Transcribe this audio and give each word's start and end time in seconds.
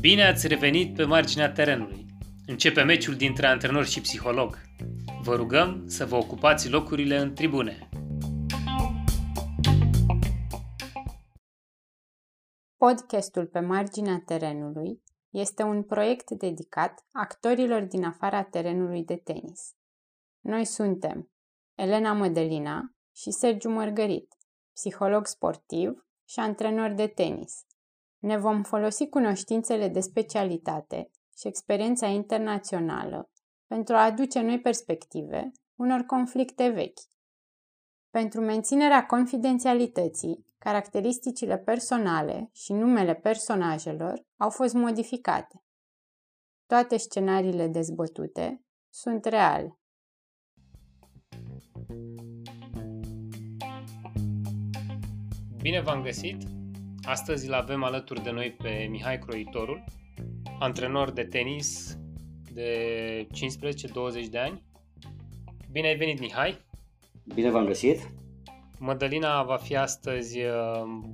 Bine 0.00 0.26
ați 0.26 0.46
revenit 0.46 0.94
pe 0.94 1.04
marginea 1.04 1.52
terenului. 1.52 2.06
Începe 2.46 2.82
meciul 2.82 3.14
dintre 3.14 3.46
antrenor 3.46 3.86
și 3.86 4.00
psiholog. 4.00 4.58
Vă 5.22 5.34
rugăm 5.34 5.86
să 5.86 6.06
vă 6.06 6.16
ocupați 6.16 6.70
locurile 6.70 7.18
în 7.18 7.34
tribune. 7.34 7.88
Podcastul 12.76 13.46
pe 13.46 13.60
marginea 13.60 14.22
terenului 14.26 15.02
este 15.30 15.62
un 15.62 15.82
proiect 15.82 16.30
dedicat 16.30 17.06
actorilor 17.12 17.82
din 17.82 18.04
afara 18.04 18.42
terenului 18.42 19.04
de 19.04 19.16
tenis. 19.16 19.74
Noi 20.40 20.64
suntem 20.64 21.30
Elena 21.74 22.12
Mădălina 22.12 22.94
și 23.14 23.30
Sergiu 23.30 23.70
Mărgărit, 23.70 24.34
psiholog 24.72 25.26
sportiv 25.26 26.07
și 26.28 26.38
antrenor 26.40 26.90
de 26.90 27.06
tenis. 27.06 27.66
Ne 28.18 28.36
vom 28.36 28.62
folosi 28.62 29.08
cunoștințele 29.08 29.88
de 29.88 30.00
specialitate 30.00 31.10
și 31.38 31.46
experiența 31.46 32.06
internațională 32.06 33.30
pentru 33.66 33.94
a 33.94 34.04
aduce 34.04 34.40
noi 34.40 34.60
perspective 34.60 35.52
unor 35.74 36.00
conflicte 36.00 36.68
vechi. 36.68 37.00
Pentru 38.10 38.40
menținerea 38.40 39.06
confidențialității, 39.06 40.46
caracteristicile 40.58 41.58
personale 41.58 42.50
și 42.52 42.72
numele 42.72 43.14
personajelor 43.14 44.24
au 44.36 44.50
fost 44.50 44.74
modificate. 44.74 45.62
Toate 46.66 46.96
scenariile 46.96 47.66
dezbătute 47.66 48.64
sunt 48.88 49.24
reale. 49.24 49.78
Bine 55.62 55.80
v-am 55.80 56.02
găsit! 56.02 56.36
Astăzi 57.02 57.46
îl 57.46 57.52
avem 57.52 57.82
alături 57.82 58.22
de 58.22 58.30
noi 58.30 58.50
pe 58.50 58.86
Mihai 58.90 59.18
Croitorul, 59.18 59.84
antrenor 60.58 61.10
de 61.10 61.24
tenis 61.24 61.98
de 62.52 63.26
15-20 64.26 64.28
de 64.30 64.38
ani. 64.38 64.62
Bine 65.70 65.86
ai 65.86 65.96
venit, 65.96 66.20
Mihai! 66.20 66.58
Bine 67.34 67.50
v-am 67.50 67.64
găsit! 67.64 68.10
Mădălina 68.78 69.42
va 69.42 69.56
fi 69.56 69.76
astăzi 69.76 70.38
uh, 70.40 70.52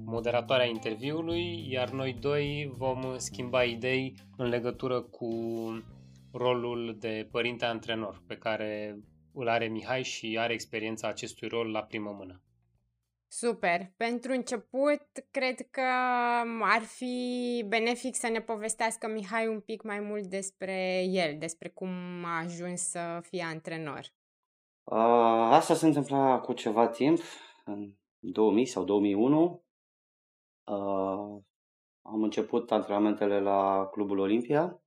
moderatoarea 0.04 0.66
interviului, 0.66 1.66
iar 1.70 1.90
noi 1.90 2.16
doi 2.20 2.70
vom 2.76 3.14
schimba 3.16 3.62
idei 3.62 4.14
în 4.36 4.48
legătură 4.48 5.00
cu 5.00 5.28
rolul 6.32 6.96
de 7.00 7.28
părinte 7.30 7.64
antrenor 7.64 8.22
pe 8.26 8.36
care 8.36 8.98
îl 9.32 9.48
are 9.48 9.66
Mihai 9.66 10.02
și 10.02 10.36
are 10.38 10.52
experiența 10.52 11.08
acestui 11.08 11.48
rol 11.48 11.70
la 11.70 11.82
primă 11.82 12.14
mână. 12.18 12.42
Super! 13.36 13.92
Pentru 13.96 14.32
început, 14.32 15.02
cred 15.30 15.60
că 15.70 15.80
ar 16.62 16.80
fi 16.82 17.64
benefic 17.68 18.14
să 18.14 18.28
ne 18.28 18.40
povestească 18.40 19.08
Mihai 19.08 19.46
un 19.46 19.60
pic 19.60 19.82
mai 19.82 20.00
mult 20.00 20.26
despre 20.26 21.04
el, 21.08 21.38
despre 21.38 21.68
cum 21.68 21.88
a 22.24 22.38
ajuns 22.38 22.80
să 22.80 23.20
fie 23.22 23.42
antrenor. 23.42 24.00
Uh, 24.84 25.48
asta 25.50 25.74
se 25.74 25.86
întâmpla 25.86 26.40
cu 26.40 26.52
ceva 26.52 26.88
timp, 26.88 27.20
în 27.64 27.94
2000 28.18 28.66
sau 28.66 28.84
2001. 28.84 29.64
Uh, 30.64 31.42
am 32.02 32.22
început 32.22 32.70
antrenamentele 32.70 33.40
la 33.40 33.88
Clubul 33.90 34.18
Olimpia. 34.18 34.82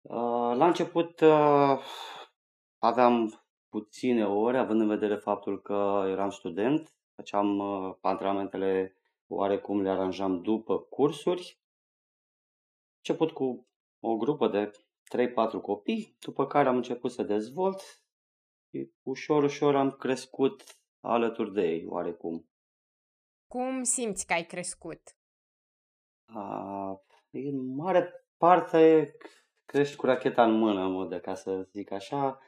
Uh, 0.00 0.56
la 0.56 0.66
început 0.66 1.20
uh, 1.20 1.78
aveam 2.78 3.44
puține 3.68 4.26
ore, 4.26 4.58
având 4.58 4.80
în 4.80 4.88
vedere 4.88 5.16
faptul 5.16 5.60
că 5.60 6.04
eram 6.08 6.30
student 6.30 6.94
făceam 7.14 7.58
uh, 7.58 7.96
antrenamentele 8.00 8.96
oarecum 9.26 9.80
le 9.80 9.88
aranjam 9.88 10.42
după 10.42 10.78
cursuri. 10.78 11.60
Început 12.96 13.30
cu 13.30 13.68
o 14.00 14.16
grupă 14.16 14.48
de 14.48 14.70
3-4 14.70 15.60
copii, 15.62 16.16
după 16.18 16.46
care 16.46 16.68
am 16.68 16.76
început 16.76 17.10
să 17.10 17.22
dezvolt 17.22 17.80
și 18.70 18.90
ușor, 19.02 19.42
ușor 19.42 19.76
am 19.76 19.90
crescut 19.90 20.62
alături 21.00 21.52
de 21.52 21.62
ei, 21.62 21.86
oarecum. 21.86 22.48
Cum 23.46 23.82
simți 23.82 24.26
că 24.26 24.32
ai 24.32 24.46
crescut? 24.46 25.00
A, 26.24 27.02
în 27.30 27.74
mare 27.74 28.26
parte 28.36 29.14
crești 29.64 29.96
cu 29.96 30.06
racheta 30.06 30.44
în 30.44 30.58
mână, 30.58 30.88
mă, 30.88 31.06
de 31.06 31.20
ca 31.20 31.34
să 31.34 31.68
zic 31.72 31.90
așa. 31.90 32.40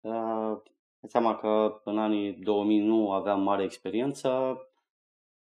A, 0.00 0.62
seama 1.08 1.36
că 1.36 1.80
în 1.84 1.98
anii 1.98 2.32
2000 2.32 2.80
nu 2.80 3.12
aveam 3.12 3.42
mare 3.42 3.62
experiență. 3.62 4.58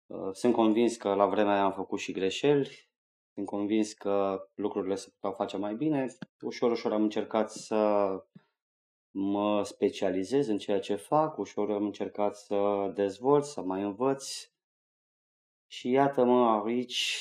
Uh, 0.05 0.29
sunt 0.31 0.53
convins 0.53 0.95
că 0.95 1.13
la 1.13 1.25
vremea 1.25 1.53
aia 1.53 1.63
am 1.63 1.73
făcut 1.73 1.99
și 1.99 2.11
greșeli. 2.11 2.89
Sunt 3.33 3.45
convins 3.45 3.93
că 3.93 4.47
lucrurile 4.55 4.95
se 4.95 5.09
puteau 5.09 5.33
face 5.33 5.57
mai 5.57 5.75
bine. 5.75 6.07
Ușor, 6.41 6.71
ușor 6.71 6.93
am 6.93 7.01
încercat 7.01 7.51
să 7.51 8.09
mă 9.11 9.63
specializez 9.63 10.47
în 10.47 10.57
ceea 10.57 10.79
ce 10.79 10.95
fac. 10.95 11.37
Ușor 11.37 11.71
am 11.71 11.85
încercat 11.85 12.35
să 12.35 12.91
dezvolt, 12.93 13.43
să 13.43 13.61
mai 13.61 13.81
învăț. 13.81 14.51
Și 15.67 15.89
iată-mă 15.89 16.61
aici, 16.65 17.17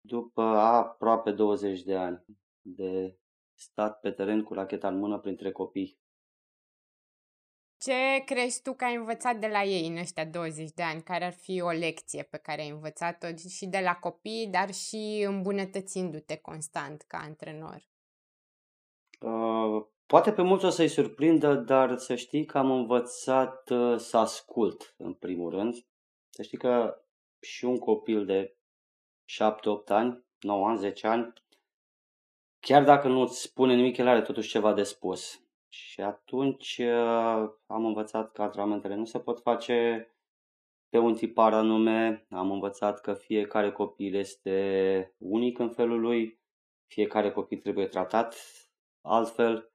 după 0.00 0.42
aproape 0.42 1.30
20 1.30 1.82
de 1.82 1.96
ani 1.96 2.24
de 2.60 3.18
stat 3.54 4.00
pe 4.00 4.10
teren 4.10 4.42
cu 4.42 4.54
racheta 4.54 4.88
în 4.88 4.98
mână 4.98 5.18
printre 5.18 5.52
copii. 5.52 5.98
Ce 7.80 8.22
crezi 8.24 8.62
tu 8.62 8.74
că 8.74 8.84
ai 8.84 8.94
învățat 8.94 9.36
de 9.36 9.46
la 9.46 9.62
ei 9.62 9.86
în 9.86 9.96
ăștia 9.96 10.24
20 10.24 10.70
de 10.70 10.82
ani? 10.82 11.02
Care 11.02 11.24
ar 11.24 11.32
fi 11.32 11.60
o 11.60 11.70
lecție 11.70 12.22
pe 12.22 12.36
care 12.36 12.62
ai 12.62 12.68
învățat-o 12.68 13.26
și 13.48 13.66
de 13.66 13.80
la 13.80 13.94
copii, 13.94 14.48
dar 14.50 14.72
și 14.72 15.24
îmbunătățindu-te 15.26 16.36
constant 16.36 17.02
ca 17.02 17.18
antrenor? 17.18 17.88
Uh, 19.20 19.86
poate 20.06 20.32
pe 20.32 20.42
mulți 20.42 20.64
o 20.64 20.70
să-i 20.70 20.88
surprindă, 20.88 21.54
dar 21.54 21.96
să 21.96 22.14
știi 22.14 22.44
că 22.44 22.58
am 22.58 22.70
învățat 22.70 23.70
uh, 23.70 23.98
să 23.98 24.16
ascult, 24.16 24.94
în 24.96 25.12
primul 25.12 25.50
rând. 25.50 25.74
Să 26.30 26.42
știi 26.42 26.58
că 26.58 27.02
și 27.40 27.64
un 27.64 27.78
copil 27.78 28.24
de 28.24 28.56
7-8 29.26 29.86
ani, 29.86 30.24
9 30.40 30.68
ani, 30.68 30.78
10 30.78 31.06
ani, 31.06 31.32
chiar 32.60 32.84
dacă 32.84 33.08
nu 33.08 33.20
îți 33.20 33.40
spune 33.40 33.74
nimic, 33.74 33.96
el 33.96 34.08
are 34.08 34.22
totuși 34.22 34.48
ceva 34.48 34.72
de 34.72 34.82
spus. 34.82 35.42
Și 35.68 36.00
atunci 36.00 36.78
uh, 36.78 37.50
am 37.66 37.84
învățat 37.84 38.32
că 38.32 38.42
antrenamentele 38.42 38.94
nu 38.94 39.04
se 39.04 39.20
pot 39.20 39.40
face 39.40 40.08
pe 40.88 40.98
un 40.98 41.14
tipar 41.14 41.54
anume, 41.54 42.26
am 42.30 42.50
învățat 42.50 43.00
că 43.00 43.14
fiecare 43.14 43.72
copil 43.72 44.14
este 44.14 45.14
unic 45.18 45.58
în 45.58 45.70
felul 45.70 46.00
lui, 46.00 46.40
fiecare 46.86 47.32
copil 47.32 47.58
trebuie 47.58 47.86
tratat 47.86 48.34
altfel. 49.00 49.72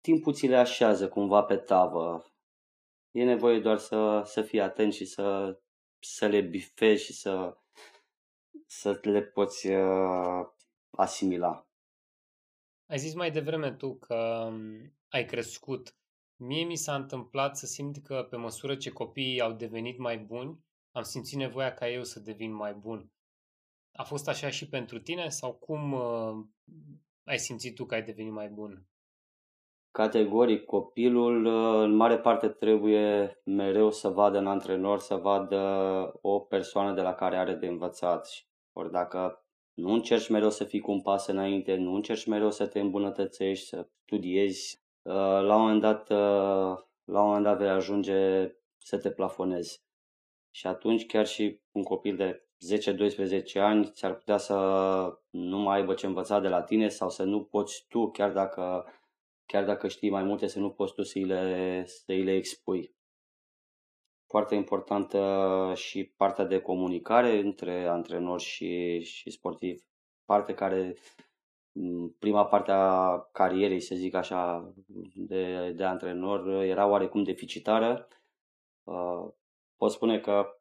Timpul 0.00 0.32
ți 0.32 0.46
le 0.46 0.56
așează 0.56 1.08
cumva 1.08 1.42
pe 1.42 1.56
tavă. 1.56 2.24
E 3.10 3.24
nevoie 3.24 3.60
doar 3.60 3.78
să, 3.78 4.22
să 4.24 4.42
fii 4.42 4.60
atent 4.60 4.92
și 4.92 5.04
să, 5.04 5.58
să 5.98 6.26
le 6.26 6.40
bifezi 6.40 7.04
și 7.04 7.12
să, 7.12 7.56
să 8.66 9.00
le 9.02 9.22
poți 9.22 9.66
uh, 9.66 10.46
asimila. 10.90 11.69
Ai 12.90 12.98
zis 12.98 13.14
mai 13.14 13.30
devreme 13.30 13.72
tu 13.72 13.94
că 13.94 14.46
um, 14.48 14.92
ai 15.08 15.24
crescut. 15.24 15.96
Mie 16.36 16.64
mi 16.64 16.76
s-a 16.76 16.94
întâmplat 16.94 17.56
să 17.56 17.66
simt 17.66 18.02
că 18.02 18.26
pe 18.30 18.36
măsură 18.36 18.76
ce 18.76 18.90
copiii 18.90 19.40
au 19.40 19.52
devenit 19.52 19.98
mai 19.98 20.18
buni, 20.18 20.58
am 20.90 21.02
simțit 21.02 21.38
nevoia 21.38 21.74
ca 21.74 21.88
eu 21.88 22.02
să 22.02 22.20
devin 22.20 22.52
mai 22.52 22.74
bun. 22.74 23.12
A 23.92 24.02
fost 24.02 24.28
așa 24.28 24.48
și 24.50 24.68
pentru 24.68 24.98
tine 24.98 25.28
sau 25.28 25.52
cum 25.52 25.92
uh, 25.92 26.46
ai 27.24 27.38
simțit 27.38 27.74
tu 27.74 27.84
că 27.84 27.94
ai 27.94 28.02
devenit 28.02 28.32
mai 28.32 28.48
bun? 28.48 28.86
Categoric, 29.90 30.64
copilul 30.64 31.44
uh, 31.44 31.82
în 31.82 31.94
mare 31.94 32.18
parte 32.18 32.48
trebuie 32.48 33.40
mereu 33.44 33.90
să 33.90 34.08
vadă 34.08 34.38
în 34.38 34.46
antrenor, 34.46 34.98
să 34.98 35.14
vadă 35.14 35.58
o 36.20 36.40
persoană 36.40 36.94
de 36.94 37.00
la 37.00 37.14
care 37.14 37.36
are 37.36 37.54
de 37.54 37.66
învățat. 37.66 38.28
Ori 38.72 38.90
dacă 38.90 39.39
nu 39.80 39.92
încerci 39.92 40.28
mereu 40.28 40.50
să 40.50 40.64
fii 40.64 40.80
cu 40.80 40.90
un 40.90 41.00
pas 41.00 41.26
înainte, 41.26 41.76
nu 41.76 41.94
încerci 41.94 42.26
mereu 42.26 42.50
să 42.50 42.66
te 42.66 42.80
îmbunătățești, 42.80 43.66
să 43.66 43.88
studiezi. 44.04 44.82
Uh, 45.02 45.14
la 45.14 45.54
un 45.54 45.60
moment 45.60 45.80
dat, 45.80 46.10
uh, 46.10 46.78
la 47.04 47.20
un 47.20 47.26
moment 47.26 47.44
dat 47.44 47.58
vei 47.58 47.68
ajunge 47.68 48.50
să 48.78 48.98
te 48.98 49.10
plafonezi. 49.10 49.82
Și 50.50 50.66
atunci 50.66 51.06
chiar 51.06 51.26
și 51.26 51.60
un 51.72 51.82
copil 51.82 52.16
de 52.16 52.48
10-12 53.58 53.60
ani 53.60 53.90
ți-ar 53.92 54.14
putea 54.14 54.36
să 54.36 54.56
nu 55.30 55.58
mai 55.58 55.76
aibă 55.76 55.94
ce 55.94 56.06
învăța 56.06 56.40
de 56.40 56.48
la 56.48 56.62
tine 56.62 56.88
sau 56.88 57.10
să 57.10 57.22
nu 57.22 57.44
poți 57.44 57.84
tu, 57.88 58.10
chiar 58.10 58.32
dacă, 58.32 58.84
chiar 59.46 59.64
dacă 59.64 59.88
știi 59.88 60.10
mai 60.10 60.22
multe, 60.22 60.46
să 60.46 60.58
nu 60.58 60.70
poți 60.70 60.94
tu 60.94 61.02
să 61.02 61.18
îi 61.18 61.24
le, 61.24 61.84
să 61.86 62.02
îi 62.06 62.22
le 62.22 62.34
expui. 62.34 62.94
Foarte 64.30 64.54
importantă 64.54 65.72
și 65.76 66.04
partea 66.04 66.44
de 66.44 66.60
comunicare 66.60 67.38
între 67.38 67.86
antrenor 67.86 68.40
și, 68.40 69.00
și 69.00 69.30
sportiv. 69.30 69.82
Parte 70.24 70.54
care, 70.54 70.96
prima 72.18 72.46
parte 72.46 72.70
a 72.70 73.18
carierei, 73.32 73.80
să 73.80 73.94
zic 73.94 74.14
așa, 74.14 74.72
de, 75.14 75.72
de 75.72 75.84
antrenor 75.84 76.48
era 76.48 76.86
oarecum 76.86 77.22
deficitară. 77.22 78.08
Uh, 78.84 79.32
pot 79.76 79.90
spune 79.90 80.20
că 80.20 80.60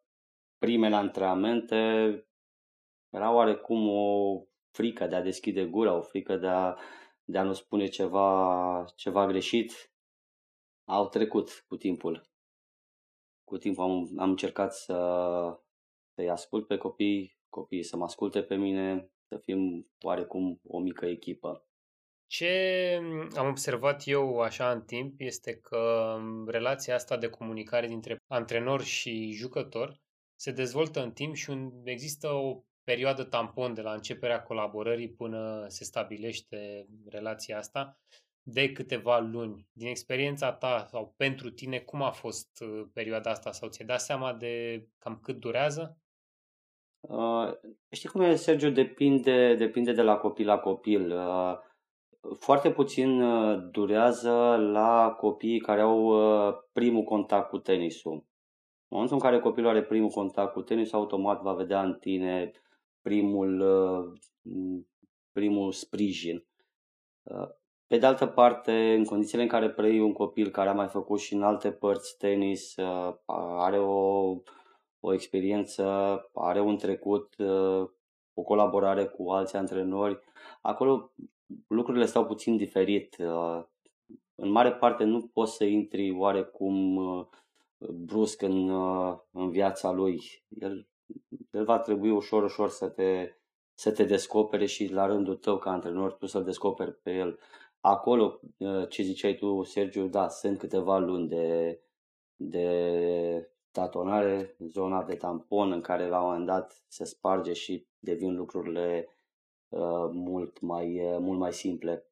primele 0.57 0.95
antrenamente 0.95 1.75
era 3.09 3.33
oarecum 3.33 3.87
o 3.89 4.35
frică 4.71 5.07
de 5.07 5.15
a 5.15 5.21
deschide 5.21 5.65
gura, 5.65 5.97
o 5.97 6.01
frică 6.01 6.37
de 6.37 6.47
a, 6.47 6.75
de 7.23 7.37
a 7.37 7.43
nu 7.43 7.53
spune 7.53 7.87
ceva, 7.87 8.85
ceva 8.95 9.25
greșit. 9.25 9.93
Au 10.85 11.07
trecut 11.07 11.65
cu 11.67 11.75
timpul. 11.75 12.29
Cu 13.49 13.57
timpul 13.57 13.83
am, 13.83 14.09
am 14.17 14.29
încercat 14.29 14.73
să, 14.73 14.95
să-i 16.15 16.29
ascult 16.29 16.67
pe 16.67 16.77
copii, 16.77 17.37
copiii 17.49 17.83
să 17.83 17.97
mă 17.97 18.03
asculte 18.03 18.43
pe 18.43 18.55
mine, 18.55 19.11
să 19.27 19.37
fim 19.37 19.87
oarecum 20.01 20.59
o 20.67 20.79
mică 20.79 21.05
echipă. 21.05 21.63
Ce 22.27 22.49
am 23.35 23.47
observat 23.47 24.01
eu 24.05 24.39
așa 24.39 24.71
în 24.71 24.81
timp 24.81 25.13
este 25.17 25.55
că 25.55 26.15
relația 26.47 26.95
asta 26.95 27.17
de 27.17 27.29
comunicare 27.29 27.87
dintre 27.87 28.17
antrenor 28.27 28.83
și 28.83 29.31
jucător 29.31 29.99
se 30.35 30.51
dezvoltă 30.51 31.03
în 31.03 31.11
timp 31.11 31.35
și 31.35 31.49
un, 31.49 31.71
există 31.83 32.27
o 32.27 32.63
perioadă 32.83 33.23
tampon 33.23 33.73
de 33.73 33.81
la 33.81 33.93
începerea 33.93 34.43
colaborării 34.43 35.13
până 35.13 35.65
se 35.67 35.83
stabilește 35.83 36.87
relația 37.05 37.57
asta 37.57 37.99
de 38.51 38.71
câteva 38.71 39.19
luni. 39.19 39.67
Din 39.71 39.87
experiența 39.87 40.51
ta 40.53 40.85
sau 40.89 41.13
pentru 41.17 41.49
tine, 41.49 41.79
cum 41.79 42.01
a 42.01 42.11
fost 42.11 42.61
uh, 42.61 42.87
perioada 42.93 43.29
asta 43.29 43.51
sau 43.51 43.69
ți-ai 43.69 43.87
dat 43.87 44.01
seama 44.01 44.33
de 44.33 44.83
cam 44.97 45.19
cât 45.23 45.39
durează? 45.39 45.97
Uh, 46.99 47.51
știi 47.91 48.09
cum 48.09 48.21
e, 48.21 48.35
Sergio? 48.35 48.69
Depinde, 48.69 49.55
depinde 49.55 49.91
de 49.91 50.01
la 50.01 50.17
copil 50.17 50.45
la 50.45 50.57
copil. 50.57 51.11
Uh, 51.11 51.57
foarte 52.39 52.71
puțin 52.71 53.21
uh, 53.21 53.69
durează 53.71 54.55
la 54.71 55.15
copiii 55.17 55.59
care 55.59 55.81
au 55.81 56.03
uh, 56.05 56.53
primul 56.71 57.03
contact 57.03 57.49
cu 57.49 57.57
tenisul. 57.57 58.11
În 58.11 58.97
momentul 58.97 59.15
în 59.15 59.21
care 59.21 59.39
copilul 59.39 59.69
are 59.69 59.83
primul 59.83 60.09
contact 60.09 60.53
cu 60.53 60.61
tenisul, 60.61 60.97
automat 60.97 61.41
va 61.41 61.53
vedea 61.53 61.83
în 61.83 61.93
tine 61.93 62.51
primul, 63.01 63.59
uh, 63.59 64.19
primul 65.31 65.71
sprijin. 65.71 66.47
Pe 67.89 67.97
de 67.97 68.05
altă 68.05 68.25
parte, 68.25 68.93
în 68.93 69.03
condițiile 69.03 69.43
în 69.43 69.49
care 69.49 69.69
preiei 69.69 69.99
un 69.99 70.13
copil 70.13 70.49
care 70.49 70.69
a 70.69 70.73
mai 70.73 70.87
făcut 70.87 71.19
și 71.19 71.33
în 71.33 71.43
alte 71.43 71.71
părți 71.71 72.17
tenis, 72.17 72.75
are 73.57 73.79
o, 73.79 74.35
o 74.99 75.13
experiență, 75.13 75.85
are 76.33 76.61
un 76.61 76.77
trecut, 76.77 77.35
o 78.33 78.41
colaborare 78.41 79.05
cu 79.05 79.29
alți 79.29 79.55
antrenori, 79.55 80.19
acolo 80.61 81.11
lucrurile 81.67 82.05
stau 82.05 82.25
puțin 82.25 82.57
diferit. 82.57 83.15
În 84.35 84.51
mare 84.51 84.73
parte 84.73 85.03
nu 85.03 85.29
poți 85.33 85.55
să 85.55 85.63
intri 85.63 86.11
oarecum 86.11 86.99
brusc 87.77 88.41
în, 88.41 88.69
în 89.31 89.49
viața 89.49 89.91
lui. 89.91 90.21
El, 90.59 90.87
el 91.51 91.65
va 91.65 91.79
trebui 91.79 92.09
ușor, 92.09 92.43
ușor 92.43 92.69
să 92.69 92.87
te, 92.87 93.33
să 93.73 93.91
te 93.91 94.03
descopere 94.03 94.65
și 94.65 94.91
la 94.91 95.05
rândul 95.05 95.35
tău 95.35 95.57
ca 95.57 95.71
antrenor 95.71 96.11
tu 96.11 96.25
să-l 96.25 96.43
descoperi 96.43 96.93
pe 96.93 97.11
el. 97.11 97.39
Acolo, 97.81 98.39
ce 98.89 99.03
ziceai 99.03 99.35
tu, 99.35 99.63
Sergiu, 99.63 100.07
da, 100.07 100.27
sunt 100.27 100.57
câteva 100.57 100.97
luni 100.97 101.27
de, 101.27 101.79
de 102.35 103.49
tatonare, 103.71 104.55
zona 104.59 105.03
de 105.03 105.15
tampon 105.15 105.71
în 105.71 105.81
care 105.81 106.07
la 106.07 106.19
un 106.19 106.25
moment 106.25 106.45
dat 106.45 106.83
se 106.87 107.05
sparge 107.05 107.53
și 107.53 107.87
devin 107.99 108.35
lucrurile 108.35 109.07
uh, 109.69 110.09
mult, 110.11 110.59
mai, 110.59 110.99
uh, 110.99 111.17
mult 111.19 111.39
mai 111.39 111.53
simple. 111.53 112.03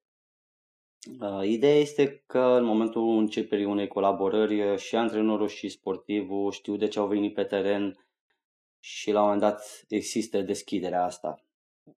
Uh, 1.22 1.42
ideea 1.44 1.80
este 1.80 2.24
că 2.26 2.40
în 2.40 2.64
momentul 2.64 3.18
începerii 3.18 3.66
unei 3.66 3.88
colaborări 3.88 4.78
și 4.78 4.96
antrenorul 4.96 5.48
și 5.48 5.70
sportivul 5.70 6.52
știu 6.52 6.76
de 6.76 6.88
ce 6.88 7.00
au 7.00 7.08
venit 7.08 7.34
pe 7.34 7.44
teren 7.44 8.08
și 8.80 9.12
la 9.12 9.20
un 9.20 9.26
moment 9.26 9.42
dat 9.42 9.86
există 9.88 10.42
deschiderea 10.42 11.04
asta. 11.04 11.47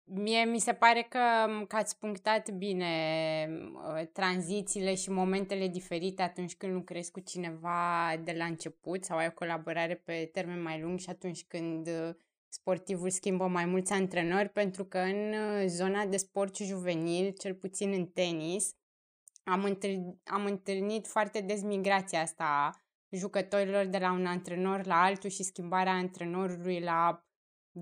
Mie 0.04 0.44
mi 0.44 0.58
se 0.58 0.72
pare 0.72 1.06
că, 1.08 1.18
că 1.68 1.76
ați 1.76 1.98
punctat 1.98 2.50
bine 2.50 2.86
uh, 3.72 4.06
tranzițiile 4.12 4.94
și 4.94 5.10
momentele 5.10 5.68
diferite 5.68 6.22
atunci 6.22 6.56
când 6.56 6.72
lucrezi 6.72 7.10
cu 7.10 7.20
cineva 7.20 8.16
de 8.24 8.32
la 8.32 8.44
început 8.44 9.04
sau 9.04 9.16
ai 9.16 9.26
o 9.26 9.32
colaborare 9.32 9.94
pe 9.94 10.28
termen 10.32 10.62
mai 10.62 10.80
lung 10.80 10.98
și 10.98 11.10
atunci 11.10 11.44
când 11.44 11.86
uh, 11.86 12.14
sportivul 12.48 13.10
schimbă 13.10 13.46
mai 13.46 13.64
mulți 13.64 13.92
antrenori, 13.92 14.48
pentru 14.48 14.84
că 14.84 14.98
în 14.98 15.32
uh, 15.32 15.64
zona 15.66 16.06
de 16.06 16.16
sport 16.16 16.56
juvenil, 16.56 17.34
cel 17.38 17.54
puțin 17.54 17.92
în 17.92 18.06
tenis, 18.06 18.74
am 19.44 19.64
întâlnit, 19.64 20.20
am 20.24 20.44
întâlnit 20.44 21.06
foarte 21.06 21.40
des 21.40 21.62
migrația 21.62 22.20
asta 22.20 22.44
a 22.44 22.82
jucătorilor 23.10 23.84
de 23.84 23.98
la 23.98 24.12
un 24.12 24.26
antrenor 24.26 24.86
la 24.86 25.02
altul 25.02 25.30
și 25.30 25.42
schimbarea 25.42 25.92
antrenorului 25.92 26.80
la 26.80 27.27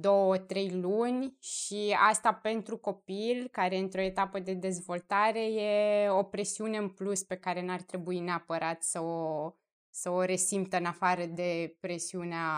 două, 0.01 0.39
trei 0.39 0.71
luni 0.71 1.37
și 1.41 1.97
asta 2.11 2.35
pentru 2.35 2.77
copil 2.77 3.49
care 3.51 3.77
într-o 3.77 4.01
etapă 4.01 4.39
de 4.39 4.55
dezvoltare 4.55 5.45
e 5.45 6.09
o 6.09 6.23
presiune 6.23 6.77
în 6.77 6.89
plus 6.89 7.23
pe 7.23 7.37
care 7.37 7.63
n-ar 7.65 7.83
trebui 7.83 8.19
neapărat 8.19 8.83
să 8.83 9.01
o, 9.01 9.53
să 9.91 10.11
o 10.11 10.23
resimtă 10.23 10.77
în 10.77 10.85
afară 10.85 11.25
de 11.25 11.77
presiunea 11.81 12.49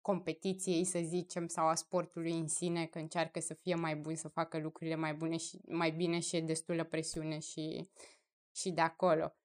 competiției, 0.00 0.84
să 0.84 0.98
zicem, 1.02 1.46
sau 1.46 1.66
a 1.66 1.74
sportului 1.74 2.32
în 2.32 2.48
sine, 2.48 2.86
că 2.86 2.98
încearcă 2.98 3.40
să 3.40 3.54
fie 3.54 3.74
mai 3.74 3.96
bun, 3.96 4.14
să 4.14 4.28
facă 4.28 4.58
lucrurile 4.58 4.96
mai 4.96 5.14
bune 5.14 5.36
și 5.36 5.60
mai 5.68 5.90
bine 5.90 6.18
și 6.18 6.36
e 6.36 6.40
destulă 6.40 6.84
presiune 6.84 7.38
și, 7.38 7.90
și 8.56 8.70
de 8.70 8.80
acolo. 8.80 9.36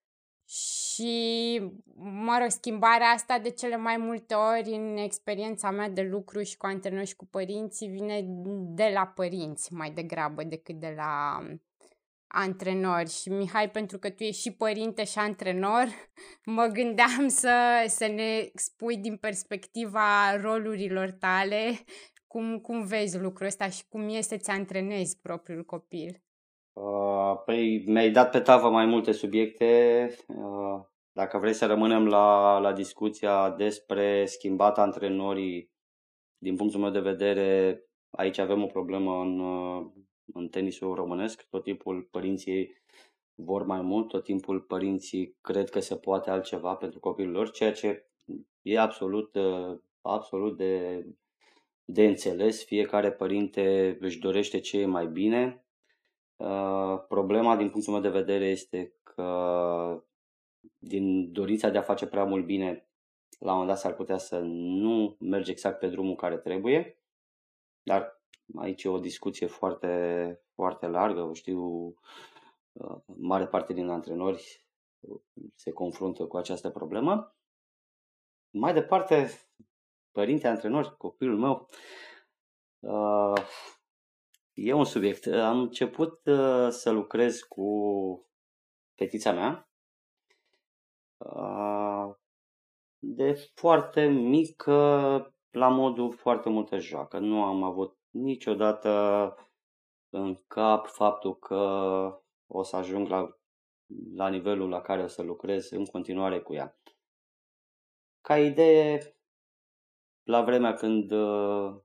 Și, 0.49 1.59
mă 1.95 2.37
rog, 2.39 2.49
schimbarea 2.49 3.07
asta 3.07 3.39
de 3.39 3.49
cele 3.49 3.75
mai 3.75 3.97
multe 3.97 4.33
ori 4.33 4.69
în 4.69 4.97
experiența 4.97 5.71
mea 5.71 5.89
de 5.89 6.01
lucru 6.01 6.41
și 6.41 6.57
cu 6.57 6.65
antrenori 6.65 7.07
și 7.07 7.15
cu 7.15 7.25
părinții 7.25 7.87
vine 7.87 8.21
de 8.75 8.91
la 8.93 9.07
părinți 9.07 9.73
mai 9.73 9.91
degrabă 9.91 10.43
decât 10.43 10.79
de 10.79 10.93
la 10.95 11.43
antrenori. 12.27 13.09
Și 13.09 13.29
Mihai, 13.29 13.69
pentru 13.69 13.99
că 13.99 14.09
tu 14.09 14.23
ești 14.23 14.41
și 14.41 14.51
părinte 14.51 15.03
și 15.03 15.17
antrenor, 15.17 15.87
mă 16.57 16.65
gândeam 16.65 17.27
să, 17.27 17.85
să 17.87 18.07
ne 18.07 18.49
spui 18.53 18.97
din 18.97 19.17
perspectiva 19.17 20.35
rolurilor 20.41 21.11
tale 21.11 21.79
cum, 22.27 22.59
cum 22.59 22.85
vezi 22.85 23.17
lucrul 23.17 23.47
ăsta 23.47 23.69
și 23.69 23.83
cum 23.89 24.09
e 24.09 24.21
să-ți 24.21 24.49
antrenezi 24.49 25.19
propriul 25.19 25.65
copil. 25.65 26.21
Uh, 26.79 27.41
păi 27.45 27.83
mi-ai 27.85 28.11
dat 28.11 28.31
pe 28.31 28.39
tavă 28.39 28.69
mai 28.69 28.85
multe 28.85 29.11
subiecte. 29.11 30.09
Uh, 30.27 30.81
dacă 31.11 31.37
vrei 31.37 31.53
să 31.53 31.65
rămânem 31.65 32.07
la, 32.07 32.57
la 32.59 32.73
discuția 32.73 33.49
despre 33.49 34.25
schimbat 34.25 34.77
antrenorii, 34.77 35.71
din 36.37 36.55
punctul 36.55 36.79
meu 36.79 36.89
de 36.89 36.99
vedere, 36.99 37.81
aici 38.09 38.37
avem 38.37 38.63
o 38.63 38.65
problemă 38.65 39.21
în, 39.21 39.39
uh, 39.39 39.85
în 40.33 40.47
tenisul 40.47 40.93
românesc. 40.93 41.47
Tot 41.49 41.63
timpul 41.63 42.07
părinții 42.11 42.81
vor 43.33 43.65
mai 43.65 43.81
mult, 43.81 44.07
tot 44.07 44.23
timpul 44.23 44.61
părinții 44.61 45.37
cred 45.41 45.69
că 45.69 45.79
se 45.79 45.95
poate 45.95 46.29
altceva 46.29 46.75
pentru 46.75 46.99
copilul 46.99 47.33
lor, 47.33 47.51
ceea 47.51 47.71
ce 47.71 48.09
e 48.61 48.79
absolut, 48.79 49.37
absolut 50.01 50.57
de, 50.57 51.05
de 51.85 52.05
înțeles. 52.05 52.65
Fiecare 52.65 53.11
părinte 53.11 53.97
își 53.99 54.19
dorește 54.19 54.59
ce 54.59 54.79
e 54.79 54.85
mai 54.85 55.07
bine 55.07 55.66
Uh, 56.37 57.03
problema, 57.07 57.55
din 57.55 57.69
punctul 57.69 57.93
meu 57.93 58.01
de 58.01 58.09
vedere, 58.19 58.45
este 58.45 58.93
că 59.03 60.03
din 60.77 61.31
dorința 61.31 61.69
de 61.69 61.77
a 61.77 61.81
face 61.81 62.07
prea 62.07 62.23
mult 62.23 62.45
bine, 62.45 62.89
la 63.39 63.51
un 63.51 63.57
moment 63.57 63.67
dat 63.67 63.79
s-ar 63.79 63.93
putea 63.93 64.17
să 64.17 64.39
nu 64.39 65.15
mergi 65.19 65.51
exact 65.51 65.79
pe 65.79 65.87
drumul 65.87 66.15
care 66.15 66.37
trebuie, 66.37 67.01
dar 67.83 68.21
aici 68.55 68.83
e 68.83 68.89
o 68.89 68.99
discuție 68.99 69.47
foarte, 69.47 70.41
foarte 70.53 70.87
largă, 70.87 71.21
o 71.21 71.33
știu, 71.33 71.85
uh, 72.71 72.97
mare 73.05 73.47
parte 73.47 73.73
din 73.73 73.89
antrenori 73.89 74.65
se 75.55 75.71
confruntă 75.71 76.25
cu 76.25 76.37
această 76.37 76.69
problemă. 76.69 77.35
Mai 78.49 78.73
departe, 78.73 79.29
părinte, 80.11 80.47
antrenori, 80.47 80.97
copilul 80.97 81.37
meu, 81.37 81.67
uh, 82.79 83.43
E 84.59 84.73
un 84.73 84.85
subiect. 84.85 85.25
Am 85.25 85.59
început 85.59 86.25
uh, 86.25 86.67
să 86.69 86.91
lucrez 86.91 87.39
cu 87.39 87.69
fetița 88.95 89.31
mea 89.31 89.69
uh, 91.17 92.15
de 92.99 93.33
foarte 93.33 94.05
mică 94.05 94.73
la 95.49 95.67
modul 95.67 96.11
foarte 96.13 96.49
multă 96.49 96.77
joacă. 96.77 97.19
Nu 97.19 97.43
am 97.43 97.63
avut 97.63 97.97
niciodată 98.09 99.35
în 100.09 100.35
cap 100.47 100.87
faptul 100.87 101.35
că 101.35 101.57
o 102.47 102.63
să 102.63 102.75
ajung 102.75 103.07
la, 103.07 103.37
la 104.15 104.27
nivelul 104.29 104.69
la 104.69 104.81
care 104.81 105.03
o 105.03 105.07
să 105.07 105.21
lucrez 105.21 105.69
în 105.69 105.85
continuare 105.85 106.41
cu 106.41 106.53
ea. 106.53 106.77
Ca 108.21 108.39
idee, 108.39 109.15
la 110.23 110.43
vremea 110.43 110.73
când 110.73 111.11
uh, 111.11 111.75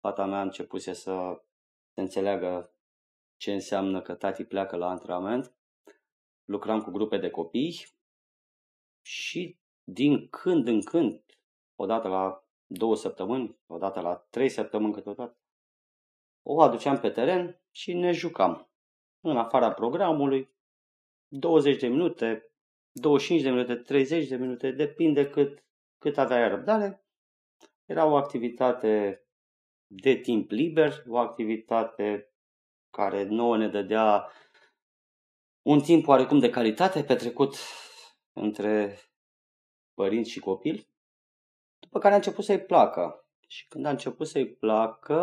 fata 0.00 0.26
mea 0.26 0.38
a 0.38 0.42
început 0.42 0.80
să 0.80 1.42
să 1.94 2.00
înțeleagă 2.00 2.74
ce 3.36 3.52
înseamnă 3.52 4.02
că 4.02 4.14
tati 4.14 4.44
pleacă 4.44 4.76
la 4.76 4.88
antrenament. 4.88 5.54
Lucram 6.44 6.82
cu 6.82 6.90
grupe 6.90 7.18
de 7.18 7.30
copii 7.30 7.86
și 9.06 9.58
din 9.84 10.28
când 10.28 10.66
în 10.66 10.82
când, 10.82 11.24
odată 11.74 12.08
la 12.08 12.44
două 12.66 12.96
săptămâni, 12.96 13.58
odată 13.66 14.00
la 14.00 14.16
trei 14.16 14.48
săptămâni 14.48 14.92
câteodată. 14.92 15.38
O 16.42 16.60
aduceam 16.60 16.98
pe 16.98 17.10
teren 17.10 17.60
și 17.70 17.92
ne 17.92 18.12
jucam. 18.12 18.70
În 19.20 19.36
afara 19.36 19.72
programului, 19.72 20.54
20 21.28 21.80
de 21.80 21.86
minute, 21.86 22.52
25 22.92 23.42
de 23.42 23.50
minute, 23.50 23.76
30 23.76 24.28
de 24.28 24.36
minute, 24.36 24.70
depinde 24.70 25.30
cât, 25.30 25.64
cât 25.98 26.18
aveai 26.18 26.48
răbdare. 26.48 27.04
Era 27.84 28.06
o 28.06 28.16
activitate 28.16 29.23
de 29.86 30.14
timp 30.14 30.50
liber, 30.50 31.02
o 31.08 31.16
activitate 31.16 32.32
care 32.90 33.24
nouă 33.24 33.56
ne 33.56 33.68
dădea 33.68 34.28
un 35.62 35.80
timp 35.80 36.06
oarecum 36.06 36.38
de 36.38 36.50
calitate 36.50 37.02
petrecut 37.02 37.56
între 38.32 38.98
părinți 39.94 40.30
și 40.30 40.40
copil, 40.40 40.88
după 41.78 41.98
care 41.98 42.12
a 42.12 42.16
început 42.16 42.44
să-i 42.44 42.60
placă. 42.60 43.28
Și 43.48 43.68
când 43.68 43.86
a 43.86 43.90
început 43.90 44.26
să-i 44.26 44.54
placă, 44.54 45.14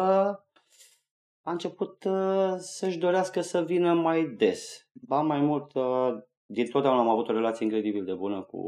a 1.42 1.52
început 1.52 2.04
uh, 2.04 2.54
să-și 2.58 2.98
dorească 2.98 3.42
să 3.42 3.64
vină 3.64 3.94
mai 3.94 4.26
des. 4.26 4.90
Ba 4.92 5.22
mai 5.22 5.40
mult, 5.40 5.74
uh, 5.74 6.24
din 6.46 6.70
totdeauna 6.70 7.00
am 7.00 7.10
avut 7.10 7.28
o 7.28 7.34
relație 7.34 7.66
incredibil 7.66 8.06
de 8.06 8.14
bună 8.14 8.42
cu, 8.42 8.62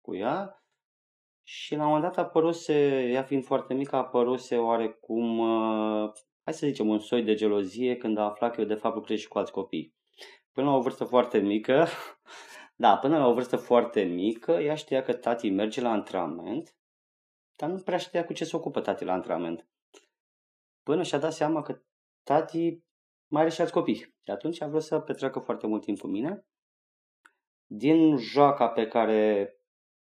cu 0.00 0.16
ea 0.16 0.59
și 1.52 1.74
la 1.74 1.82
un 1.82 1.92
moment 1.92 2.14
dat 2.14 2.24
apăruse, 2.26 3.08
ea 3.12 3.22
fiind 3.22 3.44
foarte 3.44 3.74
mică, 3.74 3.96
apăruse 3.96 4.56
oarecum, 4.58 5.38
uh, 5.38 6.12
hai 6.42 6.54
să 6.54 6.66
zicem, 6.66 6.88
un 6.88 6.98
soi 6.98 7.22
de 7.22 7.34
gelozie 7.34 7.96
când 7.96 8.18
a 8.18 8.24
aflat 8.24 8.54
că 8.54 8.60
eu 8.60 8.66
de 8.66 8.74
fapt 8.74 8.94
lucrez 8.94 9.18
și 9.18 9.28
cu 9.28 9.38
alți 9.38 9.52
copii. 9.52 9.94
Până 10.52 10.66
la 10.66 10.76
o 10.76 10.80
vârstă 10.80 11.04
foarte 11.04 11.38
mică, 11.38 11.86
da, 12.84 12.96
până 12.96 13.18
la 13.18 13.26
o 13.26 13.32
vârstă 13.32 13.56
foarte 13.56 14.02
mică, 14.02 14.52
ea 14.52 14.74
știa 14.74 15.02
că 15.02 15.12
tati 15.12 15.50
merge 15.50 15.80
la 15.80 15.90
antrenament, 15.90 16.76
dar 17.56 17.70
nu 17.70 17.78
prea 17.78 17.98
știa 17.98 18.24
cu 18.24 18.32
ce 18.32 18.44
se 18.44 18.56
ocupă 18.56 18.80
tati 18.80 19.04
la 19.04 19.12
antrenament. 19.12 19.68
Până 20.82 21.02
și-a 21.02 21.18
dat 21.18 21.32
seama 21.32 21.62
că 21.62 21.82
tati 22.22 22.82
mai 23.26 23.42
are 23.42 23.50
și 23.50 23.60
alți 23.60 23.72
copii. 23.72 23.96
Și 23.96 24.30
atunci 24.30 24.62
a 24.62 24.66
vrut 24.66 24.82
să 24.82 25.00
petreacă 25.00 25.38
foarte 25.38 25.66
mult 25.66 25.84
timp 25.84 25.98
cu 25.98 26.06
mine. 26.06 26.46
Din 27.66 28.16
joaca 28.16 28.68
pe 28.68 28.86
care 28.86 29.54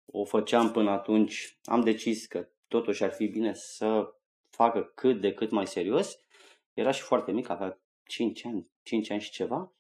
o 0.05 0.25
făceam 0.25 0.71
până 0.71 0.89
atunci, 0.89 1.59
am 1.63 1.81
decis 1.81 2.25
că 2.25 2.47
totuși 2.67 3.03
ar 3.03 3.11
fi 3.11 3.27
bine 3.27 3.53
să 3.53 4.13
facă 4.49 4.91
cât 4.95 5.21
de 5.21 5.33
cât 5.33 5.51
mai 5.51 5.67
serios. 5.67 6.19
Era 6.73 6.91
și 6.91 7.01
foarte 7.01 7.31
mic, 7.31 7.49
avea 7.49 7.81
5 8.03 8.45
ani, 8.45 8.69
5 8.83 9.09
ani 9.09 9.21
și 9.21 9.31
ceva. 9.31 9.73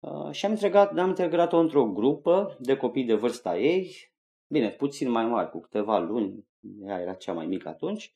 Uh, 0.00 0.30
și 0.30 0.44
am 0.44 0.50
integrat, 0.50 0.98
am 0.98 1.08
integrat-o 1.08 1.58
într-o 1.58 1.86
grupă 1.86 2.56
de 2.60 2.76
copii 2.76 3.04
de 3.04 3.14
vârsta 3.14 3.58
ei, 3.58 4.12
bine, 4.46 4.70
puțin 4.70 5.10
mai 5.10 5.26
mari, 5.26 5.50
cu 5.50 5.60
câteva 5.60 5.98
luni, 5.98 6.46
ea 6.80 7.00
era 7.00 7.14
cea 7.14 7.32
mai 7.32 7.46
mică 7.46 7.68
atunci. 7.68 8.14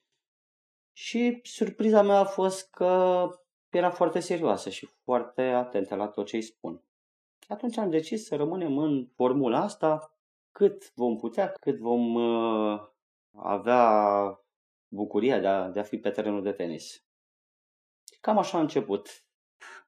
Și 0.92 1.40
surpriza 1.42 2.02
mea 2.02 2.18
a 2.18 2.24
fost 2.24 2.70
că 2.70 3.26
era 3.68 3.90
foarte 3.90 4.20
serioasă 4.20 4.70
și 4.70 4.86
foarte 4.86 5.42
atentă 5.42 5.94
la 5.94 6.08
tot 6.08 6.26
ce 6.26 6.36
îi 6.36 6.42
spun. 6.42 6.82
Atunci 7.48 7.76
am 7.76 7.90
decis 7.90 8.26
să 8.26 8.36
rămânem 8.36 8.78
în 8.78 9.08
formula 9.14 9.60
asta 9.60 10.17
cât 10.58 10.92
vom 10.94 11.16
putea, 11.16 11.52
cât 11.60 11.78
vom 11.78 12.14
uh, 12.14 12.80
avea 13.30 13.84
bucuria 14.88 15.38
de 15.38 15.46
a, 15.46 15.68
de 15.68 15.80
a 15.80 15.82
fi 15.82 15.98
pe 15.98 16.10
terenul 16.10 16.42
de 16.42 16.52
tenis. 16.52 17.04
Cam 18.20 18.38
așa 18.38 18.58
a 18.58 18.60
început 18.60 19.24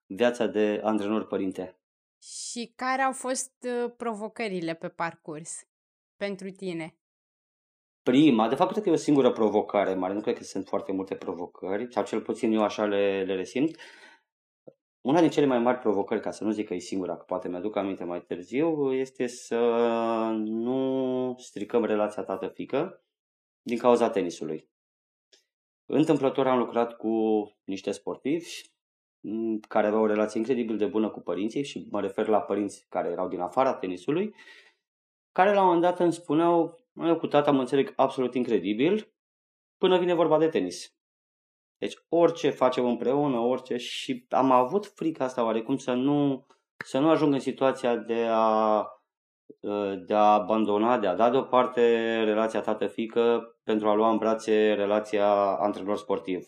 viața 0.07 0.47
de 0.47 0.81
antrenor 0.85 1.27
părinte. 1.27 1.79
Și 2.23 2.73
care 2.77 3.03
au 3.03 3.12
fost 3.12 3.53
uh, 3.62 3.93
provocările 3.97 4.75
pe 4.75 4.89
parcurs 4.89 5.69
pentru 6.17 6.50
tine? 6.50 6.99
Prima, 8.03 8.49
de 8.49 8.55
fapt, 8.55 8.71
cred 8.71 8.83
că 8.83 8.89
e 8.89 8.93
o 8.93 8.97
singură 8.97 9.33
provocare 9.33 9.95
mare, 9.95 10.15
nu 10.15 10.21
cred 10.21 10.37
că 10.37 10.43
sunt 10.43 10.67
foarte 10.67 10.93
multe 10.93 11.15
provocări, 11.15 11.93
sau 11.93 12.05
cel 12.05 12.21
puțin 12.21 12.53
eu 12.53 12.62
așa 12.62 12.85
le, 12.85 13.25
le 13.25 13.35
resimt. 13.35 13.77
Una 15.00 15.21
din 15.21 15.30
cele 15.30 15.47
mai 15.47 15.59
mari 15.59 15.78
provocări, 15.78 16.21
ca 16.21 16.30
să 16.30 16.45
nu 16.45 16.50
zic 16.50 16.66
că 16.66 16.75
e 16.75 16.78
singura, 16.78 17.16
că 17.16 17.25
poate 17.25 17.49
mi-aduc 17.49 17.76
aminte 17.76 18.04
mai 18.04 18.23
târziu, 18.23 18.92
este 18.92 19.26
să 19.26 19.59
nu 20.35 21.35
stricăm 21.38 21.85
relația 21.85 22.23
tată-fică 22.23 23.04
din 23.62 23.78
cauza 23.78 24.11
tenisului. 24.11 24.69
Întâmplător 25.87 26.47
am 26.47 26.59
lucrat 26.59 26.97
cu 26.97 27.11
niște 27.64 27.90
sportivi 27.90 28.49
care 29.69 29.87
aveau 29.87 30.02
o 30.02 30.07
relație 30.07 30.38
incredibil 30.40 30.76
de 30.76 30.87
bună 30.87 31.11
cu 31.11 31.21
părinții 31.21 31.64
și 31.64 31.87
mă 31.90 32.00
refer 32.00 32.26
la 32.26 32.40
părinți 32.40 32.87
care 32.88 33.09
erau 33.09 33.28
din 33.28 33.40
afara 33.40 33.75
tenisului, 33.75 34.35
care 35.33 35.52
la 35.52 35.61
un 35.61 35.64
moment 35.64 35.83
dat 35.83 36.00
îmi 36.00 36.12
spuneau, 36.12 36.80
eu 36.95 37.16
cu 37.19 37.26
tata 37.26 37.50
mă 37.50 37.61
înțeleg 37.61 37.92
absolut 37.97 38.35
incredibil 38.35 39.12
până 39.78 39.99
vine 39.99 40.14
vorba 40.14 40.38
de 40.38 40.49
tenis. 40.49 41.00
Deci 41.80 41.94
orice 42.08 42.50
facem 42.50 42.87
împreună, 42.87 43.38
orice 43.38 43.76
și 43.76 44.26
am 44.28 44.50
avut 44.50 44.87
frica 44.87 45.25
asta 45.25 45.44
oarecum 45.44 45.76
să 45.76 45.92
nu, 45.92 46.46
să 46.84 46.99
nu 46.99 47.08
ajung 47.08 47.32
în 47.32 47.38
situația 47.38 47.96
de 47.96 48.26
a, 48.30 48.84
de 50.06 50.14
a 50.14 50.32
abandona, 50.32 50.99
de 50.99 51.06
a 51.06 51.14
da 51.14 51.30
deoparte 51.30 51.82
relația 52.25 52.60
tată-fică 52.60 53.40
pentru 53.64 53.88
a 53.88 53.94
lua 53.94 54.10
în 54.10 54.16
brațe 54.16 54.72
relația 54.72 55.56
antrenor 55.56 55.96
sportiv. 55.96 56.46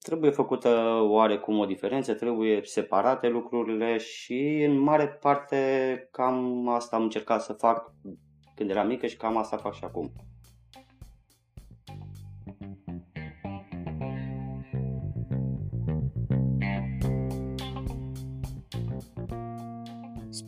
Trebuie 0.00 0.30
făcută 0.30 1.00
oarecum 1.02 1.58
o 1.58 1.66
diferență, 1.66 2.14
trebuie 2.14 2.60
separate 2.64 3.28
lucrurile 3.28 3.98
și 3.98 4.64
în 4.68 4.78
mare 4.78 5.08
parte 5.08 6.08
cam 6.10 6.68
asta 6.68 6.96
am 6.96 7.02
încercat 7.02 7.42
să 7.42 7.52
fac 7.52 7.94
când 8.54 8.70
eram 8.70 8.86
mică 8.86 9.06
și 9.06 9.16
cam 9.16 9.36
asta 9.36 9.56
fac 9.56 9.74
și 9.74 9.84
acum. 9.84 10.12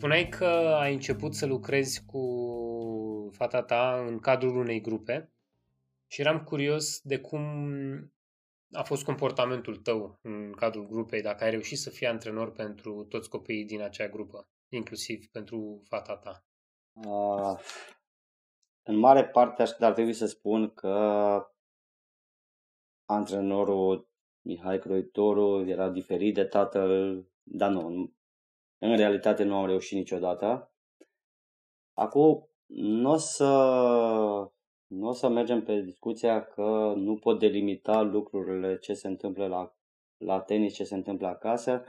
Spuneai 0.02 0.28
că 0.28 0.46
ai 0.80 0.92
început 0.92 1.34
să 1.34 1.46
lucrezi 1.46 2.04
cu 2.04 2.20
fata 3.32 3.62
ta 3.62 4.04
în 4.06 4.18
cadrul 4.18 4.56
unei 4.56 4.80
grupe 4.80 5.32
și 6.06 6.20
eram 6.20 6.44
curios 6.44 7.00
de 7.02 7.20
cum 7.20 7.42
a 8.72 8.82
fost 8.82 9.04
comportamentul 9.04 9.76
tău 9.76 10.18
în 10.22 10.52
cadrul 10.52 10.86
grupei, 10.86 11.22
dacă 11.22 11.44
ai 11.44 11.50
reușit 11.50 11.78
să 11.78 11.90
fii 11.90 12.06
antrenor 12.06 12.52
pentru 12.52 13.04
toți 13.04 13.28
copiii 13.28 13.64
din 13.64 13.80
acea 13.80 14.08
grupă, 14.08 14.48
inclusiv 14.68 15.26
pentru 15.26 15.82
fata 15.84 16.16
ta? 16.16 16.44
Uh, 16.92 17.58
în 18.82 18.96
mare 18.96 19.24
parte 19.28 19.62
ar 19.80 19.92
trebui 19.92 20.14
să 20.14 20.26
spun 20.26 20.70
că 20.74 20.96
antrenorul 23.04 24.08
Mihai 24.40 24.78
Croitoru 24.78 25.68
era 25.68 25.90
diferit 25.90 26.34
de 26.34 26.44
tatăl, 26.44 27.26
dar 27.42 27.70
nu, 27.70 28.12
în 28.82 28.96
realitate 28.96 29.42
nu 29.42 29.56
am 29.56 29.66
reușit 29.66 29.96
niciodată. 29.96 30.72
Acum, 31.94 32.48
nu 32.66 33.10
o 33.10 33.16
să, 33.16 33.52
nu 34.86 35.08
o 35.08 35.12
să 35.12 35.28
mergem 35.28 35.62
pe 35.62 35.80
discuția 35.80 36.44
că 36.44 36.92
nu 36.96 37.16
pot 37.16 37.38
delimita 37.38 38.00
lucrurile 38.00 38.78
ce 38.78 38.92
se 38.92 39.08
întâmplă 39.08 39.46
la, 39.46 39.74
la 40.16 40.40
tenis, 40.40 40.74
ce 40.74 40.84
se 40.84 40.94
întâmplă 40.94 41.26
acasă, 41.26 41.84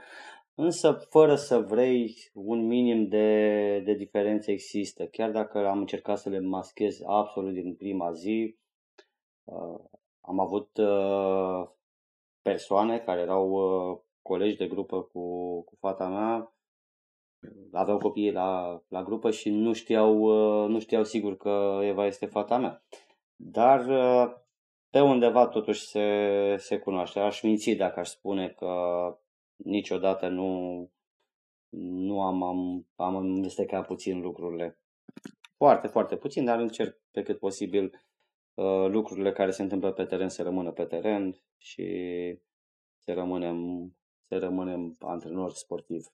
însă 0.54 0.92
fără 0.92 1.34
să 1.34 1.58
vrei 1.58 2.14
un 2.34 2.66
minim 2.66 3.08
de, 3.08 3.80
de 3.84 3.94
diferențe 3.94 4.50
există. 4.52 5.06
Chiar 5.06 5.30
dacă 5.30 5.66
am 5.66 5.78
încercat 5.78 6.18
să 6.18 6.28
le 6.28 6.40
maschez 6.40 7.00
absolut 7.06 7.52
din 7.52 7.74
prima 7.74 8.12
zi, 8.12 8.56
uh, 9.44 9.80
am 10.20 10.40
avut 10.40 10.76
uh, 10.76 11.68
persoane 12.42 12.98
care 12.98 13.20
erau 13.20 13.50
uh, 13.50 13.98
colegi 14.22 14.56
de 14.56 14.66
grupă 14.66 15.02
cu, 15.02 15.62
cu 15.62 15.76
fata 15.80 16.08
mea 16.08 16.53
aveau 17.72 17.98
copii 17.98 18.32
la, 18.32 18.80
la 18.88 19.02
grupă 19.02 19.30
și 19.30 19.50
nu 19.50 19.72
știau, 19.72 20.18
uh, 20.18 20.68
nu 20.68 20.78
știau 20.78 21.04
sigur 21.04 21.36
că 21.36 21.80
Eva 21.82 22.06
este 22.06 22.26
fata 22.26 22.58
mea. 22.58 22.82
Dar 23.36 23.86
uh, 23.86 24.34
pe 24.90 25.00
undeva 25.00 25.46
totuși 25.46 25.86
se, 25.86 26.08
se 26.58 26.78
cunoaște. 26.78 27.20
Aș 27.20 27.42
minți 27.42 27.70
dacă 27.70 28.00
aș 28.00 28.08
spune 28.08 28.48
că 28.48 28.72
niciodată 29.56 30.28
nu, 30.28 30.50
nu 32.06 32.22
am, 32.22 32.42
am, 32.42 32.86
am 32.96 33.16
învestecat 33.16 33.86
puțin 33.86 34.20
lucrurile. 34.20 34.78
Foarte, 35.56 35.86
foarte 35.86 36.16
puțin, 36.16 36.44
dar 36.44 36.58
încerc 36.58 37.00
pe 37.10 37.22
cât 37.22 37.38
posibil 37.38 37.84
uh, 38.54 38.86
lucrurile 38.88 39.32
care 39.32 39.50
se 39.50 39.62
întâmplă 39.62 39.92
pe 39.92 40.04
teren 40.04 40.28
să 40.28 40.42
rămână 40.42 40.70
pe 40.70 40.84
teren 40.84 41.36
și 41.56 41.86
să 43.04 43.12
rămânem, 43.12 43.88
să 44.28 44.38
rămânem 44.38 44.96
antrenori 44.98 45.58
sportivi. 45.58 46.08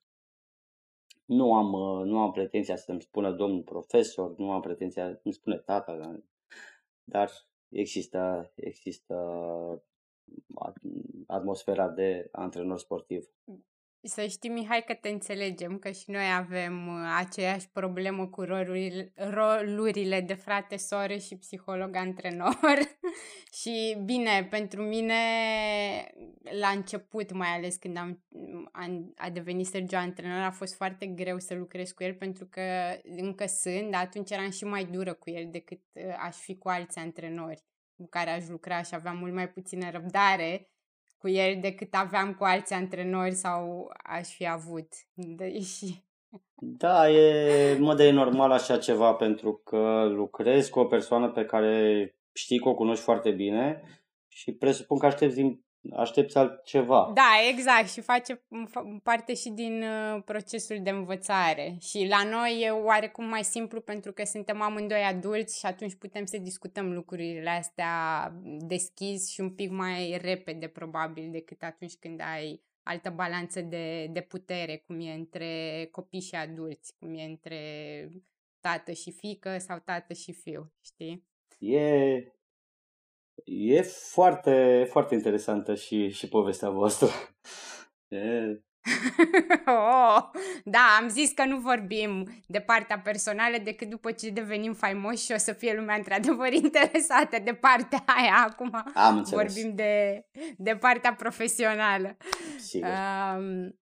Nu 1.30 1.54
am, 1.54 1.72
uh, 1.72 2.04
nu 2.04 2.18
am 2.18 2.30
pretenția 2.30 2.76
să-mi 2.76 3.02
spună 3.02 3.32
domnul 3.32 3.62
profesor, 3.62 4.37
nu 4.37 4.52
am 4.52 4.60
pretenția, 4.60 5.20
îmi 5.22 5.34
spune 5.34 5.56
tata, 5.56 6.20
dar 7.04 7.30
există, 7.68 8.52
există 8.54 9.14
atmosfera 11.26 11.88
de 11.88 12.28
antrenor 12.32 12.78
sportiv. 12.78 13.30
Să 14.02 14.26
știi, 14.26 14.50
Mihai, 14.50 14.85
că 14.87 14.95
te 14.95 15.09
înțelegem, 15.09 15.78
că 15.78 15.90
și 15.90 16.11
noi 16.11 16.33
avem 16.37 16.88
uh, 16.88 16.95
aceeași 17.19 17.69
problemă 17.69 18.26
cu 18.28 18.42
rolurile, 18.42 19.12
rolurile 19.14 20.21
de 20.21 20.35
frate, 20.35 20.76
soră 20.76 21.16
și 21.16 21.37
psiholog 21.37 21.97
antrenor. 21.97 22.59
și 23.61 23.97
bine, 24.04 24.47
pentru 24.50 24.83
mine, 24.83 25.14
la 26.61 26.69
început, 26.69 27.33
mai 27.33 27.49
ales 27.49 27.76
când 27.76 27.97
am, 27.97 28.25
am, 28.73 29.12
a 29.16 29.30
devenit 29.30 29.66
Sergio 29.66 29.97
antrenor, 29.97 30.42
a 30.42 30.50
fost 30.50 30.75
foarte 30.75 31.07
greu 31.07 31.38
să 31.38 31.54
lucrez 31.54 31.90
cu 31.90 32.02
el, 32.02 32.14
pentru 32.14 32.47
că 32.47 32.62
încă 33.16 33.47
sunt, 33.47 33.90
dar 33.90 34.00
atunci 34.04 34.30
eram 34.30 34.50
și 34.50 34.64
mai 34.64 34.85
dură 34.85 35.14
cu 35.14 35.30
el 35.30 35.49
decât 35.50 35.80
uh, 35.92 36.16
aș 36.19 36.37
fi 36.37 36.59
cu 36.59 36.69
alți 36.69 36.99
antrenori 36.99 37.64
cu 37.97 38.07
care 38.09 38.30
aș 38.30 38.47
lucra 38.49 38.83
și 38.83 38.95
aveam 38.95 39.19
mult 39.19 39.33
mai 39.33 39.49
puțină 39.49 39.90
răbdare 39.90 40.71
cu 41.20 41.28
el 41.28 41.60
decât 41.60 41.94
aveam 41.94 42.34
cu 42.34 42.44
alți 42.44 42.72
antrenori 42.72 43.34
sau 43.34 43.90
aș 44.04 44.28
fi 44.28 44.48
avut. 44.48 44.88
Deși... 45.14 46.04
Da, 46.54 47.10
e, 47.10 47.78
mă, 47.78 47.94
de 47.94 48.06
e 48.06 48.10
normal 48.10 48.50
așa 48.50 48.78
ceva 48.78 49.12
pentru 49.12 49.60
că 49.64 50.06
lucrezi 50.08 50.70
cu 50.70 50.78
o 50.78 50.84
persoană 50.84 51.30
pe 51.30 51.44
care 51.44 52.14
știi 52.32 52.58
că 52.58 52.68
o 52.68 52.74
cunoști 52.74 53.04
foarte 53.04 53.30
bine 53.30 53.82
și 54.28 54.52
presupun 54.52 54.98
că 54.98 55.06
aștepți 55.06 55.36
din 55.36 55.64
aștepți 55.92 56.37
altceva. 56.37 57.10
Da, 57.14 57.30
exact 57.49 57.90
și 57.90 58.00
face 58.00 58.42
parte 59.02 59.34
și 59.34 59.50
din 59.50 59.82
uh, 59.82 60.22
procesul 60.25 60.78
de 60.82 60.90
învățare. 60.90 61.76
Și 61.80 62.06
la 62.08 62.25
noi 62.30 62.60
e 62.60 62.70
oarecum 62.70 63.25
mai 63.25 63.44
simplu 63.44 63.80
pentru 63.80 64.12
că 64.12 64.25
suntem 64.25 64.62
amândoi 64.62 65.02
adulți 65.02 65.58
și 65.58 65.66
atunci 65.66 65.94
putem 65.94 66.25
să 66.25 66.38
discutăm 66.38 66.92
lucrurile 66.92 67.50
astea 67.50 67.88
deschis 68.58 69.28
și 69.28 69.40
un 69.40 69.50
pic 69.50 69.70
mai 69.70 70.18
repede 70.22 70.66
probabil 70.66 71.30
decât 71.30 71.62
atunci 71.62 71.94
când 71.94 72.20
ai 72.20 72.62
altă 72.82 73.10
balanță 73.10 73.60
de, 73.60 74.06
de 74.06 74.20
putere, 74.20 74.82
cum 74.87 75.00
e 75.00 75.12
între 75.12 75.88
copii 75.90 76.20
și 76.20 76.34
adulți, 76.34 76.94
cum 76.99 77.14
e 77.14 77.22
între 77.22 77.58
tată 78.60 78.92
și 78.92 79.10
fică 79.12 79.58
sau 79.58 79.78
tată 79.78 80.12
și 80.12 80.32
fiu, 80.32 80.72
știi? 80.80 81.28
E, 81.58 82.25
E 83.44 83.82
foarte, 83.82 84.87
foarte 84.90 85.14
interesantă 85.14 85.75
și, 85.75 86.09
și 86.09 86.28
povestea 86.28 86.70
voastră. 86.70 87.09
E... 88.09 88.18
oh, 89.66 90.23
da, 90.64 90.97
am 91.00 91.09
zis 91.09 91.32
că 91.32 91.44
nu 91.44 91.59
vorbim 91.59 92.42
de 92.47 92.61
partea 92.61 92.99
personală 92.99 93.56
decât 93.62 93.88
după 93.88 94.12
ce 94.12 94.30
devenim 94.30 94.73
faimoși 94.73 95.25
și 95.25 95.32
o 95.32 95.38
să 95.38 95.52
fie 95.52 95.75
lumea 95.75 95.97
într-adevăr 95.97 96.52
interesată 96.62 97.38
de 97.44 97.54
partea 97.54 98.04
aia. 98.06 98.47
Acum 98.50 98.70
am 98.94 99.16
înțeles. 99.16 99.52
vorbim 99.52 99.75
de, 99.75 100.25
de 100.56 100.76
partea 100.76 101.14
profesională. 101.14 102.16
Sigur. 102.59 102.88
Um, 102.88 103.79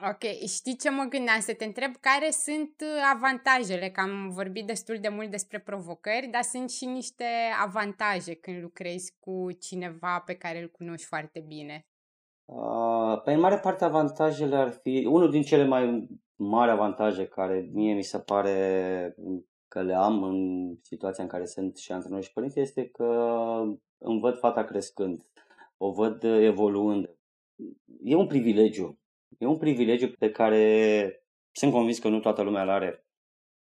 Ok, 0.00 0.46
știi 0.46 0.76
ce 0.76 0.90
mă 0.90 1.06
gândeam? 1.08 1.40
Să 1.40 1.54
te 1.54 1.64
întreb 1.64 1.96
care 2.00 2.30
sunt 2.30 2.74
uh, 2.80 3.12
avantajele, 3.14 3.90
că 3.90 4.00
am 4.00 4.28
vorbit 4.28 4.66
destul 4.66 4.98
de 5.00 5.08
mult 5.08 5.30
despre 5.30 5.58
provocări, 5.58 6.28
dar 6.30 6.42
sunt 6.42 6.70
și 6.70 6.84
niște 6.84 7.24
avantaje 7.64 8.34
când 8.34 8.62
lucrezi 8.62 9.16
cu 9.20 9.48
cineva 9.60 10.22
pe 10.26 10.34
care 10.34 10.60
îl 10.60 10.68
cunoști 10.68 11.06
foarte 11.06 11.44
bine. 11.46 11.86
Uh, 12.44 13.22
pe 13.24 13.32
în 13.32 13.40
mare 13.40 13.58
parte 13.58 13.84
avantajele 13.84 14.56
ar 14.56 14.70
fi, 14.70 15.06
unul 15.10 15.30
din 15.30 15.42
cele 15.42 15.64
mai 15.64 16.08
mari 16.36 16.70
avantaje 16.70 17.26
care 17.26 17.70
mie 17.72 17.94
mi 17.94 18.02
se 18.02 18.18
pare 18.18 19.14
că 19.68 19.82
le 19.82 19.94
am 19.94 20.22
în 20.22 20.70
situația 20.82 21.24
în 21.24 21.30
care 21.30 21.44
sunt 21.44 21.76
și 21.76 21.92
antrenor 21.92 22.22
și 22.22 22.32
părinte 22.32 22.60
este 22.60 22.88
că 22.88 23.04
îmi 23.98 24.20
văd 24.20 24.38
fata 24.38 24.64
crescând, 24.64 25.22
o 25.76 25.92
văd 25.92 26.22
evoluând. 26.22 27.10
E 28.02 28.14
un 28.14 28.26
privilegiu 28.26 28.98
E 29.38 29.46
un 29.46 29.56
privilegiu 29.56 30.08
pe 30.18 30.30
care 30.30 31.24
sunt 31.52 31.72
convins 31.72 31.98
că 31.98 32.08
nu 32.08 32.20
toată 32.20 32.42
lumea 32.42 32.62
îl 32.62 32.68
are. 32.68 33.06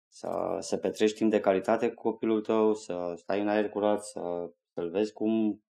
Să, 0.08 0.58
să 0.60 0.78
petrești 0.78 1.18
timp 1.18 1.32
de 1.32 1.40
calitate 1.40 1.90
cu 1.90 2.02
copilul 2.02 2.42
tău, 2.42 2.74
să 2.74 3.14
stai 3.16 3.42
în 3.42 3.48
aer 3.48 3.70
curat, 3.70 4.06
să, 4.06 4.52
să-l 4.74 4.90
vezi 4.90 5.14
cum, 5.14 5.64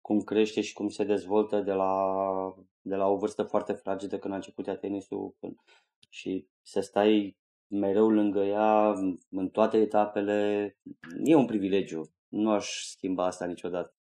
cum 0.00 0.20
crește 0.20 0.60
și 0.60 0.72
cum 0.72 0.88
se 0.88 1.04
dezvoltă 1.04 1.60
de 1.60 1.72
la, 1.72 2.14
de 2.80 2.94
la 2.94 3.06
o 3.06 3.16
vârstă 3.16 3.42
foarte 3.42 3.72
fragedă 3.72 4.18
când 4.18 4.32
a 4.32 4.36
început 4.36 4.66
ea 4.66 4.76
tenisul 4.76 5.36
și 6.08 6.46
să 6.62 6.80
stai 6.80 7.36
mereu 7.66 8.08
lângă 8.08 8.44
ea 8.44 8.94
în 9.30 9.48
toate 9.48 9.76
etapele. 9.76 10.76
E 11.24 11.34
un 11.34 11.46
privilegiu. 11.46 12.10
Nu 12.28 12.50
aș 12.50 12.82
schimba 12.82 13.24
asta 13.26 13.44
niciodată. 13.44 13.94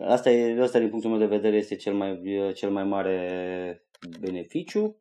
Asta, 0.00 0.30
e, 0.30 0.60
asta 0.60 0.78
din 0.78 0.88
punctul 0.88 1.10
meu 1.10 1.18
de 1.18 1.26
vedere 1.36 1.56
este 1.56 1.76
cel 1.76 1.94
mai, 1.94 2.22
cel 2.54 2.70
mai 2.70 2.84
mare 2.84 3.87
beneficiu 4.20 5.00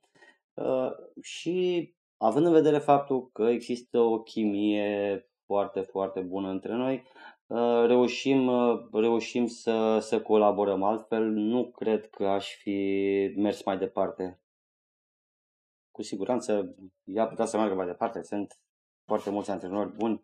uh, 0.53 0.91
și 1.21 1.95
având 2.17 2.45
în 2.45 2.51
vedere 2.51 2.77
faptul 2.77 3.29
că 3.31 3.43
există 3.43 3.99
o 3.99 4.21
chimie 4.21 5.29
foarte, 5.45 5.81
foarte 5.81 6.19
bună 6.19 6.49
între 6.49 6.73
noi, 6.73 7.03
uh, 7.47 7.83
reușim, 7.85 8.47
uh, 8.47 8.87
reușim 8.91 9.47
să, 9.47 9.99
să 9.99 10.21
colaborăm. 10.21 10.83
Altfel, 10.83 11.23
nu 11.23 11.71
cred 11.71 12.09
că 12.09 12.27
aș 12.27 12.55
fi 12.55 13.33
mers 13.35 13.63
mai 13.63 13.77
departe. 13.77 14.41
Cu 15.91 16.01
siguranță, 16.01 16.75
ea 17.03 17.27
putea 17.27 17.45
să 17.45 17.57
meargă 17.57 17.75
mai 17.75 17.85
departe. 17.85 18.21
Sunt 18.23 18.59
foarte 19.05 19.29
mulți 19.29 19.51
antrenori 19.51 19.95
buni, 19.95 20.23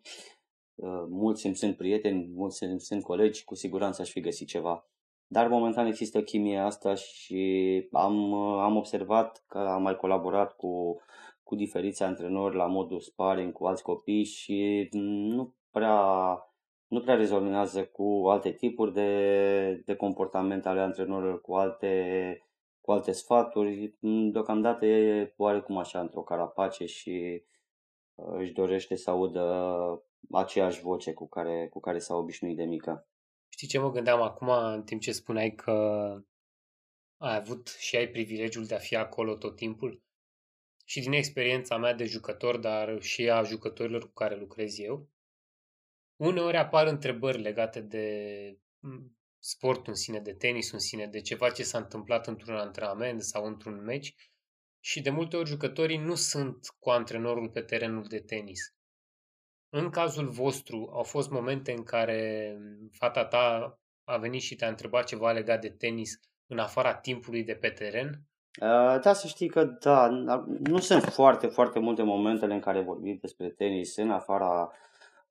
mulți 1.08 1.46
îmi 1.46 1.56
sunt 1.56 1.76
prieteni, 1.76 2.26
mulți 2.26 2.64
îmi 2.64 2.80
sunt 2.80 3.02
colegi, 3.02 3.44
cu 3.44 3.54
siguranță 3.54 4.02
aș 4.02 4.10
fi 4.10 4.20
găsit 4.20 4.48
ceva. 4.48 4.88
Dar 5.34 5.48
momentan 5.48 5.86
există 5.86 6.22
chimia 6.22 6.64
asta 6.64 6.94
și 6.94 7.88
am, 7.92 8.34
am 8.34 8.76
observat 8.76 9.44
că 9.48 9.58
am 9.58 9.82
mai 9.82 9.96
colaborat 9.96 10.56
cu, 10.56 11.00
cu 11.42 11.54
diferiți 11.54 12.02
antrenori 12.02 12.56
la 12.56 12.66
modul 12.66 13.00
sparring 13.00 13.52
cu 13.52 13.66
alți 13.66 13.82
copii 13.82 14.24
și 14.24 14.88
nu 14.92 15.54
prea, 15.70 15.98
nu 16.86 17.00
prea 17.00 17.14
rezonează 17.14 17.84
cu 17.84 18.24
alte 18.28 18.52
tipuri 18.52 18.92
de, 18.92 19.82
de 19.84 19.94
comportament 19.94 20.66
ale 20.66 20.80
antrenorilor, 20.80 21.40
cu 21.40 21.54
alte, 21.54 21.92
cu 22.80 22.92
alte 22.92 23.12
sfaturi. 23.12 23.94
Deocamdată 24.32 24.86
e 24.86 25.34
oarecum 25.36 25.78
așa 25.78 26.00
într-o 26.00 26.22
carapace 26.22 26.84
și 26.84 27.42
uh, 28.14 28.34
își 28.38 28.52
dorește 28.52 28.96
să 28.96 29.10
audă 29.10 30.04
aceeași 30.30 30.82
voce 30.82 31.12
cu 31.12 31.28
care, 31.28 31.68
cu 31.72 31.80
care 31.80 31.98
s-a 31.98 32.14
obișnuit 32.14 32.56
de 32.56 32.64
mică. 32.64 33.06
Știi 33.64 33.78
ce 33.78 33.84
mă 33.84 33.92
gândeam 33.92 34.22
acum 34.22 34.48
în 34.48 34.82
timp 34.82 35.00
ce 35.00 35.12
spuneai 35.12 35.54
că 35.54 35.72
ai 37.16 37.36
avut 37.36 37.68
și 37.78 37.96
ai 37.96 38.08
privilegiul 38.08 38.66
de 38.66 38.74
a 38.74 38.78
fi 38.78 38.96
acolo 38.96 39.36
tot 39.36 39.56
timpul? 39.56 40.02
Și 40.84 41.00
din 41.00 41.12
experiența 41.12 41.76
mea 41.76 41.94
de 41.94 42.04
jucător, 42.04 42.56
dar 42.56 43.02
și 43.02 43.30
a 43.30 43.42
jucătorilor 43.42 44.02
cu 44.02 44.12
care 44.12 44.36
lucrez 44.36 44.78
eu, 44.78 45.08
uneori 46.16 46.56
apar 46.56 46.86
întrebări 46.86 47.40
legate 47.40 47.80
de 47.80 48.06
sportul 49.38 49.84
în 49.86 49.94
sine, 49.94 50.20
de 50.20 50.34
tenis 50.34 50.72
în 50.72 50.78
sine, 50.78 51.06
de 51.06 51.20
ceva 51.20 51.50
ce 51.50 51.62
s-a 51.62 51.78
întâmplat 51.78 52.26
într-un 52.26 52.56
antrenament 52.56 53.22
sau 53.22 53.44
într-un 53.46 53.84
meci 53.84 54.14
și 54.80 55.00
de 55.00 55.10
multe 55.10 55.36
ori 55.36 55.48
jucătorii 55.48 55.98
nu 55.98 56.14
sunt 56.14 56.66
cu 56.78 56.90
antrenorul 56.90 57.50
pe 57.50 57.60
terenul 57.60 58.04
de 58.08 58.20
tenis. 58.20 58.74
În 59.76 59.90
cazul 59.90 60.28
vostru, 60.28 60.90
au 60.92 61.02
fost 61.02 61.30
momente 61.30 61.72
în 61.72 61.82
care 61.82 62.52
fata 62.92 63.24
ta 63.24 63.78
a 64.04 64.16
venit 64.16 64.40
și 64.40 64.56
te-a 64.56 64.68
întrebat 64.68 65.04
ceva 65.04 65.32
legat 65.32 65.60
de 65.60 65.68
tenis 65.68 66.20
în 66.46 66.58
afara 66.58 66.94
timpului 66.94 67.44
de 67.44 67.54
pe 67.54 67.68
teren? 67.68 68.20
Uh, 68.60 69.00
da, 69.00 69.12
să 69.12 69.26
știi 69.26 69.48
că 69.48 69.64
da, 69.64 70.08
nu 70.58 70.78
sunt 70.78 71.02
foarte, 71.02 71.46
foarte 71.46 71.78
multe 71.78 72.02
momentele 72.02 72.54
în 72.54 72.60
care 72.60 72.80
vorbim 72.80 73.18
despre 73.20 73.48
tenis 73.48 73.96
în 73.96 74.10
afara, 74.10 74.70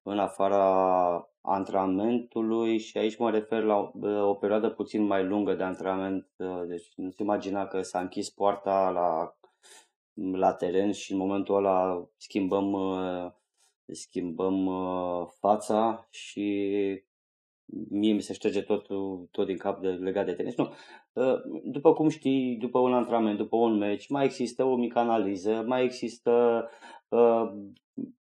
în 0.01 0.19
afara 0.19 1.29
antrenamentului 1.41 2.77
și 2.77 2.97
aici 2.97 3.17
mă 3.17 3.32
refer 3.32 3.63
la 3.63 3.91
o 4.21 4.34
perioadă 4.34 4.69
puțin 4.69 5.03
mai 5.03 5.23
lungă 5.23 5.53
de 5.53 5.63
antrenament. 5.63 6.27
Uh, 6.36 6.62
deci 6.67 6.91
nu-ți 6.95 7.21
imagina 7.21 7.67
că 7.67 7.82
s-a 7.82 7.99
închis 7.99 8.29
poarta 8.29 8.89
la, 8.89 9.38
la 10.38 10.53
teren 10.53 10.91
și 10.91 11.12
în 11.12 11.17
momentul 11.17 11.56
ăla 11.56 12.08
schimbăm 12.17 12.73
uh, 13.86 13.96
schimbăm 13.96 14.65
uh, 14.65 15.28
fața 15.39 16.08
și 16.10 16.72
mie 17.89 18.13
mi 18.13 18.22
se 18.22 18.34
șterge 18.34 18.62
tot, 18.62 18.88
tot 19.32 19.46
din 19.46 19.58
cap 19.58 19.82
de, 19.82 19.88
legat 19.88 20.26
de 20.26 20.34
tenis. 20.34 20.56
Nu. 20.56 20.74
Uh, 21.13 21.41
după 21.63 21.93
cum 21.93 22.10
știi, 22.10 22.58
după 22.60 22.80
un 22.80 22.93
antrenament, 22.93 23.38
după 23.38 23.56
un 23.56 23.78
meci, 23.78 24.10
mai 24.10 24.26
există 24.26 24.63
o 24.63 24.76
mică 24.76 25.00
analiză, 25.00 25.63
mai 25.67 25.84
există 25.84 26.65
uh, 27.08 27.52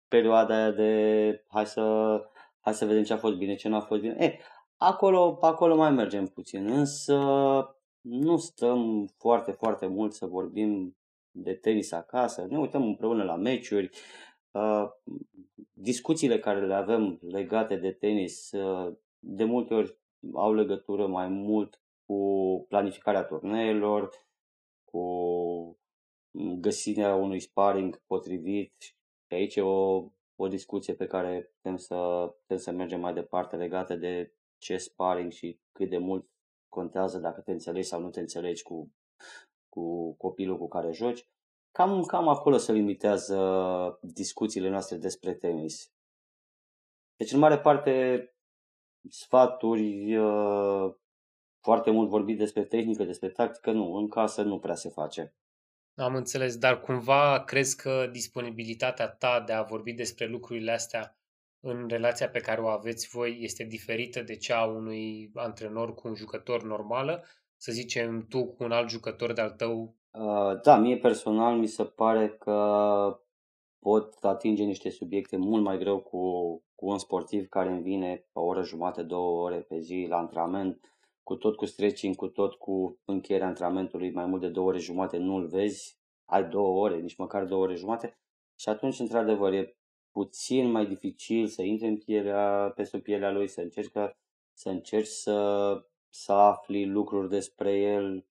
perioada 0.09 0.55
aia 0.55 0.71
de 0.71 1.45
hai 1.49 1.67
să, 1.67 2.17
hai 2.61 2.75
să 2.75 2.85
vedem 2.85 3.03
ce 3.03 3.13
a 3.13 3.17
fost 3.17 3.37
bine, 3.37 3.55
ce 3.55 3.69
nu 3.69 3.77
a 3.77 3.81
fost 3.81 4.01
bine. 4.01 4.17
E, 4.19 4.39
acolo, 4.77 5.39
acolo 5.41 5.77
mai 5.77 5.91
mergem 5.91 6.27
puțin, 6.27 6.67
însă 6.67 7.19
nu 8.01 8.37
stăm 8.37 9.11
foarte, 9.19 9.51
foarte 9.51 9.87
mult 9.87 10.13
să 10.13 10.27
vorbim 10.27 10.97
de 11.31 11.53
tenis 11.53 11.93
acasă, 11.93 12.47
ne 12.49 12.59
uităm 12.59 12.83
împreună 12.83 13.23
la 13.23 13.37
meciuri, 13.37 13.85
uh, 13.85 14.30
discuțiile 15.73 16.39
care 16.39 16.67
le 16.67 16.75
avem 16.75 17.19
legate 17.21 17.77
de 17.77 17.93
tenis 17.93 18.53
uh, 18.53 18.97
de 19.19 19.45
multe 19.45 19.75
ori 19.75 19.99
au 20.33 20.55
legătură 20.55 21.07
mai 21.07 21.29
mult 21.29 21.83
cu 22.07 22.65
planificarea 22.69 23.25
turneelor, 23.25 24.11
cu 24.85 25.79
găsirea 26.61 27.15
unui 27.15 27.41
sparring 27.41 28.03
potrivit. 28.07 28.75
Și 28.79 29.35
aici 29.35 29.57
e 29.57 29.61
o, 29.63 30.11
o 30.37 30.49
discuție 30.49 30.95
pe 30.95 31.07
care 31.07 31.53
putem 31.55 31.77
să, 31.77 32.29
putem 32.41 32.57
să 32.57 32.71
mergem 32.71 33.01
mai 33.01 33.15
departe 33.15 33.57
legată 33.57 33.97
de 33.97 34.35
ce 34.59 34.77
sparring 34.77 35.33
și 35.33 35.61
cât 35.73 35.89
de 35.89 35.99
mult 35.99 36.29
contează 36.69 37.19
dacă 37.19 37.41
te 37.41 37.53
înțelegi 37.53 37.89
sau 37.89 38.01
nu 38.01 38.11
te 38.11 38.21
înțelegi 38.21 38.63
cu, 38.63 38.93
cu 39.69 40.13
copilul 40.13 40.59
cu 40.59 40.69
care 40.69 40.93
joci. 40.93 41.29
Cam, 41.73 42.03
cam 42.03 42.29
acolo 42.29 42.57
se 42.57 42.73
limitează 42.73 43.39
discuțiile 44.03 44.69
noastre 44.69 44.97
despre 44.97 45.35
tenis. 45.35 45.93
Deci, 47.17 47.33
în 47.33 47.39
mare 47.39 47.59
parte, 47.59 48.25
sfaturi, 49.09 50.17
uh, 50.17 50.95
foarte 51.61 51.91
mult 51.91 52.09
vorbit 52.09 52.39
despre 52.39 52.65
tehnică, 52.65 53.05
despre 53.05 53.29
tactică, 53.29 53.71
nu, 53.71 53.95
în 53.95 54.09
casă 54.09 54.43
nu 54.43 54.59
prea 54.59 54.75
se 54.75 54.89
face. 54.89 55.35
Am 55.95 56.15
înțeles, 56.15 56.57
dar 56.57 56.81
cumva 56.81 57.45
crezi 57.45 57.77
că 57.77 58.09
disponibilitatea 58.13 59.09
ta 59.09 59.41
de 59.47 59.53
a 59.53 59.63
vorbi 59.63 59.93
despre 59.93 60.27
lucrurile 60.27 60.73
astea 60.73 61.19
în 61.61 61.89
relația 61.89 62.29
pe 62.29 62.41
care 62.41 62.61
o 62.61 62.69
aveți 62.69 63.09
voi 63.09 63.39
este 63.41 63.65
diferită 63.65 64.23
de 64.23 64.37
cea 64.37 64.59
a 64.59 64.65
unui 64.65 65.31
antrenor 65.35 65.95
cu 65.95 66.09
un 66.09 66.15
jucător 66.15 66.63
normală? 66.63 67.25
Să 67.57 67.73
zicem, 67.73 68.27
tu 68.27 68.47
cu 68.47 68.65
un 68.65 68.73
alt 68.73 68.89
jucător 68.91 69.33
de-al 69.33 69.51
tău? 69.51 69.97
Uh, 70.13 70.61
da, 70.63 70.77
mie 70.77 70.97
personal 70.97 71.59
mi 71.59 71.67
se 71.67 71.85
pare 71.85 72.29
că 72.29 73.21
pot 73.79 74.25
atinge 74.25 74.65
niște 74.65 74.91
subiecte 74.91 75.37
mult 75.37 75.63
mai 75.63 75.79
greu 75.79 76.01
cu, 76.01 76.19
cu 76.75 76.87
un 76.87 76.99
sportiv 76.99 77.49
care 77.49 77.71
îmi 77.71 77.83
vine 77.83 78.27
o 78.33 78.41
oră 78.41 78.63
jumate, 78.63 79.03
două 79.03 79.43
ore 79.43 79.61
pe 79.61 79.79
zi 79.79 80.07
la 80.09 80.17
antrenament, 80.17 80.95
cu 81.23 81.37
tot 81.37 81.57
cu 81.57 81.67
stretching, 81.67 82.17
cu 82.17 82.29
tot 82.29 82.55
cu 82.55 82.99
încheierea 83.05 83.47
antrenamentului, 83.47 84.13
mai 84.13 84.27
mult 84.27 84.41
de 84.41 84.49
două 84.49 84.69
ore 84.69 84.79
jumate 84.79 85.17
nu-l 85.17 85.47
vezi, 85.47 85.99
ai 86.25 86.49
două 86.49 86.81
ore, 86.81 87.01
nici 87.01 87.17
măcar 87.17 87.45
două 87.45 87.63
ore 87.63 87.75
jumate. 87.75 88.19
Și 88.57 88.69
atunci, 88.69 88.99
într-adevăr, 88.99 89.53
e 89.53 89.77
puțin 90.11 90.71
mai 90.71 90.87
dificil 90.87 91.47
să 91.47 91.63
intri 91.63 91.89
în 91.89 91.99
pielea, 91.99 92.73
peste 92.75 92.99
pielea 92.99 93.31
lui, 93.31 93.49
să 93.49 93.61
încerci, 93.61 93.93
să 94.53 94.69
încerci 94.69 95.07
să, 95.07 95.85
să 96.09 96.33
afli 96.33 96.87
lucruri 96.87 97.29
despre 97.29 97.79
el. 97.79 98.27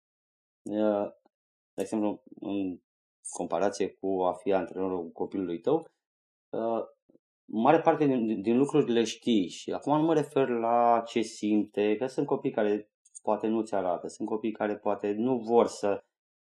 De 1.80 1.86
exemplu, 1.86 2.24
în 2.40 2.80
comparație 3.30 3.88
cu 3.90 4.22
a 4.22 4.34
fi 4.34 4.54
antrenorul 4.54 5.10
copilului 5.12 5.60
tău, 5.60 5.92
mare 7.46 7.80
parte 7.80 8.06
din, 8.06 8.42
din 8.42 8.58
lucruri 8.58 8.92
le 8.92 9.04
știi 9.04 9.48
și 9.48 9.72
acum 9.72 9.98
nu 9.98 10.06
mă 10.06 10.14
refer 10.14 10.48
la 10.48 11.04
ce 11.08 11.22
simte, 11.22 11.96
că 11.96 12.08
sunt 12.08 12.26
copii 12.26 12.52
care 12.52 12.92
poate 13.22 13.48
nu 13.48 13.62
ți 13.62 13.76
arată, 13.76 14.08
sunt 14.08 14.28
copii 14.28 14.52
care 14.52 14.78
poate 14.78 15.12
nu 15.12 15.38
vor 15.38 15.68
să, 15.68 16.04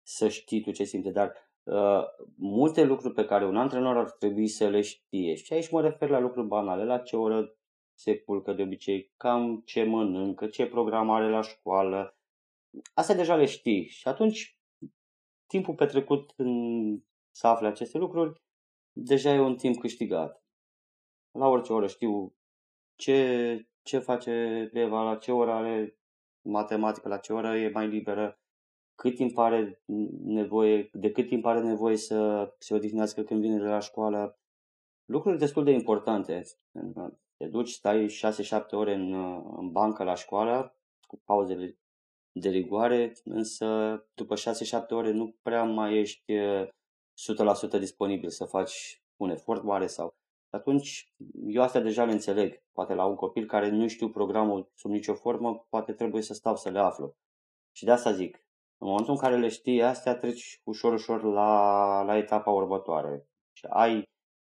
să 0.02 0.28
știi 0.28 0.60
tu 0.60 0.70
ce 0.70 0.84
simte, 0.84 1.10
dar 1.10 1.32
uh, 1.62 2.02
multe 2.36 2.84
lucruri 2.84 3.14
pe 3.14 3.24
care 3.24 3.46
un 3.46 3.56
antrenor 3.56 3.96
ar 3.96 4.10
trebui 4.10 4.48
să 4.48 4.68
le 4.68 4.80
știe. 4.80 5.34
Și 5.34 5.52
aici 5.52 5.70
mă 5.70 5.80
refer 5.80 6.08
la 6.08 6.18
lucruri 6.18 6.46
banale, 6.46 6.84
la 6.84 6.98
ce 6.98 7.16
oră 7.16 7.56
se 7.98 8.18
culcă 8.18 8.52
de 8.52 8.62
obicei, 8.62 9.12
cam 9.16 9.62
ce 9.64 9.84
mănâncă, 9.84 10.46
ce 10.46 10.66
program 10.66 11.10
are 11.10 11.30
la 11.30 11.42
școală, 11.42 12.18
astea 12.94 13.14
deja 13.14 13.36
le 13.36 13.46
știi 13.46 13.86
și 13.86 14.08
atunci 14.08 14.55
timpul 15.46 15.74
petrecut 15.74 16.32
în 16.36 16.52
să 17.30 17.46
afle 17.46 17.66
aceste 17.66 17.98
lucruri 17.98 18.42
deja 18.92 19.30
e 19.30 19.38
un 19.38 19.56
timp 19.56 19.78
câștigat 19.78 20.46
la 21.36 21.48
orice 21.48 21.72
oră 21.72 21.86
știu 21.86 22.34
ce, 22.94 23.68
ce 23.82 23.98
face 23.98 24.30
Eva, 24.72 25.02
la 25.02 25.16
ce 25.16 25.32
oră 25.32 25.52
are 25.52 25.98
matematică, 26.42 27.08
la 27.08 27.18
ce 27.18 27.32
oră 27.32 27.56
e 27.56 27.68
mai 27.68 27.88
liberă, 27.88 28.40
cât 28.94 29.14
timp 29.14 29.38
are 29.38 29.82
nevoie, 30.24 30.90
de 30.92 31.10
cât 31.10 31.26
timp 31.26 31.44
are 31.44 31.60
nevoie 31.60 31.96
să 31.96 32.50
se 32.58 32.74
odihnească 32.74 33.22
când 33.22 33.40
vine 33.40 33.58
de 33.58 33.68
la 33.68 33.78
școală. 33.78 34.38
Lucruri 35.04 35.38
destul 35.38 35.64
de 35.64 35.70
importante. 35.70 36.42
Te 37.36 37.46
duci, 37.46 37.70
stai 37.70 38.06
6-7 38.06 38.70
ore 38.70 38.94
în, 38.94 39.12
în 39.56 39.70
bancă 39.70 40.04
la 40.04 40.14
școală, 40.14 40.76
cu 41.06 41.20
pauzele 41.24 41.78
de 42.38 42.48
rigoare, 42.48 43.12
însă 43.24 43.66
după 44.14 44.34
6-7 44.34 44.38
ore 44.90 45.10
nu 45.10 45.36
prea 45.42 45.62
mai 45.62 45.98
ești 45.98 46.32
100% 46.32 47.78
disponibil 47.78 48.28
să 48.28 48.44
faci 48.44 49.02
un 49.16 49.30
efort 49.30 49.62
mare 49.62 49.86
sau 49.86 50.14
atunci 50.50 51.14
eu 51.46 51.62
astea 51.62 51.80
deja 51.80 52.04
le 52.04 52.12
înțeleg. 52.12 52.62
Poate 52.72 52.94
la 52.94 53.04
un 53.04 53.14
copil 53.14 53.46
care 53.46 53.68
nu 53.68 53.88
știu 53.88 54.10
programul 54.10 54.70
sub 54.74 54.90
nicio 54.90 55.14
formă, 55.14 55.66
poate 55.68 55.92
trebuie 55.92 56.22
să 56.22 56.34
stau 56.34 56.56
să 56.56 56.70
le 56.70 56.78
aflu. 56.78 57.16
Și 57.72 57.84
de 57.84 57.90
asta 57.90 58.12
zic, 58.12 58.46
în 58.78 58.88
momentul 58.88 59.12
în 59.12 59.18
care 59.18 59.36
le 59.36 59.48
știi 59.48 59.82
astea, 59.82 60.16
treci 60.16 60.60
ușor, 60.64 60.92
ușor 60.92 61.22
la, 61.22 62.02
la 62.02 62.16
etapa 62.16 62.50
următoare. 62.50 63.28
Și 63.52 63.66
ai 63.68 64.02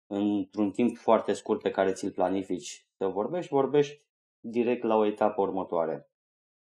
într-un 0.06 0.70
timp 0.70 0.96
foarte 0.96 1.32
scurt 1.32 1.62
pe 1.62 1.70
care 1.70 1.92
ți-l 1.92 2.12
planifici 2.12 2.86
să 2.96 3.06
vorbești, 3.06 3.52
vorbești 3.52 4.02
direct 4.40 4.82
la 4.82 4.96
o 4.96 5.06
etapă 5.06 5.40
următoare. 5.40 6.10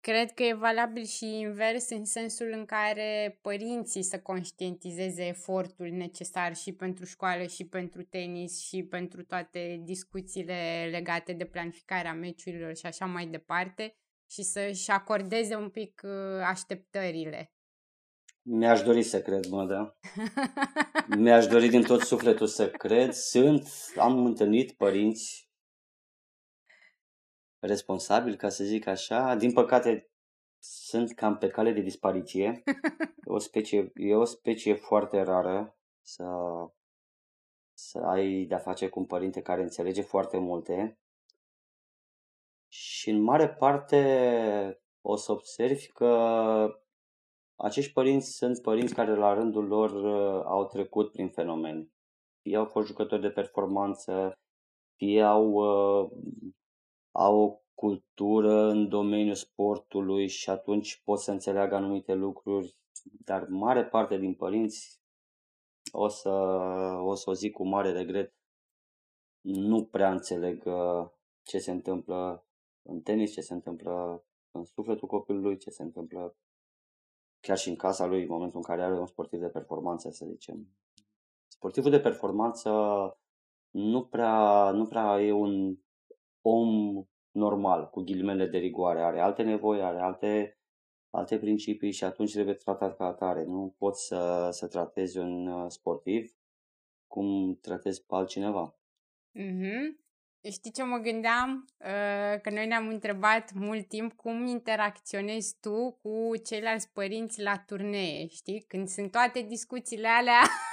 Cred 0.08 0.30
că 0.30 0.42
e 0.42 0.54
valabil 0.54 1.04
și 1.04 1.38
invers 1.38 1.90
în 1.90 2.04
sensul 2.04 2.52
în 2.52 2.64
care 2.64 3.38
părinții 3.40 4.02
să 4.02 4.20
conștientizeze 4.20 5.26
efortul 5.26 5.86
necesar 5.86 6.56
și 6.56 6.72
pentru 6.72 7.04
școală 7.04 7.46
și 7.46 7.64
pentru 7.64 8.02
tenis 8.02 8.60
și 8.60 8.82
pentru 8.82 9.24
toate 9.24 9.80
discuțiile 9.84 10.88
legate 10.90 11.32
de 11.32 11.44
planificarea 11.44 12.12
meciurilor 12.12 12.76
și 12.76 12.86
așa 12.86 13.06
mai 13.06 13.26
departe 13.26 13.96
și 14.30 14.42
să-și 14.42 14.90
acordeze 14.90 15.56
un 15.56 15.68
pic 15.68 16.00
uh, 16.04 16.10
așteptările. 16.44 17.52
Mi-aș 18.42 18.82
dori 18.82 19.02
să 19.02 19.22
cred, 19.22 19.46
mă, 19.46 19.64
da. 19.64 19.96
Mi-aș 21.22 21.46
dori 21.46 21.68
din 21.68 21.82
tot 21.82 22.00
sufletul 22.00 22.46
să 22.46 22.70
cred. 22.70 23.12
Sunt, 23.12 23.68
am 23.96 24.24
întâlnit 24.24 24.72
părinți 24.72 25.51
responsabil, 27.66 28.36
ca 28.36 28.48
să 28.48 28.64
zic 28.64 28.86
așa. 28.86 29.34
Din 29.34 29.52
păcate, 29.52 30.10
sunt 30.62 31.12
cam 31.12 31.38
pe 31.38 31.48
cale 31.48 31.72
de 31.72 31.80
dispariție. 31.80 32.62
E 33.26 33.32
o 33.32 33.38
specie, 33.38 33.92
e 33.94 34.14
o 34.14 34.24
specie 34.24 34.74
foarte 34.74 35.22
rară 35.22 35.76
să, 36.00 36.24
să 37.72 37.98
ai 37.98 38.44
de-a 38.44 38.58
face 38.58 38.88
cu 38.88 38.98
un 38.98 39.06
părinte 39.06 39.42
care 39.42 39.62
înțelege 39.62 40.02
foarte 40.02 40.38
multe. 40.38 40.98
Și 42.68 43.10
în 43.10 43.22
mare 43.22 43.48
parte 43.48 44.82
o 45.00 45.16
să 45.16 45.32
observi 45.32 45.86
că 45.86 46.12
acești 47.56 47.92
părinți 47.92 48.36
sunt 48.36 48.62
părinți 48.62 48.94
care 48.94 49.14
la 49.14 49.34
rândul 49.34 49.66
lor 49.66 49.90
uh, 49.90 50.42
au 50.44 50.66
trecut 50.66 51.12
prin 51.12 51.28
fenomen. 51.28 51.92
Fie 52.40 52.56
au 52.56 52.64
fost 52.64 52.86
jucători 52.86 53.20
de 53.20 53.30
performanță, 53.30 54.32
fie 54.96 55.22
au 55.22 55.50
uh, 55.52 56.10
au 57.12 57.38
o 57.38 57.60
cultură 57.74 58.68
în 58.68 58.88
domeniul 58.88 59.34
sportului 59.34 60.28
și 60.28 60.50
atunci 60.50 61.00
pot 61.04 61.18
să 61.18 61.30
înțeleagă 61.30 61.74
anumite 61.74 62.14
lucruri, 62.14 62.76
dar 63.02 63.46
mare 63.48 63.84
parte 63.84 64.18
din 64.18 64.34
părinți, 64.34 65.00
o 65.92 66.08
să 66.08 66.30
o, 67.02 67.14
să 67.14 67.30
o 67.30 67.32
zic 67.32 67.52
cu 67.52 67.66
mare 67.66 67.92
regret, 67.92 68.34
nu 69.40 69.84
prea 69.84 70.10
înțeleg 70.10 70.62
uh, 70.66 71.08
ce 71.42 71.58
se 71.58 71.70
întâmplă 71.70 72.46
în 72.82 73.00
tenis, 73.00 73.32
ce 73.32 73.40
se 73.40 73.54
întâmplă 73.54 74.24
în 74.50 74.64
sufletul 74.64 75.08
copilului, 75.08 75.56
ce 75.56 75.70
se 75.70 75.82
întâmplă 75.82 76.36
chiar 77.40 77.58
și 77.58 77.68
în 77.68 77.76
casa 77.76 78.06
lui 78.06 78.22
în 78.22 78.28
momentul 78.28 78.56
în 78.56 78.64
care 78.64 78.82
are 78.82 78.98
un 78.98 79.06
sportiv 79.06 79.40
de 79.40 79.48
performanță, 79.48 80.10
să 80.10 80.26
zicem. 80.26 80.68
Sportivul 81.48 81.90
de 81.90 82.00
performanță 82.00 82.70
nu 83.70 84.04
prea, 84.04 84.70
nu 84.70 84.86
prea 84.86 85.20
e 85.20 85.32
un 85.32 85.76
om 86.42 87.02
normal, 87.30 87.90
cu 87.90 88.00
ghilimele 88.00 88.46
de 88.46 88.58
rigoare, 88.58 89.02
are 89.02 89.20
alte 89.20 89.42
nevoi, 89.42 89.82
are 89.82 89.98
alte, 89.98 90.58
alte 91.10 91.38
principii 91.38 91.92
și 91.92 92.04
atunci 92.04 92.32
trebuie 92.32 92.54
tratat 92.54 92.96
ca 92.96 93.04
atare. 93.04 93.44
Nu 93.44 93.74
poți 93.78 94.06
să, 94.06 94.48
să 94.52 94.68
tratezi 94.68 95.18
un 95.18 95.46
uh, 95.46 95.64
sportiv 95.68 96.36
cum 97.06 97.58
tratezi 97.60 98.06
pe 98.06 98.14
altcineva. 98.14 98.76
Mm-hmm. 99.38 100.02
Știi 100.50 100.72
ce 100.72 100.82
mă 100.82 100.96
gândeam? 100.96 101.68
Uh, 101.78 102.40
că 102.40 102.50
noi 102.50 102.66
ne-am 102.66 102.88
întrebat 102.88 103.52
mult 103.52 103.88
timp 103.88 104.12
cum 104.12 104.46
interacționezi 104.46 105.56
tu 105.60 105.98
cu 106.02 106.36
ceilalți 106.44 106.92
părinți 106.92 107.42
la 107.42 107.58
turnee, 107.58 108.26
știi? 108.26 108.64
Când 108.68 108.88
sunt 108.88 109.10
toate 109.10 109.42
discuțiile 109.42 110.08
alea 110.08 110.40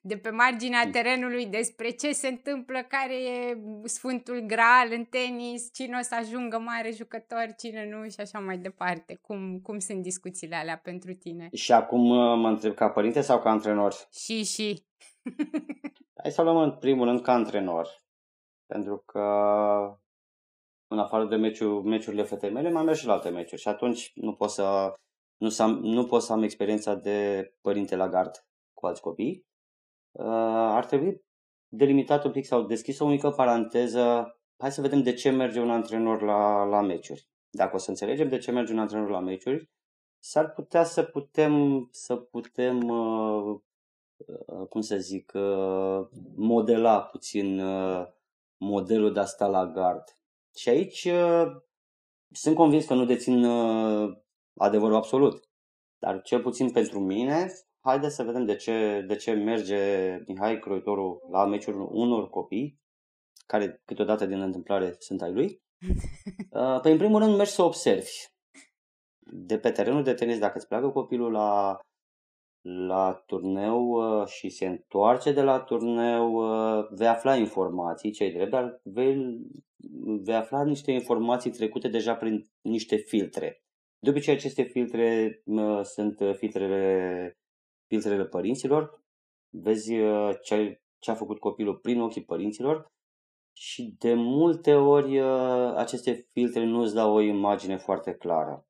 de 0.00 0.16
pe 0.16 0.30
marginea 0.30 0.82
mm. 0.84 0.90
terenului 0.90 1.46
despre 1.46 1.90
ce 1.90 2.12
se 2.12 2.28
întâmplă, 2.28 2.78
care 2.88 3.14
e 3.14 3.58
Sfântul 3.84 4.40
Graal 4.40 4.88
în 4.90 5.04
tenis, 5.04 5.70
cine 5.72 5.96
o 6.00 6.02
să 6.02 6.14
ajungă 6.14 6.58
mare 6.58 6.90
jucător, 6.90 7.54
cine 7.58 7.88
nu 7.88 8.08
și 8.08 8.20
așa 8.20 8.38
mai 8.38 8.58
departe. 8.58 9.18
Cum, 9.22 9.60
cum 9.60 9.78
sunt 9.78 10.02
discuțiile 10.02 10.56
alea 10.56 10.80
pentru 10.82 11.14
tine? 11.14 11.48
Și 11.52 11.72
acum 11.72 12.10
uh, 12.10 12.38
mă 12.38 12.48
întreb 12.48 12.74
ca 12.74 12.90
părinte 12.90 13.20
sau 13.20 13.40
ca 13.40 13.50
antrenor? 13.50 13.94
Și, 14.12 14.44
și. 14.44 14.84
Hai 16.22 16.30
să 16.30 16.42
luăm 16.42 16.56
în 16.56 16.72
primul 16.72 17.06
rând 17.06 17.20
ca 17.20 17.32
antrenor. 17.32 17.88
Pentru 18.66 19.02
că 19.06 19.20
în 20.86 20.98
afară 20.98 21.24
de 21.24 21.36
meciul, 21.36 21.82
meciurile 21.82 22.22
fetei 22.22 22.50
mele, 22.50 22.70
mai 22.70 22.84
merg 22.84 22.96
și 22.96 23.06
la 23.06 23.12
alte 23.12 23.28
meciuri 23.28 23.60
și 23.60 23.68
atunci 23.68 24.12
nu 24.14 24.34
pot 24.34 24.50
să 24.50 24.92
nu, 25.36 25.54
am, 25.58 25.78
nu 25.78 26.06
pot 26.06 26.22
să 26.22 26.32
am 26.32 26.42
experiența 26.42 26.94
de 26.94 27.50
părinte 27.60 27.96
la 27.96 28.08
gard 28.08 28.46
cu 28.74 28.86
alți 28.86 29.00
copii. 29.00 29.46
Uh, 30.18 30.26
ar 30.74 30.84
trebui 30.84 31.22
delimitat 31.68 32.24
un 32.24 32.30
pic 32.30 32.44
sau 32.44 32.62
deschis 32.62 32.98
o 32.98 33.06
mică 33.06 33.30
paranteză. 33.30 34.36
Hai 34.56 34.72
să 34.72 34.80
vedem 34.80 35.02
de 35.02 35.12
ce 35.12 35.30
merge 35.30 35.60
un 35.60 35.70
antrenor 35.70 36.22
la, 36.22 36.64
la 36.64 36.80
meciuri. 36.80 37.28
Dacă 37.50 37.74
o 37.74 37.78
să 37.78 37.90
înțelegem 37.90 38.28
de 38.28 38.38
ce 38.38 38.50
merge 38.50 38.72
un 38.72 38.78
antrenor 38.78 39.10
la 39.10 39.20
meciuri, 39.20 39.70
s-ar 40.18 40.50
putea 40.50 40.84
să 40.84 41.02
putem, 41.02 41.88
să 41.92 42.16
putem 42.16 42.88
uh, 42.88 43.60
uh, 44.16 44.66
cum 44.68 44.80
să 44.80 44.96
zic, 44.96 45.32
uh, 45.34 46.06
modela 46.36 47.02
puțin 47.02 47.60
uh, 47.60 48.06
modelul 48.56 49.12
de 49.12 49.20
a 49.20 49.24
sta 49.24 49.46
la 49.46 49.66
gard. 49.66 50.04
Și 50.54 50.68
aici 50.68 51.04
uh, 51.04 51.56
sunt 52.30 52.54
convins 52.54 52.86
că 52.86 52.94
nu 52.94 53.04
dețin 53.04 53.44
uh, 53.44 54.16
adevărul 54.56 54.96
absolut. 54.96 55.48
Dar 55.98 56.22
cel 56.22 56.40
puțin 56.40 56.70
pentru 56.70 57.00
mine, 57.00 57.52
haideți 57.88 58.14
să 58.14 58.22
vedem 58.22 58.44
de 58.44 58.56
ce, 58.56 59.04
de 59.06 59.16
ce 59.16 59.32
merge 59.32 59.76
Mihai 60.26 60.58
Croitoru 60.58 61.28
la 61.30 61.46
meciuri 61.46 61.76
unor 61.90 62.28
copii, 62.28 62.78
care 63.46 63.82
câteodată 63.84 64.26
din 64.26 64.40
întâmplare 64.40 64.94
sunt 64.98 65.22
ai 65.22 65.32
lui. 65.32 65.60
Uh, 66.50 66.80
păi 66.80 66.92
în 66.92 66.98
primul 66.98 67.20
rând 67.20 67.36
mergi 67.36 67.52
să 67.52 67.62
observi. 67.62 68.10
De 69.20 69.58
pe 69.58 69.70
terenul 69.70 70.02
de 70.02 70.14
tenis, 70.14 70.38
dacă 70.38 70.58
îți 70.58 70.66
pleacă 70.66 70.88
copilul 70.88 71.32
la, 71.32 71.78
la 72.86 73.22
turneu 73.26 73.90
uh, 73.90 74.26
și 74.26 74.48
se 74.48 74.66
întoarce 74.66 75.32
de 75.32 75.42
la 75.42 75.60
turneu, 75.60 76.32
uh, 76.32 76.86
vei 76.90 77.06
afla 77.06 77.36
informații, 77.36 78.10
cei 78.10 78.32
drept, 78.32 78.50
dar 78.50 78.80
vei, 78.82 79.38
vei 80.24 80.34
afla 80.34 80.64
niște 80.64 80.92
informații 80.92 81.50
trecute 81.50 81.88
deja 81.88 82.14
prin 82.14 82.44
niște 82.60 82.96
filtre. 82.96 83.62
De 83.98 84.10
obicei, 84.10 84.34
aceste 84.34 84.62
filtre 84.62 85.40
uh, 85.44 85.80
sunt 85.82 86.16
filtrele, 86.36 87.32
filtrele 87.88 88.24
părinților. 88.24 89.02
Vezi 89.48 89.98
uh, 89.98 90.34
ce, 90.42 90.80
ce 90.98 91.10
a 91.10 91.14
făcut 91.14 91.38
copilul 91.38 91.76
prin 91.76 92.00
ochii 92.00 92.24
părinților 92.24 92.92
și 93.52 93.94
de 93.98 94.14
multe 94.14 94.74
ori 94.74 95.18
uh, 95.18 95.74
aceste 95.76 96.28
filtre 96.32 96.64
nu 96.64 96.80
îți 96.80 96.94
dau 96.94 97.14
o 97.14 97.20
imagine 97.20 97.76
foarte 97.76 98.14
clară. 98.14 98.66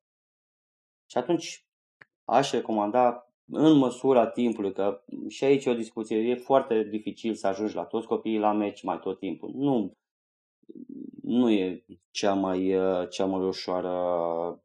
Și 1.09 1.17
atunci 1.17 1.65
aș 2.25 2.51
recomanda 2.51 3.33
în 3.51 3.77
măsura 3.77 4.27
timpului, 4.27 4.73
că 4.73 5.03
și 5.27 5.43
aici 5.43 5.65
e 5.65 5.69
o 5.69 5.73
discuție, 5.73 6.17
e 6.17 6.35
foarte 6.35 6.83
dificil 6.83 7.33
să 7.33 7.47
ajungi 7.47 7.75
la 7.75 7.83
toți 7.83 8.07
copiii 8.07 8.39
la 8.39 8.53
meci 8.53 8.83
mai 8.83 8.99
tot 8.99 9.19
timpul. 9.19 9.51
Nu, 9.53 9.91
nu 11.21 11.51
e 11.51 11.85
cea 12.11 12.33
mai, 12.33 12.75
cea 13.09 13.25
mai 13.25 13.47
ușoară 13.47 14.63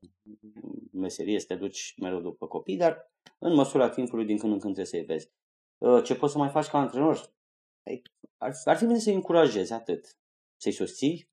meserie 0.93 1.41
să 1.41 1.47
te 1.47 1.55
duci 1.55 1.95
mereu 1.99 2.21
după 2.21 2.47
copii, 2.47 2.77
dar 2.77 3.14
în 3.39 3.55
măsura 3.55 3.89
timpului 3.89 4.25
din 4.25 4.39
când 4.39 4.53
în 4.53 4.59
când 4.59 4.75
trebuie 4.75 5.03
să-i 5.03 5.15
vezi. 5.15 5.31
Uh, 5.79 6.05
ce 6.05 6.15
poți 6.15 6.33
să 6.33 6.39
mai 6.39 6.49
faci 6.49 6.67
ca 6.67 6.79
antrenor? 6.79 7.33
Păi, 7.83 8.03
ar, 8.37 8.53
ar 8.65 8.77
fi 8.77 8.87
bine 8.87 8.99
să-i 8.99 9.15
încurajezi 9.15 9.73
atât. 9.73 10.19
Să-i 10.57 10.73
susții, 10.73 11.29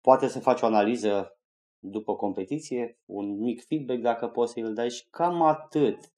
poate 0.00 0.28
să 0.28 0.40
faci 0.40 0.60
o 0.62 0.66
analiză 0.66 1.38
după 1.78 2.16
competiție, 2.16 2.98
un 3.04 3.38
mic 3.38 3.66
feedback 3.66 4.00
dacă 4.00 4.28
poți 4.28 4.52
să-i 4.52 4.72
dai 4.72 4.90
și 4.90 5.06
cam 5.10 5.42
atât. 5.42 6.12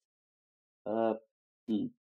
Uh, 0.83 1.17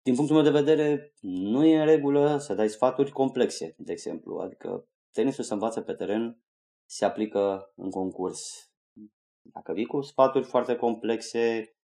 din 0.02 0.14
punctul 0.14 0.36
meu 0.36 0.44
de 0.44 0.60
vedere, 0.60 1.12
nu 1.20 1.64
e 1.64 1.78
în 1.78 1.84
regulă 1.84 2.38
să 2.38 2.54
dai 2.54 2.68
sfaturi 2.68 3.10
complexe, 3.10 3.74
de 3.78 3.92
exemplu. 3.92 4.38
Adică 4.38 4.88
tenisul 5.10 5.44
se 5.44 5.52
învață 5.52 5.80
pe 5.80 5.94
teren, 5.94 6.42
se 6.84 7.04
aplică 7.04 7.72
în 7.74 7.90
concurs. 7.90 8.70
Dacă 9.42 9.72
vii 9.72 9.86
cu 9.86 10.00
sfaturi 10.00 10.44
foarte 10.44 10.76
complexe, 10.76 11.74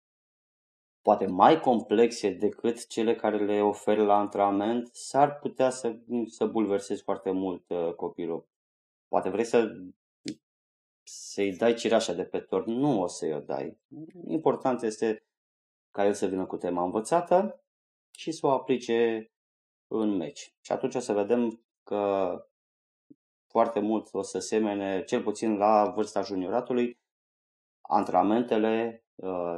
poate 1.09 1.27
mai 1.27 1.61
complexe 1.61 2.31
decât 2.31 2.87
cele 2.87 3.15
care 3.15 3.45
le 3.45 3.63
oferi 3.63 4.05
la 4.05 4.15
antrenament, 4.15 4.89
s-ar 4.93 5.39
putea 5.39 5.71
să, 5.71 5.97
să 6.27 6.47
bulversezi 6.47 7.03
foarte 7.03 7.31
mult 7.31 7.69
uh, 7.69 7.95
copilul. 7.95 8.49
Poate 9.09 9.29
vrei 9.29 9.45
să 9.45 9.73
să-i 11.03 11.57
dai 11.57 11.75
cireașa 11.75 12.13
de 12.13 12.25
pe 12.25 12.39
tort, 12.39 12.67
nu 12.67 13.01
o 13.01 13.07
să-i 13.07 13.33
o 13.33 13.41
dai. 13.41 13.79
Important 14.27 14.83
este 14.83 15.27
ca 15.91 16.07
el 16.07 16.15
să 16.15 16.27
vină 16.27 16.47
cu 16.47 16.57
tema 16.57 16.83
învățată 16.83 17.63
și 18.11 18.33
să 18.33 18.47
o 18.47 18.51
aplice 18.51 19.31
în 19.87 20.17
meci. 20.17 20.55
Și 20.61 20.73
atunci 20.73 20.95
o 20.95 21.01
să 21.01 21.13
vedem 21.13 21.63
că 21.83 22.33
foarte 23.47 23.81
mult 23.81 24.09
o 24.13 24.23
să 24.23 24.39
semene, 24.39 25.05
cel 25.05 25.23
puțin 25.23 25.57
la 25.57 25.93
vârsta 25.95 26.23
junioratului, 26.23 26.99
antrenamentele, 27.81 29.03
uh, 29.03 29.08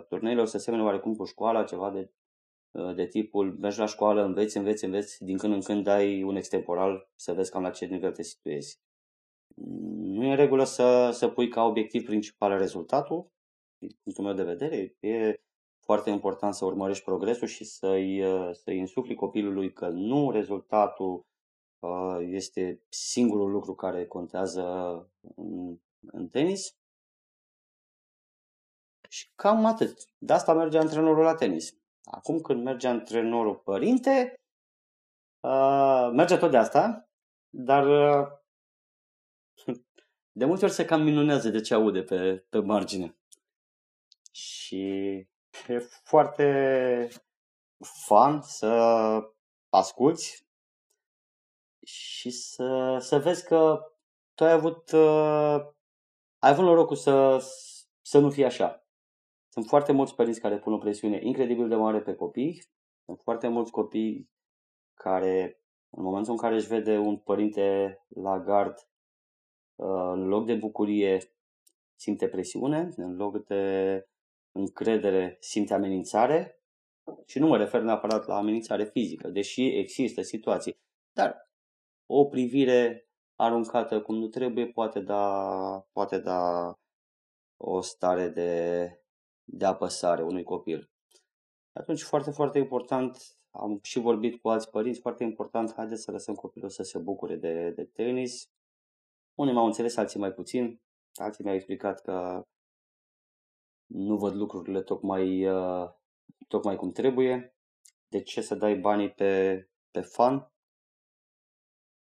turneile 0.08 0.40
o 0.40 0.44
să 0.44 0.58
semene 0.58 0.82
oarecum 0.82 1.14
cu 1.14 1.24
școala, 1.24 1.64
ceva 1.64 1.90
de, 1.90 2.10
uh, 2.70 2.94
de 2.94 3.06
tipul 3.06 3.56
mergi 3.60 3.78
la 3.78 3.86
școală, 3.86 4.24
înveți, 4.24 4.56
înveți, 4.56 4.84
înveți, 4.84 5.24
din 5.24 5.36
când 5.36 5.52
în 5.52 5.60
când 5.60 5.84
dai 5.84 6.22
un 6.22 6.36
extemporal 6.36 7.10
să 7.14 7.32
vezi 7.32 7.50
cam 7.50 7.62
la 7.62 7.70
ce 7.70 7.84
nivel 7.86 8.12
te 8.12 8.22
situezi. 8.22 8.80
Nu 10.00 10.24
e 10.24 10.30
în 10.30 10.36
regulă 10.36 10.64
să, 10.64 11.10
să 11.12 11.28
pui 11.28 11.48
ca 11.48 11.62
obiectiv 11.62 12.04
principal 12.04 12.58
rezultatul, 12.58 13.30
din 13.78 13.98
punctul 14.02 14.24
meu 14.24 14.34
de 14.34 14.42
vedere. 14.42 14.96
E 15.00 15.40
foarte 15.80 16.10
important 16.10 16.54
să 16.54 16.64
urmărești 16.64 17.04
progresul 17.04 17.46
și 17.46 17.64
să-i, 17.64 18.22
uh, 18.22 18.50
să-i 18.52 18.78
insufli 18.78 19.14
copilului 19.14 19.72
că 19.72 19.88
nu 19.88 20.30
rezultatul 20.30 21.28
este 22.20 22.82
singurul 22.88 23.50
lucru 23.50 23.74
care 23.74 24.06
contează 24.06 24.62
în, 25.36 25.78
în 26.10 26.28
tenis, 26.28 26.79
și 29.12 29.30
cam 29.34 29.64
atât. 29.64 29.98
De 30.18 30.32
asta 30.32 30.54
merge 30.54 30.78
antrenorul 30.78 31.24
la 31.24 31.34
tenis. 31.34 31.74
Acum 32.04 32.40
când 32.40 32.62
merge 32.62 32.88
antrenorul 32.88 33.54
părinte, 33.54 34.40
uh, 35.40 36.10
merge 36.12 36.36
tot 36.36 36.50
de 36.50 36.56
asta, 36.56 37.08
dar 37.48 37.86
uh, 37.86 38.28
de 40.38 40.44
multe 40.44 40.64
ori 40.64 40.74
se 40.74 40.84
cam 40.84 41.02
minunează 41.02 41.48
de 41.48 41.60
ce 41.60 41.74
aude 41.74 42.02
pe, 42.02 42.46
pe 42.48 42.58
margine. 42.58 43.16
Și 44.32 44.80
e 45.66 45.78
foarte 46.02 47.08
fan 48.06 48.40
să 48.42 48.66
asculți 49.68 50.46
și 51.86 52.30
să, 52.30 52.96
să 53.00 53.18
vezi 53.18 53.46
că 53.46 53.92
tu 54.34 54.44
ai 54.44 54.52
avut, 54.52 54.90
uh, 54.90 55.66
ai 56.38 56.50
avut 56.50 56.64
norocul 56.64 56.96
să, 56.96 57.38
să 58.00 58.18
nu 58.18 58.30
fie 58.30 58.44
așa. 58.44 58.84
Sunt 59.52 59.66
foarte 59.66 59.92
mulți 59.92 60.14
părinți 60.14 60.40
care 60.40 60.58
pun 60.58 60.72
o 60.72 60.78
presiune 60.78 61.20
incredibil 61.22 61.68
de 61.68 61.74
mare 61.74 62.00
pe 62.00 62.14
copii. 62.14 62.62
Sunt 63.04 63.20
foarte 63.22 63.48
mulți 63.48 63.70
copii 63.70 64.30
care, 64.94 65.60
în 65.90 66.02
momentul 66.02 66.32
în 66.32 66.38
care 66.38 66.54
își 66.54 66.66
vede 66.66 66.96
un 66.96 67.16
părinte 67.16 67.98
la 68.08 68.40
gard, 68.40 68.74
uh, 69.76 70.10
în 70.12 70.26
loc 70.26 70.46
de 70.46 70.54
bucurie, 70.54 71.18
simte 71.94 72.28
presiune, 72.28 72.88
în 72.96 73.16
loc 73.16 73.46
de 73.46 74.04
încredere, 74.52 75.36
simte 75.40 75.74
amenințare. 75.74 76.60
Și 77.26 77.38
nu 77.38 77.46
mă 77.46 77.56
refer 77.56 77.80
neapărat 77.80 78.26
la 78.26 78.36
amenințare 78.36 78.84
fizică, 78.84 79.28
deși 79.28 79.66
există 79.66 80.22
situații. 80.22 80.78
Dar 81.12 81.50
o 82.06 82.24
privire 82.24 83.08
aruncată 83.36 84.00
cum 84.00 84.16
nu 84.16 84.28
trebuie 84.28 84.66
poate 84.66 85.00
da, 85.00 85.86
poate 85.92 86.18
da 86.18 86.72
o 87.56 87.80
stare 87.80 88.28
de 88.28 88.99
de 89.52 89.64
apăsare 89.64 90.22
unui 90.22 90.42
copil. 90.42 90.90
Atunci, 91.72 92.02
foarte, 92.02 92.30
foarte 92.30 92.58
important, 92.58 93.18
am 93.50 93.78
și 93.82 93.98
vorbit 93.98 94.40
cu 94.40 94.48
alți 94.48 94.70
părinți, 94.70 95.00
foarte 95.00 95.24
important, 95.24 95.72
haideți 95.72 96.02
să 96.02 96.10
lăsăm 96.10 96.34
copilul 96.34 96.68
să 96.68 96.82
se 96.82 96.98
bucure 96.98 97.36
de, 97.36 97.70
de 97.70 97.84
tenis. 97.84 98.50
Unii 99.34 99.54
m-au 99.54 99.66
înțeles, 99.66 99.96
alții 99.96 100.20
mai 100.20 100.32
puțin, 100.32 100.80
alții 101.14 101.44
mi-au 101.44 101.56
explicat 101.56 102.00
că 102.00 102.46
nu 103.86 104.16
văd 104.16 104.34
lucrurile 104.34 104.82
tocmai, 104.82 105.46
uh, 105.46 105.90
tocmai 106.48 106.76
cum 106.76 106.92
trebuie. 106.92 107.54
De 108.08 108.22
ce 108.22 108.40
să 108.40 108.54
dai 108.54 108.74
banii 108.74 109.10
pe, 109.10 109.64
pe 109.90 110.00
fan? 110.00 110.52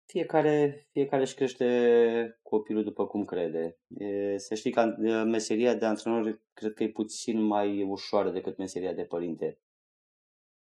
Fiecare, 0.06 0.88
fiecare 0.92 1.22
își 1.22 1.36
crește 1.36 2.40
copilul 2.42 2.84
după 2.84 3.08
cum 3.08 3.26
crede. 3.26 3.78
E, 3.98 4.38
să 4.38 4.56
știi 4.56 4.72
că 4.72 4.96
meseria 5.26 5.76
de 5.76 5.86
antrenor 5.86 6.42
cred 6.54 6.74
că 6.74 6.84
e 6.84 6.90
puțin 6.90 7.42
mai 7.42 7.84
ușoară 7.84 8.32
decât 8.32 8.58
meseria 8.58 8.94
de 8.94 9.04
părinte. 9.04 9.60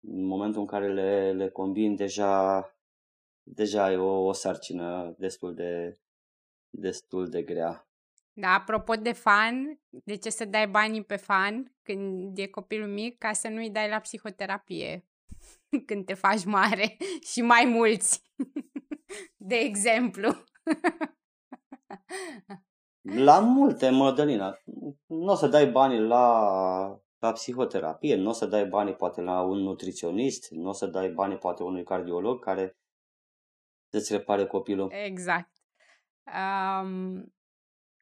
În 0.01 0.25
momentul 0.25 0.61
în 0.61 0.67
care 0.67 0.93
le, 0.93 1.33
le 1.33 1.49
combin, 1.49 1.97
deja, 1.97 2.65
deja 3.43 3.85
ai 3.85 3.97
o, 3.97 4.27
o 4.27 4.33
sarcină 4.33 5.15
destul 5.19 5.55
de, 5.55 5.99
destul 6.71 7.29
de 7.29 7.43
grea. 7.43 7.89
Da, 8.33 8.49
apropo 8.49 8.95
de 8.95 9.13
fan, 9.13 9.81
de 9.89 10.17
ce 10.17 10.31
să 10.31 10.45
dai 10.45 10.69
banii 10.69 11.05
pe 11.05 11.17
fan 11.17 11.75
când 11.83 12.39
e 12.39 12.47
copilul 12.47 12.89
mic 12.89 13.19
ca 13.19 13.33
să 13.33 13.49
nu-i 13.49 13.71
dai 13.71 13.89
la 13.89 14.01
psihoterapie 14.01 15.05
când 15.87 16.05
te 16.05 16.15
faci 16.15 16.45
mare 16.45 16.97
și 17.33 17.41
mai 17.41 17.65
mulți? 17.65 18.23
de 19.51 19.55
exemplu. 19.55 20.45
La 23.03 23.39
multe, 23.41 23.91
Mădălina. 23.91 24.59
Nu 25.07 25.33
o 25.33 25.35
să 25.35 25.47
dai 25.47 25.71
banii 25.71 26.01
la, 26.01 26.39
la 27.19 27.33
psihoterapie, 27.33 28.17
nu 28.17 28.29
o 28.29 28.33
să 28.33 28.47
dai 28.47 28.67
banii 28.67 28.95
poate 28.95 29.21
la 29.21 29.41
un 29.43 29.59
nutriționist, 29.59 30.51
nu 30.51 30.69
o 30.69 30.73
să 30.73 30.87
dai 30.87 31.09
banii 31.09 31.39
poate 31.39 31.63
unui 31.63 31.85
cardiolog 31.85 32.45
care 32.45 32.77
să-ți 33.93 34.13
repare 34.13 34.47
copilul. 34.47 34.93
Exact. 34.93 35.51
Um, 36.25 37.35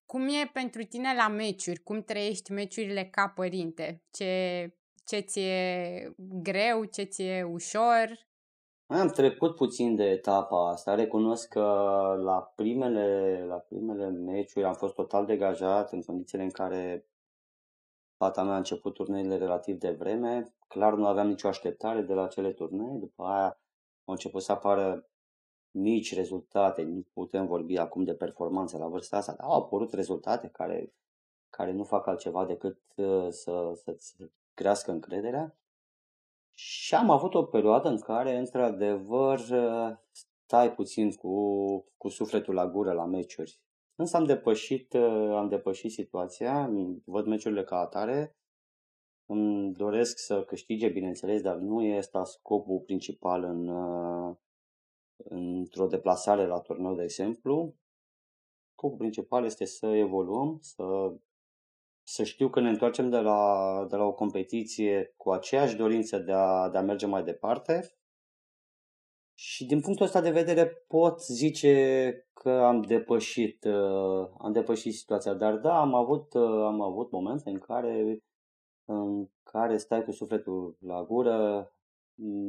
cum 0.07 0.29
e 0.29 0.51
pentru 0.53 0.83
tine 0.83 1.15
la 1.15 1.29
meciuri? 1.29 1.83
Cum 1.83 2.03
trăiești 2.03 2.53
meciurile 2.53 3.05
ca 3.05 3.29
părinte? 3.29 4.03
Ce, 4.11 4.75
ce 5.07 5.19
ți-e 5.19 6.15
greu, 6.17 6.85
ce 6.85 7.03
ți-e 7.03 7.43
ușor? 7.43 8.29
Am 8.87 9.09
trecut 9.09 9.55
puțin 9.55 9.95
de 9.95 10.05
etapa 10.05 10.69
asta. 10.71 10.95
Recunosc 10.95 11.49
că 11.49 11.61
la 12.23 12.53
primele, 12.55 13.45
la 13.49 13.55
primele 13.55 14.09
meciuri 14.09 14.67
am 14.67 14.75
fost 14.75 14.95
total 14.95 15.27
degajat 15.27 15.93
în 15.93 16.03
condițiile 16.03 16.45
în 16.45 16.51
care 16.51 17.07
fata 18.17 18.43
mea 18.43 18.55
a 18.55 18.57
început 18.57 18.95
turneile 18.95 19.37
relativ 19.37 19.79
de 19.79 19.91
vreme. 19.91 20.55
Clar 20.69 20.95
nu 20.95 21.07
aveam 21.07 21.27
nicio 21.27 21.49
așteptare 21.49 22.01
de 22.03 22.15
la 22.15 22.23
acele 22.23 22.53
turnee. 22.53 22.99
După 22.99 23.23
aia 23.23 23.61
au 24.05 24.13
început 24.15 24.43
să 24.43 24.53
apară 24.53 25.09
mici 25.71 26.15
rezultate. 26.15 26.83
Nu 26.83 27.05
putem 27.13 27.47
vorbi 27.47 27.77
acum 27.77 28.05
de 28.05 28.15
performanțe 28.15 28.79
la 28.79 28.87
vârsta 28.87 29.17
asta, 29.17 29.33
dar 29.33 29.47
au 29.47 29.63
apărut 29.63 29.93
rezultate 29.93 30.49
care, 30.49 30.93
care 31.51 31.73
nu 31.73 31.85
fac 31.85 32.07
altceva 32.07 32.45
decât 32.45 32.79
uh, 32.97 33.27
să, 33.29 33.73
să-ți 33.75 34.17
crească 34.55 34.91
încrederea. 34.91 35.57
Și 36.55 36.95
am 36.95 37.11
avut 37.11 37.35
o 37.35 37.45
perioadă 37.45 37.89
în 37.89 37.99
care, 37.99 38.37
într-adevăr, 38.37 39.41
stai 40.47 40.75
puțin 40.75 41.13
cu, 41.13 41.35
cu 41.97 42.09
sufletul 42.09 42.55
la 42.55 42.67
gură 42.67 42.93
la 42.93 43.05
meciuri. 43.05 43.61
Însă 43.95 44.17
am 44.17 44.25
depășit, 44.25 44.95
am 45.35 45.49
depășit 45.49 45.91
situația, 45.91 46.71
văd 47.05 47.27
meciurile 47.27 47.65
ca 47.65 47.77
atare, 47.79 48.37
îmi 49.27 49.73
doresc 49.73 50.19
să 50.19 50.45
câștige, 50.45 50.89
bineînțeles, 50.89 51.43
dar 51.43 51.57
nu 51.57 51.83
este 51.83 52.19
scopul 52.25 52.81
principal 52.81 53.43
în, 53.43 53.69
într-o 55.17 55.87
deplasare 55.87 56.47
la 56.47 56.61
turneu, 56.61 56.95
de 56.95 57.03
exemplu. 57.03 57.75
Scopul 58.73 58.99
principal 58.99 59.45
este 59.45 59.65
să 59.65 59.87
evoluăm, 59.87 60.59
să 60.61 61.15
să 62.05 62.23
știu 62.25 62.49
că 62.49 62.61
ne 62.61 62.69
întoarcem 62.69 63.11
de 63.11 63.19
la, 63.19 63.87
de 63.91 63.97
la 63.97 64.05
o 64.05 64.13
competiție 64.13 65.15
cu 65.17 65.31
aceeași 65.31 65.77
dorință 65.77 66.19
de 66.19 66.33
a, 66.33 66.69
de 66.69 66.79
a 66.79 66.83
merge 66.83 67.07
mai 67.07 67.23
departe. 67.23 67.95
Și 69.35 69.67
din 69.67 69.81
punctul 69.81 70.07
ăsta 70.07 70.21
de 70.21 70.31
vedere 70.31 70.67
pot 70.89 71.21
zice 71.21 72.29
că 72.33 72.51
am 72.51 72.81
depășit, 72.81 73.65
uh, 73.65 74.29
am 74.39 74.53
depășit 74.53 74.95
situația. 74.95 75.35
Dar 75.35 75.57
da, 75.57 75.81
am 75.81 75.95
avut, 75.95 76.35
uh, 76.35 76.65
am 76.65 76.81
avut 76.81 77.11
momente 77.11 77.51
în 77.51 77.59
care, 77.59 78.19
în 78.85 79.29
care 79.43 79.77
stai 79.77 80.05
cu 80.05 80.11
sufletul 80.11 80.77
la 80.81 81.05
gură, 81.05 81.69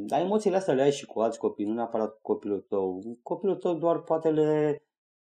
dar 0.07 0.21
emoțiile 0.21 0.55
astea 0.55 0.73
le 0.73 0.81
ai 0.81 0.91
și 0.91 1.05
cu 1.05 1.19
alți 1.19 1.39
copii, 1.39 1.65
nu 1.65 1.73
neapărat 1.73 2.13
cu 2.13 2.19
copilul 2.21 2.59
tău. 2.59 3.01
Copilul 3.23 3.55
tău 3.55 3.73
doar 3.73 4.01
poate 4.01 4.29
le 4.29 4.83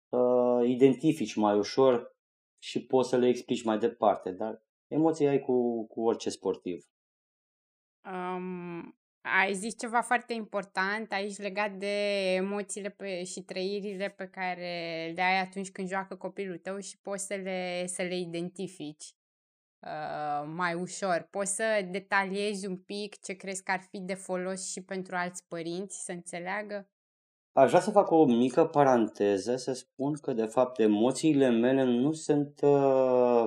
uh, 0.08 0.68
identifici 0.68 1.34
mai 1.34 1.58
ușor 1.58 2.16
și 2.62 2.86
poți 2.86 3.08
să 3.08 3.16
le 3.16 3.28
explici 3.28 3.62
mai 3.64 3.78
departe, 3.78 4.30
dar 4.30 4.62
emoții 4.86 5.26
ai 5.26 5.40
cu, 5.40 5.86
cu 5.86 6.00
orice 6.00 6.30
sportiv. 6.30 6.84
Um, 8.04 8.98
ai 9.20 9.54
zis 9.54 9.78
ceva 9.78 10.00
foarte 10.00 10.32
important 10.32 11.12
aici 11.12 11.36
legat 11.36 11.72
de 11.72 12.34
emoțiile 12.34 12.88
pe, 12.88 13.24
și 13.24 13.40
trăirile 13.40 14.08
pe 14.08 14.26
care 14.26 15.12
le 15.14 15.22
ai 15.22 15.40
atunci 15.40 15.70
când 15.70 15.88
joacă 15.88 16.16
copilul 16.16 16.58
tău 16.58 16.78
și 16.78 16.98
poți 16.98 17.26
să 17.26 17.34
le, 17.34 17.86
să 17.86 18.02
le 18.02 18.18
identifici 18.18 19.14
uh, 19.78 20.44
mai 20.54 20.74
ușor. 20.74 21.28
Poți 21.30 21.54
să 21.54 21.88
detaliezi 21.90 22.66
un 22.66 22.76
pic 22.76 23.20
ce 23.20 23.32
crezi 23.32 23.62
că 23.62 23.70
ar 23.70 23.80
fi 23.80 24.00
de 24.00 24.14
folos 24.14 24.70
și 24.70 24.82
pentru 24.82 25.16
alți 25.16 25.46
părinți 25.48 26.04
să 26.04 26.12
înțeleagă? 26.12 26.90
Aș 27.52 27.68
vrea 27.68 27.80
să 27.80 27.90
fac 27.90 28.10
o 28.10 28.24
mică 28.24 28.64
paranteză, 28.64 29.56
să 29.56 29.72
spun 29.72 30.12
că, 30.22 30.32
de 30.32 30.44
fapt, 30.44 30.78
emoțiile 30.78 31.50
mele 31.50 31.84
nu 31.84 32.12
sunt 32.12 32.60
uh, 32.62 33.44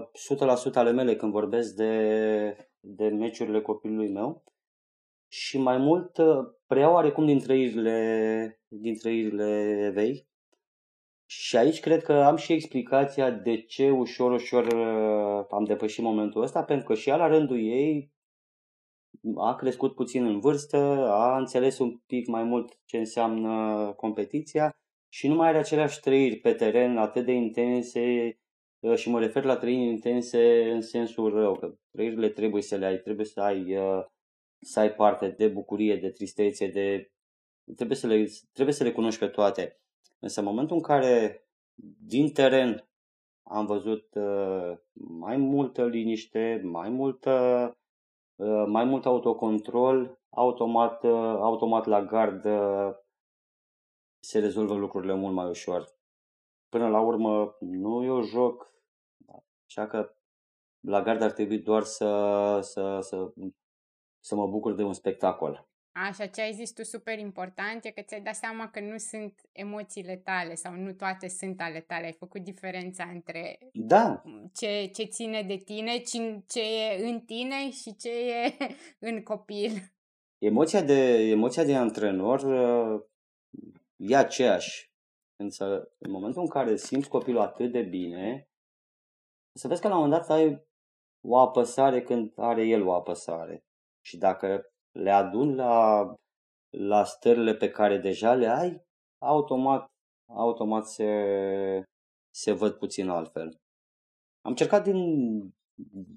100% 0.72 0.74
ale 0.74 0.92
mele 0.92 1.16
când 1.16 1.32
vorbesc 1.32 1.76
de, 1.76 2.70
de 2.80 3.08
meciurile 3.08 3.62
copilului 3.62 4.12
meu 4.12 4.44
și 5.28 5.58
mai 5.58 5.78
mult 5.78 6.18
uh, 6.18 6.38
preiau 6.68 6.94
oarecum 6.94 7.26
din 7.26 7.40
trăirile, 7.40 8.62
din 8.68 8.98
trăirile 8.98 9.80
Evei. 9.86 10.28
Și 11.26 11.58
aici 11.58 11.80
cred 11.80 12.04
că 12.04 12.14
am 12.14 12.36
și 12.36 12.54
explicația 12.54 13.32
de 13.32 13.62
ce 13.62 13.90
ușor, 13.90 14.32
ușor 14.32 14.66
uh, 14.66 15.46
am 15.50 15.64
depășit 15.64 16.04
momentul 16.04 16.42
ăsta, 16.42 16.64
pentru 16.64 16.86
că 16.86 16.94
și 16.94 17.10
ea 17.10 17.16
la 17.16 17.28
rândul 17.28 17.60
ei 17.60 18.12
a 19.36 19.56
crescut 19.56 19.96
puțin 19.96 20.26
în 20.26 20.40
vârstă, 20.40 20.78
a 21.10 21.38
înțeles 21.38 21.80
un 21.80 21.98
pic 21.98 22.28
mai 22.28 22.44
mult 22.44 22.80
ce 22.86 22.98
înseamnă 22.98 23.94
competiția 23.98 24.72
și 25.10 25.28
nu 25.28 25.36
mai 25.36 25.48
are 25.48 25.58
aceleași 25.58 26.00
trăiri 26.00 26.36
pe 26.36 26.54
teren 26.54 26.98
atât 26.98 27.26
de 27.26 27.32
intense 27.32 28.38
uh, 28.80 28.96
și 28.96 29.10
mă 29.10 29.20
refer 29.20 29.44
la 29.44 29.58
trăiri 29.58 29.82
intense 29.82 30.72
în 30.72 30.82
sensul 30.82 31.34
rău, 31.34 31.56
că 31.56 31.76
trăirile 31.92 32.30
trebuie 32.30 32.62
să 32.62 32.76
le 32.76 32.86
ai, 32.86 32.98
trebuie 32.98 33.26
să 33.26 33.42
ai, 33.42 33.78
uh, 33.78 34.04
să 34.60 34.80
ai 34.80 34.94
parte 34.94 35.30
de 35.30 35.48
bucurie, 35.48 35.96
de 35.96 36.10
tristețe, 36.10 36.68
de... 36.68 37.12
Trebuie 37.76 37.98
să, 37.98 38.08
le, 38.08 38.26
trebuie 38.54 38.76
să 38.76 38.84
le 38.84 38.92
cunoști 38.92 39.20
pe 39.20 39.28
toate. 39.28 39.80
Însă 40.20 40.40
în 40.40 40.46
momentul 40.46 40.76
în 40.76 40.82
care 40.82 41.46
din 42.06 42.32
teren 42.32 42.88
am 43.44 43.66
văzut 43.66 44.16
uh, 44.16 44.78
mai 44.94 45.38
multă 45.38 45.88
liniște, 45.88 46.62
mai 46.64 46.90
multă 46.90 47.32
Uh, 47.68 47.83
mai 48.68 48.84
mult 48.86 49.06
autocontrol, 49.06 50.20
automat, 50.30 51.04
uh, 51.04 51.12
automat 51.40 51.86
la 51.86 52.04
gard 52.04 52.46
se 54.20 54.40
rezolvă 54.40 54.74
lucrurile 54.74 55.14
mult 55.14 55.34
mai 55.34 55.50
ușor. 55.50 55.88
Până 56.70 56.90
la 56.90 57.00
urmă, 57.00 57.56
nu 57.60 58.04
eu 58.04 58.22
joc, 58.22 58.74
așa 59.68 59.88
că 59.88 60.16
la 60.80 61.02
gard 61.02 61.22
ar 61.22 61.32
trebui 61.32 61.60
doar 61.60 61.84
să, 61.84 62.60
să, 62.62 63.00
să, 63.02 63.34
să 64.20 64.36
mă 64.36 64.48
bucur 64.48 64.74
de 64.74 64.84
un 64.84 64.94
spectacol. 64.94 65.68
Așa, 65.96 66.26
ce 66.26 66.42
ai 66.42 66.54
zis 66.54 66.74
tu 66.74 66.84
super 66.84 67.20
important 67.20 67.86
e 67.86 67.92
că 67.92 68.02
ți-ai 68.02 68.22
dat 68.22 68.36
seama 68.36 68.70
că 68.70 68.80
nu 68.80 68.98
sunt 68.98 69.42
emoțiile 69.52 70.16
tale 70.16 70.56
sau 70.56 70.74
nu 70.74 70.94
toate 70.94 71.28
sunt 71.28 71.62
ale 71.62 71.80
tale. 71.80 72.06
Ai 72.06 72.14
făcut 72.14 72.42
diferența 72.42 73.04
între 73.04 73.58
da. 73.74 74.24
ce, 74.54 74.86
ce 74.94 75.04
ține 75.04 75.42
de 75.42 75.56
tine, 75.56 75.98
ce 76.48 76.62
e 76.62 77.08
în 77.08 77.20
tine 77.20 77.72
și 77.72 77.96
ce 77.96 78.10
e 78.10 78.58
în 79.10 79.24
copil. 79.24 79.72
Emoția 80.38 80.82
de, 80.82 81.30
emoția 81.30 81.64
de 81.64 81.76
antrenor 81.76 82.40
uh, 82.42 83.02
e 83.96 84.16
aceeași. 84.16 84.92
Însă, 85.36 85.92
în 85.98 86.12
momentul 86.12 86.42
în 86.42 86.48
care 86.48 86.76
simți 86.76 87.10
copilul 87.10 87.42
atât 87.42 87.72
de 87.72 87.82
bine, 87.82 88.50
să 89.60 89.68
vezi 89.68 89.82
că 89.82 89.88
la 89.88 89.98
un 89.98 90.02
moment 90.02 90.22
dat 90.22 90.38
ai 90.38 90.66
o 91.26 91.38
apăsare 91.38 92.02
când 92.02 92.34
are 92.36 92.68
el 92.68 92.88
o 92.88 92.94
apăsare. 92.94 93.66
Și 94.06 94.18
dacă 94.18 94.73
le 94.94 95.12
adun 95.12 95.56
la, 95.56 96.06
la 96.70 97.04
stările 97.04 97.56
pe 97.56 97.70
care 97.70 97.98
deja 97.98 98.34
le 98.34 98.48
ai, 98.48 98.82
automat, 99.18 99.92
automat 100.26 100.86
se, 100.86 101.84
se 102.30 102.52
văd 102.52 102.74
puțin 102.74 103.10
altfel. 103.10 103.62
Am 104.42 104.52
încercat 104.52 104.84
din, 104.84 105.00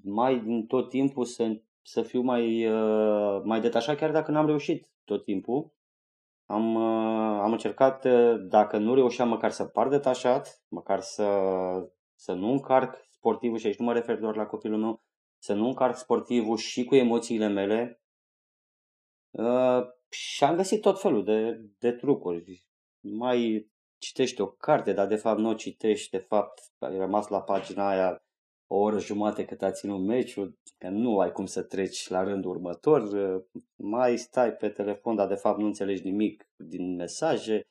mai 0.03 0.39
din 0.39 0.65
tot 0.65 0.89
timpul 0.89 1.25
să, 1.25 1.61
să 1.81 2.01
fiu 2.01 2.21
mai, 2.21 2.65
uh, 2.65 3.41
mai 3.43 3.61
detașat, 3.61 3.97
chiar 3.97 4.11
dacă 4.11 4.31
n-am 4.31 4.45
reușit 4.45 4.91
tot 5.03 5.23
timpul. 5.23 5.71
Am, 6.45 6.75
uh, 6.75 7.39
am 7.41 7.51
încercat, 7.51 8.05
uh, 8.05 8.35
dacă 8.47 8.77
nu 8.77 8.93
reușeam, 8.93 9.29
măcar 9.29 9.51
să 9.51 9.65
par 9.65 9.87
detașat, 9.87 10.63
măcar 10.67 10.99
să, 10.99 11.27
să 12.15 12.33
nu 12.33 12.51
încarc 12.51 13.07
sportivul, 13.09 13.57
și 13.57 13.67
aici 13.67 13.77
nu 13.77 13.85
mă 13.85 13.93
refer 13.93 14.19
doar 14.19 14.35
la 14.35 14.45
copilul 14.45 14.79
meu, 14.79 15.01
să 15.37 15.53
nu 15.53 15.67
încarc 15.67 15.95
sportivul 15.95 16.57
și 16.57 16.83
cu 16.83 16.95
emoțiile 16.95 17.47
mele, 17.47 18.01
Uh, 19.37 19.87
și 20.09 20.43
am 20.43 20.55
găsit 20.55 20.81
tot 20.81 21.01
felul 21.01 21.23
de, 21.23 21.61
de 21.79 21.91
trucuri. 21.91 22.67
Mai 22.99 23.69
citești 23.97 24.41
o 24.41 24.47
carte, 24.47 24.93
dar 24.93 25.07
de 25.07 25.15
fapt 25.15 25.39
nu 25.39 25.49
o 25.49 25.53
citești, 25.53 26.09
de 26.09 26.17
fapt 26.17 26.61
ai 26.79 26.97
rămas 26.97 27.27
la 27.27 27.41
pagina 27.41 27.89
aia 27.89 28.21
o 28.67 28.77
oră 28.77 28.99
jumate 28.99 29.45
cât 29.45 29.61
a 29.61 29.71
ținut 29.71 30.05
meciul, 30.05 30.57
că 30.77 30.89
nu 30.89 31.19
ai 31.19 31.31
cum 31.31 31.45
să 31.45 31.63
treci 31.63 32.07
la 32.07 32.23
rândul 32.23 32.51
următor, 32.51 33.01
uh, 33.01 33.43
mai 33.75 34.17
stai 34.17 34.51
pe 34.51 34.69
telefon, 34.69 35.15
dar 35.15 35.27
de 35.27 35.35
fapt 35.35 35.59
nu 35.59 35.65
înțelegi 35.65 36.03
nimic 36.03 36.49
din 36.55 36.95
mesaje. 36.95 37.67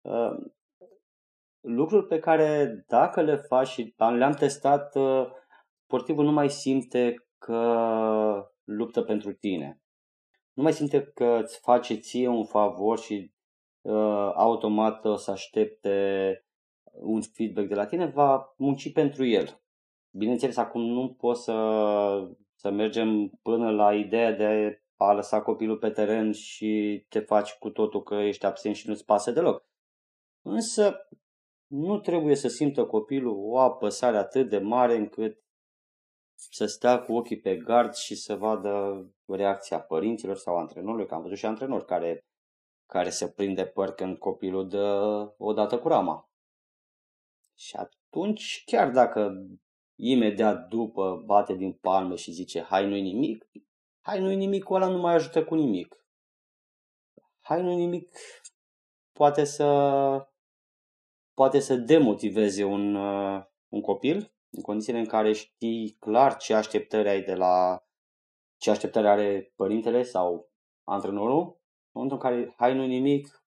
Uh, 0.00 0.36
lucruri 1.60 2.06
pe 2.06 2.18
care 2.18 2.84
dacă 2.86 3.22
le 3.22 3.36
faci 3.36 3.68
și 3.68 3.94
le-am 3.96 4.32
testat, 4.32 4.94
uh, 4.94 5.26
sportivul 5.84 6.24
nu 6.24 6.32
mai 6.32 6.50
simte 6.50 7.26
că 7.38 8.50
luptă 8.64 9.02
pentru 9.02 9.32
tine 9.32 9.80
nu 10.56 10.62
mai 10.62 10.72
simte 10.72 11.02
că 11.02 11.38
îți 11.42 11.58
face 11.58 11.94
ție 11.94 12.28
un 12.28 12.44
favor 12.44 12.98
și 12.98 13.32
uh, 13.80 14.32
automat 14.34 15.04
o 15.04 15.16
să 15.16 15.30
aștepte 15.30 16.30
un 16.92 17.20
feedback 17.22 17.68
de 17.68 17.74
la 17.74 17.86
tine, 17.86 18.06
va 18.06 18.54
munci 18.56 18.92
pentru 18.92 19.24
el. 19.24 19.60
Bineînțeles, 20.10 20.56
acum 20.56 20.82
nu 20.82 21.14
pot 21.14 21.36
să, 21.36 21.52
să 22.54 22.66
să 22.66 22.72
mergem 22.72 23.28
până 23.42 23.70
la 23.70 23.94
ideea 23.94 24.32
de 24.32 24.80
a 24.96 25.12
lăsa 25.12 25.42
copilul 25.42 25.76
pe 25.76 25.90
teren 25.90 26.32
și 26.32 27.04
te 27.08 27.20
faci 27.20 27.52
cu 27.52 27.70
totul 27.70 28.02
că 28.02 28.14
ești 28.14 28.46
absent 28.46 28.74
și 28.74 28.88
nu-ți 28.88 29.04
pasă 29.04 29.30
deloc. 29.30 29.64
Însă 30.42 31.08
nu 31.66 31.98
trebuie 31.98 32.34
să 32.34 32.48
simtă 32.48 32.84
copilul 32.84 33.36
o 33.38 33.58
apăsare 33.58 34.16
atât 34.16 34.48
de 34.48 34.58
mare 34.58 34.96
încât 34.96 35.44
să 36.36 36.66
stea 36.66 37.02
cu 37.02 37.12
ochii 37.12 37.40
pe 37.40 37.56
gard 37.56 37.94
și 37.94 38.14
să 38.14 38.36
vadă 38.36 39.04
reacția 39.26 39.80
părinților 39.80 40.36
sau 40.36 40.56
antrenorului, 40.56 41.06
că 41.06 41.14
am 41.14 41.22
văzut 41.22 41.36
și 41.36 41.46
antrenori 41.46 41.84
care, 41.84 42.24
care 42.86 43.10
se 43.10 43.28
prinde 43.30 43.66
păr 43.66 43.90
când 43.90 44.18
copilul 44.18 44.68
dă 44.68 45.34
o 45.38 45.52
dată 45.52 45.78
cu 45.78 45.88
rama. 45.88 46.30
Și 47.58 47.76
atunci, 47.76 48.62
chiar 48.66 48.90
dacă 48.90 49.46
imediat 49.98 50.68
după 50.68 51.22
bate 51.24 51.54
din 51.54 51.72
palme 51.72 52.14
și 52.14 52.30
zice 52.30 52.62
hai 52.62 52.86
nu-i 52.88 53.02
nimic, 53.02 53.46
hai 54.00 54.20
nu-i 54.20 54.36
nimic, 54.36 54.70
ăla 54.70 54.88
nu 54.88 54.98
mai 54.98 55.14
ajută 55.14 55.44
cu 55.44 55.54
nimic. 55.54 56.06
Hai 57.40 57.62
nu-i 57.62 57.76
nimic 57.76 58.18
poate 59.12 59.44
să 59.44 60.28
poate 61.34 61.60
să 61.60 61.76
demotiveze 61.76 62.64
un, 62.64 62.94
uh, 62.94 63.44
un 63.68 63.80
copil 63.80 64.35
în 64.50 64.62
condițiile 64.62 64.98
în 64.98 65.06
care 65.06 65.32
știi 65.32 65.96
clar 66.00 66.36
ce 66.36 66.54
așteptări 66.54 67.08
ai 67.08 67.22
de 67.22 67.34
la 67.34 67.84
ce 68.56 68.70
așteptări 68.70 69.08
are 69.08 69.52
părintele 69.56 70.02
sau 70.02 70.50
antrenorul, 70.84 71.40
în 71.40 71.90
momentul 71.92 72.18
în 72.18 72.30
care 72.30 72.54
hai 72.56 72.74
nu 72.74 72.86
nimic, 72.86 73.44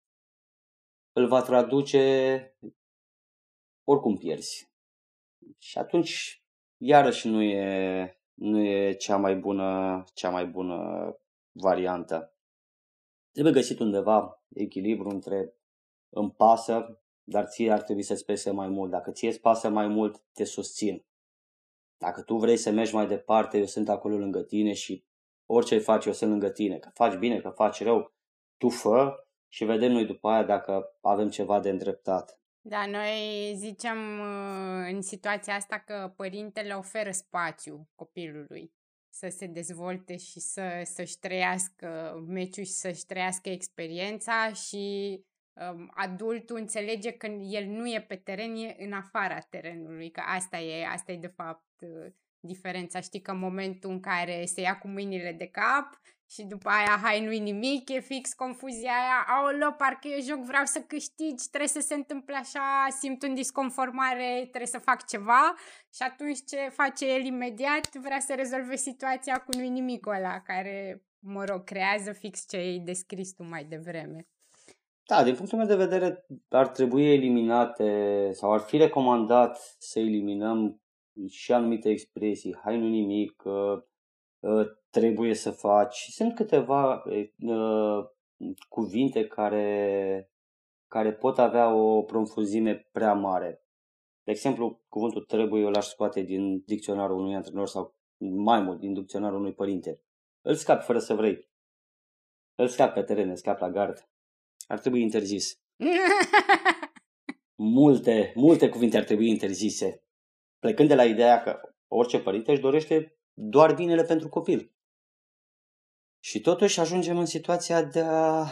îl 1.12 1.28
va 1.28 1.42
traduce, 1.42 2.56
oricum 3.84 4.16
pierzi. 4.16 4.70
Și 5.58 5.78
atunci, 5.78 6.44
iarăși 6.76 7.28
nu 7.28 7.42
e, 7.42 8.20
nu 8.34 8.60
e 8.60 8.92
cea 8.92 9.16
mai 9.16 9.36
bună, 9.36 10.04
cea 10.14 10.30
mai 10.30 10.46
bună 10.46 11.10
variantă. 11.52 12.34
Trebuie 13.30 13.52
găsit 13.52 13.78
undeva 13.78 14.42
echilibru 14.54 15.08
între 15.08 15.54
îmi 16.08 16.30
pasă, 16.30 17.00
dar 17.28 17.46
ție 17.46 17.70
ar 17.70 17.82
trebui 17.82 18.02
să-ți 18.02 18.24
pese 18.24 18.50
mai 18.50 18.68
mult. 18.68 18.90
Dacă 18.90 19.10
ție 19.10 19.28
îți 19.28 19.40
pasă 19.40 19.68
mai 19.68 19.86
mult, 19.86 20.22
te 20.32 20.44
susțin. 20.44 21.04
Dacă 21.98 22.22
tu 22.22 22.36
vrei 22.36 22.56
să 22.56 22.70
mergi 22.70 22.94
mai 22.94 23.06
departe, 23.06 23.58
eu 23.58 23.64
sunt 23.64 23.88
acolo 23.88 24.16
lângă 24.16 24.42
tine 24.42 24.72
și 24.72 25.04
orice 25.46 25.74
ai 25.74 25.80
face, 25.80 26.08
eu 26.08 26.14
sunt 26.14 26.30
lângă 26.30 26.50
tine. 26.50 26.78
Că 26.78 26.90
faci 26.94 27.14
bine, 27.14 27.40
că 27.40 27.48
faci 27.48 27.82
rău, 27.82 28.12
tu 28.56 28.68
fă 28.68 29.26
și 29.48 29.64
vedem 29.64 29.92
noi 29.92 30.04
după 30.04 30.28
aia 30.28 30.42
dacă 30.42 30.96
avem 31.00 31.28
ceva 31.28 31.60
de 31.60 31.68
îndreptat. 31.68 32.40
Da, 32.60 32.86
noi 32.86 33.54
zicem 33.54 33.96
uh, 34.20 34.92
în 34.92 35.02
situația 35.02 35.54
asta 35.54 35.78
că 35.78 36.12
părintele 36.16 36.74
oferă 36.74 37.10
spațiu 37.10 37.88
copilului 37.94 38.72
să 39.10 39.28
se 39.28 39.46
dezvolte 39.46 40.16
și 40.16 40.40
să, 40.40 40.62
să-și 40.84 41.18
trăiască 41.18 42.14
meciul 42.26 42.64
și 42.64 42.72
să-și 42.72 43.06
trăiască 43.06 43.48
experiența 43.48 44.52
și 44.52 45.20
um, 45.56 45.90
adultul 45.94 46.56
înțelege 46.56 47.10
că 47.10 47.26
el 47.26 47.64
nu 47.64 47.88
e 47.88 48.00
pe 48.00 48.16
teren, 48.16 48.56
e 48.56 48.76
în 48.78 48.92
afara 48.92 49.38
terenului, 49.38 50.10
că 50.10 50.22
asta 50.26 50.58
e, 50.58 50.86
asta 50.86 51.12
e 51.12 51.16
de 51.16 51.32
fapt 51.36 51.80
uh, 51.80 52.12
diferența. 52.40 53.00
Știi 53.00 53.20
că 53.20 53.30
în 53.30 53.38
momentul 53.38 53.90
în 53.90 54.00
care 54.00 54.44
se 54.44 54.60
ia 54.60 54.78
cu 54.78 54.88
mâinile 54.88 55.32
de 55.32 55.46
cap 55.46 56.00
și 56.28 56.42
după 56.42 56.68
aia, 56.68 56.98
hai, 57.02 57.24
nu-i 57.24 57.38
nimic, 57.38 57.88
e 57.88 58.00
fix 58.00 58.32
confuzia 58.32 58.90
aia, 58.90 59.24
aoleo, 59.28 59.70
parcă 59.70 60.08
eu 60.08 60.20
joc, 60.20 60.44
vreau 60.44 60.64
să 60.64 60.80
câștigi, 60.80 61.48
trebuie 61.48 61.68
să 61.68 61.80
se 61.80 61.94
întâmple 61.94 62.36
așa, 62.36 62.86
simt 62.98 63.22
un 63.22 63.34
disconformare, 63.34 64.38
trebuie 64.38 64.66
să 64.66 64.78
fac 64.78 65.06
ceva 65.06 65.54
și 65.94 66.02
atunci 66.02 66.38
ce 66.46 66.68
face 66.68 67.14
el 67.14 67.24
imediat? 67.24 67.94
Vrea 67.94 68.20
să 68.20 68.34
rezolve 68.34 68.76
situația 68.76 69.38
cu 69.38 69.56
nu-i 69.56 69.68
nimic 69.68 70.06
ăla, 70.06 70.40
care, 70.40 71.02
mă 71.18 71.44
rog, 71.44 71.64
creează 71.64 72.12
fix 72.12 72.48
ce 72.48 72.56
ai 72.56 72.78
descris 72.78 73.32
tu 73.32 73.42
mai 73.42 73.64
devreme. 73.64 74.26
Da, 75.08 75.24
din 75.24 75.34
punctul 75.34 75.58
meu 75.58 75.66
de 75.66 75.76
vedere 75.76 76.26
ar 76.48 76.68
trebui 76.68 77.12
eliminate 77.12 78.30
sau 78.32 78.52
ar 78.52 78.60
fi 78.60 78.76
recomandat 78.76 79.76
să 79.78 79.98
eliminăm 79.98 80.80
și 81.28 81.52
anumite 81.52 81.88
expresii, 81.88 82.56
hai 82.62 82.78
nu 82.78 82.88
nimic, 82.88 83.42
uh, 83.44 83.82
uh, 84.40 84.66
trebuie 84.90 85.34
să 85.34 85.50
faci. 85.50 85.96
Sunt 86.10 86.34
câteva 86.34 87.02
uh, 87.36 88.04
cuvinte 88.68 89.26
care, 89.26 90.30
care 90.86 91.12
pot 91.12 91.38
avea 91.38 91.74
o 91.74 92.02
profuzime 92.02 92.88
prea 92.92 93.12
mare. 93.12 93.64
De 94.24 94.30
exemplu, 94.30 94.82
cuvântul 94.88 95.24
trebuie 95.24 95.62
eu 95.62 95.70
l-aș 95.70 95.86
scoate 95.86 96.20
din 96.20 96.62
dicționarul 96.66 97.18
unui 97.18 97.34
antrenor 97.34 97.66
sau 97.66 97.94
mai 98.18 98.60
mult 98.60 98.78
din 98.78 98.92
dicționarul 98.92 99.38
unui 99.38 99.54
părinte. 99.54 100.00
Îl 100.42 100.54
scapi 100.54 100.84
fără 100.84 100.98
să 100.98 101.14
vrei. 101.14 101.48
Îl 102.54 102.68
scapi 102.68 102.92
pe 102.92 103.02
teren, 103.02 103.28
îl 103.28 103.36
scapi 103.36 103.60
la 103.60 103.70
gard. 103.70 104.08
Ar 104.66 104.78
trebui 104.78 105.00
interzis. 105.00 105.60
multe, 107.56 108.32
multe 108.34 108.68
cuvinte 108.68 108.96
ar 108.96 109.04
trebui 109.04 109.28
interzise. 109.28 110.04
Plecând 110.58 110.88
de 110.88 110.94
la 110.94 111.04
ideea 111.04 111.42
că 111.42 111.60
orice 111.88 112.20
părinte 112.20 112.50
își 112.50 112.60
dorește 112.60 113.18
doar 113.32 113.74
binele 113.74 114.02
pentru 114.02 114.28
copil. 114.28 114.72
Și 116.24 116.40
totuși 116.40 116.80
ajungem 116.80 117.18
în 117.18 117.26
situația 117.26 117.82
de 117.82 118.00
a, 118.00 118.46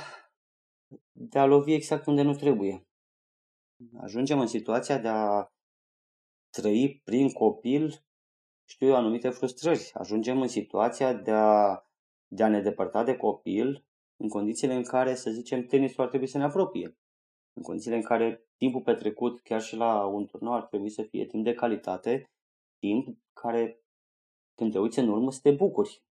de 1.13 1.39
a 1.39 1.45
lovi 1.45 1.73
exact 1.73 2.07
unde 2.07 2.23
nu 2.23 2.35
trebuie. 2.35 2.87
Ajungem 3.97 4.41
în 4.41 4.47
situația 4.47 4.99
de 4.99 5.09
a 5.09 5.53
trăi 6.51 7.01
prin 7.05 7.33
copil, 7.33 8.05
știu 8.69 8.87
eu, 8.87 8.95
anumite 8.95 9.31
frustrări. 9.31 9.91
Ajungem 9.95 10.41
în 10.41 10.49
situația 10.49 11.13
de 11.13 11.31
a, 11.31 11.83
de 12.27 12.43
a 12.43 12.49
ne 12.49 12.61
depărta 12.61 13.05
de 13.05 13.17
copil 13.17 13.85
în 14.17 14.29
condițiile 14.29 14.75
în 14.75 14.83
care, 14.83 15.15
să 15.15 15.31
zicem, 15.31 15.67
tenisul 15.67 16.03
ar 16.03 16.09
trebui 16.09 16.27
să 16.27 16.39
ne 16.39 16.45
apropie. 16.45 16.97
În 17.53 17.63
condițiile 17.63 17.97
în 17.97 18.03
care 18.03 18.49
timpul 18.57 18.81
petrecut 18.81 19.41
chiar 19.41 19.63
și 19.63 19.77
la 19.77 20.07
un 20.07 20.27
turneu 20.27 20.53
ar 20.53 20.67
trebui 20.67 20.91
să 20.91 21.03
fie 21.03 21.27
timp 21.27 21.45
de 21.45 21.55
calitate, 21.55 22.31
timp 22.79 23.19
care 23.33 23.85
când 24.55 24.73
te 24.73 24.79
uiți 24.79 24.99
în 24.99 25.09
urmă 25.09 25.31
să 25.31 25.41
te 25.43 25.51
bucuri. 25.51 26.03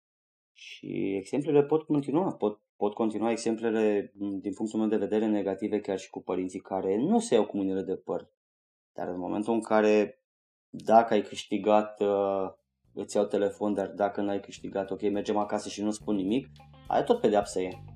Și 0.54 1.16
exemplele 1.16 1.64
pot 1.64 1.84
continua, 1.84 2.34
pot, 2.34 2.62
pot 2.76 2.94
continua 2.94 3.32
exemplele 3.32 4.12
din 4.16 4.54
punctul 4.54 4.80
meu 4.80 4.88
de 4.88 4.98
vedere 4.98 5.26
negative 5.26 5.80
chiar 5.80 6.00
și 6.00 6.10
cu 6.10 6.22
părinții 6.22 6.60
care 6.60 6.98
nu 6.98 7.20
se 7.20 7.34
iau 7.34 7.46
cu 7.46 7.58
mâinile 7.58 7.82
de 7.82 7.96
păr. 7.96 8.32
Dar 8.94 9.08
în 9.08 9.20
momentul 9.20 9.54
în 9.54 9.62
care 9.62 10.24
dacă 10.70 11.14
ai 11.14 11.22
câștigat 11.22 12.00
uh, 12.00 12.52
îți 12.94 13.16
iau 13.16 13.26
telefon, 13.26 13.74
dar 13.74 13.88
dacă 13.88 14.22
n-ai 14.22 14.40
câștigat, 14.40 14.92
ok, 14.92 15.02
mergem 15.02 15.38
acasă 15.38 15.70
și 15.70 15.84
nu 15.84 15.92
spun 15.92 16.16
nimic, 16.16 16.48
ai 16.88 17.04
tot 17.04 17.20
pedeapsă 17.20 17.62
e. 17.62 17.93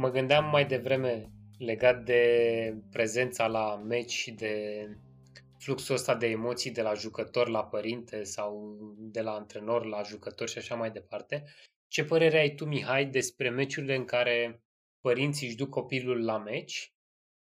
Mă 0.00 0.10
gândeam 0.10 0.50
mai 0.50 0.66
devreme 0.66 1.30
legat 1.58 2.04
de 2.04 2.22
prezența 2.90 3.46
la 3.46 3.76
meci 3.76 4.10
și 4.10 4.30
de 4.30 4.84
fluxul 5.58 5.94
ăsta 5.94 6.14
de 6.14 6.26
emoții 6.26 6.70
de 6.70 6.82
la 6.82 6.94
jucător 6.94 7.48
la 7.48 7.64
părinte 7.64 8.22
sau 8.22 8.78
de 8.98 9.20
la 9.20 9.32
antrenor 9.32 9.84
la 9.84 10.02
jucător 10.02 10.48
și 10.48 10.58
așa 10.58 10.74
mai 10.74 10.90
departe. 10.90 11.44
Ce 11.88 12.04
părere 12.04 12.38
ai 12.38 12.54
tu, 12.54 12.64
Mihai, 12.64 13.06
despre 13.06 13.50
meciurile 13.50 13.94
în 13.94 14.04
care 14.04 14.62
părinții 15.00 15.46
își 15.46 15.56
duc 15.56 15.68
copilul 15.68 16.24
la 16.24 16.38
meci, 16.38 16.92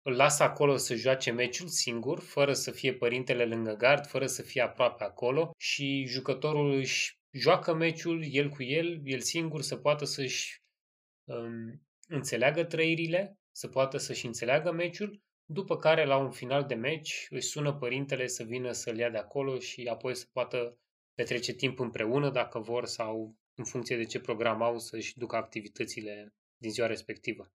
îl 0.02 0.12
lasă 0.12 0.42
acolo 0.42 0.76
să 0.76 0.94
joace 0.94 1.30
meciul 1.30 1.68
singur, 1.68 2.20
fără 2.20 2.52
să 2.52 2.70
fie 2.70 2.94
părintele 2.94 3.44
lângă 3.44 3.72
gard, 3.72 4.06
fără 4.06 4.26
să 4.26 4.42
fie 4.42 4.62
aproape 4.62 5.04
acolo 5.04 5.50
și 5.58 6.04
jucătorul 6.06 6.72
își 6.72 7.18
joacă 7.30 7.74
meciul 7.74 8.24
el 8.30 8.48
cu 8.48 8.62
el, 8.62 9.00
el 9.04 9.20
singur, 9.20 9.62
să 9.62 9.76
poată 9.76 10.04
să-și 10.04 10.62
um, 11.24 11.87
înțeleagă 12.08 12.64
trăirile, 12.64 13.38
să 13.52 13.68
poată 13.68 13.96
să-și 13.96 14.26
înțeleagă 14.26 14.72
meciul, 14.72 15.20
după 15.50 15.76
care 15.76 16.04
la 16.06 16.16
un 16.16 16.30
final 16.30 16.64
de 16.64 16.74
meci 16.74 17.26
își 17.30 17.48
sună 17.48 17.72
părintele 17.74 18.26
să 18.26 18.42
vină 18.42 18.72
să-l 18.72 18.98
ia 18.98 19.10
de 19.10 19.18
acolo 19.18 19.58
și 19.58 19.88
apoi 19.90 20.16
să 20.16 20.26
poată 20.32 20.78
petrece 21.14 21.52
timp 21.52 21.78
împreună 21.78 22.30
dacă 22.30 22.58
vor 22.58 22.84
sau 22.84 23.34
în 23.54 23.64
funcție 23.64 23.96
de 23.96 24.04
ce 24.04 24.20
program 24.20 24.62
au 24.62 24.78
să-și 24.78 25.18
ducă 25.18 25.36
activitățile 25.36 26.28
din 26.56 26.70
ziua 26.70 26.86
respectivă. 26.86 27.52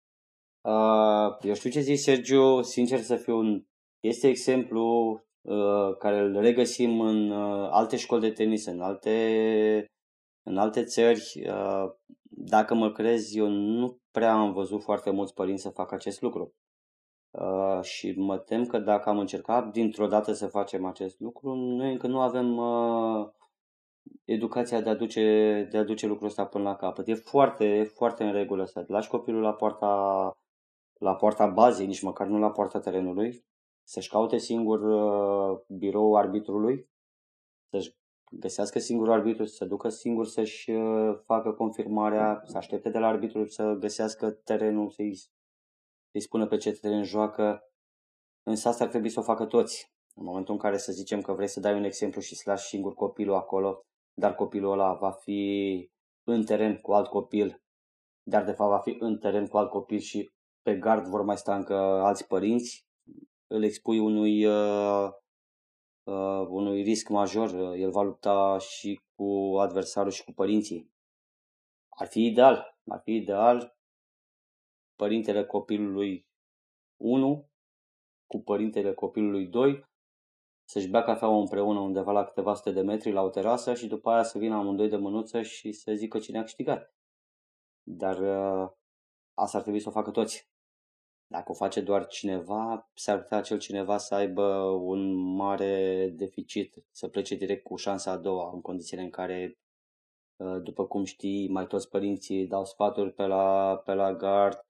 Uh, 0.60 1.36
eu 1.42 1.54
știu 1.54 1.70
ce 1.70 1.80
zici, 1.80 1.98
Sergiu, 1.98 2.62
sincer 2.62 3.00
să 3.00 3.16
fiu, 3.16 3.66
este 4.00 4.28
exemplu 4.28 5.12
uh, 5.40 5.96
care 5.98 6.18
îl 6.18 6.40
regăsim 6.40 7.00
în 7.00 7.30
uh, 7.30 7.68
alte 7.70 7.96
școli 7.96 8.20
de 8.20 8.30
tenis, 8.30 8.66
în 8.66 8.80
alte, 8.80 9.86
în 10.42 10.56
alte 10.56 10.84
țări. 10.84 11.42
Uh, 11.46 11.84
dacă 12.22 12.74
mă 12.74 12.92
crezi, 12.92 13.38
eu 13.38 13.48
nu 13.48 14.01
prea 14.12 14.32
am 14.34 14.52
văzut 14.52 14.82
foarte 14.82 15.10
mulți 15.10 15.34
părinți 15.34 15.62
să 15.62 15.70
facă 15.70 15.94
acest 15.94 16.20
lucru. 16.20 16.54
Uh, 17.30 17.82
și 17.82 18.14
mă 18.16 18.38
tem 18.38 18.66
că 18.66 18.78
dacă 18.78 19.08
am 19.08 19.18
încercat 19.18 19.70
dintr-o 19.70 20.06
dată 20.06 20.32
să 20.32 20.46
facem 20.46 20.84
acest 20.84 21.20
lucru, 21.20 21.54
noi 21.54 21.92
încă 21.92 22.06
nu 22.06 22.20
avem 22.20 22.56
uh, 22.56 23.28
educația 24.24 24.80
de 24.80 24.90
a, 24.90 24.94
duce, 24.94 25.22
de 25.70 25.78
a 25.78 25.84
duce 25.84 26.06
lucrul 26.06 26.26
ăsta 26.26 26.46
până 26.46 26.64
la 26.64 26.76
capăt. 26.76 27.08
E 27.08 27.14
foarte, 27.14 27.82
foarte 27.94 28.24
în 28.24 28.32
regulă 28.32 28.64
să 28.64 28.84
lași 28.88 29.08
copilul 29.08 29.42
la 29.42 29.52
poarta, 29.52 29.86
la 30.98 31.14
poarta 31.14 31.46
bazei, 31.46 31.86
nici 31.86 32.02
măcar 32.02 32.26
nu 32.26 32.38
la 32.38 32.50
poarta 32.50 32.80
terenului, 32.80 33.44
să-și 33.82 34.08
caute 34.08 34.38
singur 34.38 34.80
uh, 34.82 35.60
biroul 35.68 36.16
arbitrului, 36.16 36.88
să-și 37.70 37.94
găsească 38.38 38.78
singur 38.78 39.10
arbitru, 39.10 39.44
să 39.44 39.54
se 39.54 39.64
ducă 39.64 39.88
singur 39.88 40.26
să-și 40.26 40.70
uh, 40.70 41.18
facă 41.24 41.52
confirmarea, 41.52 42.42
să 42.44 42.56
aștepte 42.56 42.90
de 42.90 42.98
la 42.98 43.06
arbitru 43.06 43.46
să 43.46 43.72
găsească 43.72 44.30
terenul, 44.30 44.90
să-i, 44.90 45.14
să-i 46.10 46.20
spună 46.20 46.46
pe 46.46 46.56
ce 46.56 46.72
teren 46.72 47.04
joacă. 47.04 47.60
Însă 48.42 48.68
asta 48.68 48.84
ar 48.84 48.90
trebui 48.90 49.08
să 49.08 49.20
o 49.20 49.22
facă 49.22 49.44
toți. 49.44 49.92
În 50.14 50.24
momentul 50.24 50.54
în 50.54 50.60
care 50.60 50.76
să 50.76 50.92
zicem 50.92 51.20
că 51.20 51.32
vrei 51.32 51.48
să 51.48 51.60
dai 51.60 51.74
un 51.74 51.84
exemplu 51.84 52.20
și 52.20 52.34
să 52.34 52.42
lași 52.46 52.66
singur 52.66 52.94
copilul 52.94 53.34
acolo, 53.34 53.80
dar 54.14 54.34
copilul 54.34 54.72
ăla 54.72 54.94
va 54.94 55.10
fi 55.10 55.90
în 56.24 56.44
teren 56.44 56.76
cu 56.76 56.92
alt 56.92 57.08
copil, 57.08 57.62
dar 58.22 58.44
de 58.44 58.52
fapt 58.52 58.70
va 58.70 58.78
fi 58.78 58.96
în 58.98 59.18
teren 59.18 59.46
cu 59.46 59.56
alt 59.56 59.70
copil 59.70 59.98
și 59.98 60.30
pe 60.62 60.76
gard 60.76 61.06
vor 61.06 61.22
mai 61.22 61.36
sta 61.36 61.56
încă 61.56 61.74
alți 61.74 62.26
părinți, 62.26 62.86
îl 63.46 63.62
expui 63.62 63.98
unui, 63.98 64.46
uh, 64.46 65.08
uh, 66.04 66.46
unui 66.48 66.82
risc 66.82 67.08
major, 67.08 67.74
el 67.74 67.90
va 67.90 68.02
lupta 68.02 68.58
și 68.58 69.00
cu 69.14 69.56
adversarul 69.58 70.10
și 70.10 70.24
cu 70.24 70.32
părinții. 70.32 70.90
Ar 71.88 72.06
fi 72.06 72.24
ideal, 72.24 72.78
ar 72.86 73.00
fi 73.00 73.14
ideal 73.14 73.76
părintele 74.96 75.44
copilului 75.44 76.26
1 76.96 77.50
cu 78.26 78.42
părintele 78.42 78.94
copilului 78.94 79.46
2 79.46 79.90
să-și 80.64 80.88
bea 80.88 81.02
cafeaua 81.02 81.38
împreună 81.38 81.80
undeva 81.80 82.12
la 82.12 82.24
câteva 82.24 82.54
sute 82.54 82.70
de 82.72 82.80
metri 82.80 83.12
la 83.12 83.22
o 83.22 83.28
terasă 83.28 83.74
și 83.74 83.86
după 83.86 84.10
aia 84.10 84.22
să 84.22 84.38
vină 84.38 84.54
amândoi 84.54 84.88
de 84.88 84.96
mânuță 84.96 85.42
și 85.42 85.72
să 85.72 85.92
zică 85.92 86.18
cine 86.18 86.38
a 86.38 86.42
câștigat. 86.42 86.94
Dar 87.82 88.18
uh, 88.18 88.70
asta 89.34 89.56
ar 89.56 89.62
trebui 89.62 89.80
să 89.80 89.88
o 89.88 89.92
facă 89.92 90.10
toți. 90.10 90.51
Dacă 91.32 91.50
o 91.50 91.54
face 91.54 91.80
doar 91.80 92.06
cineva, 92.06 92.90
s-ar 92.94 93.22
putea 93.22 93.38
acel 93.38 93.58
cineva 93.58 93.98
să 93.98 94.14
aibă 94.14 94.44
un 94.82 95.12
mare 95.14 96.08
deficit, 96.16 96.84
să 96.90 97.08
plece 97.08 97.34
direct 97.34 97.64
cu 97.64 97.76
șansa 97.76 98.10
a 98.10 98.16
doua, 98.16 98.50
în 98.52 98.60
condițiile 98.60 99.02
în 99.02 99.10
care, 99.10 99.58
uh, 100.36 100.62
după 100.62 100.86
cum 100.86 101.04
știi, 101.04 101.48
mai 101.48 101.66
toți 101.66 101.88
părinții 101.88 102.46
dau 102.46 102.64
sfaturi 102.64 103.12
pe 103.12 103.26
la, 103.26 103.76
pe 103.84 103.92
la 103.94 104.14
gard, 104.14 104.66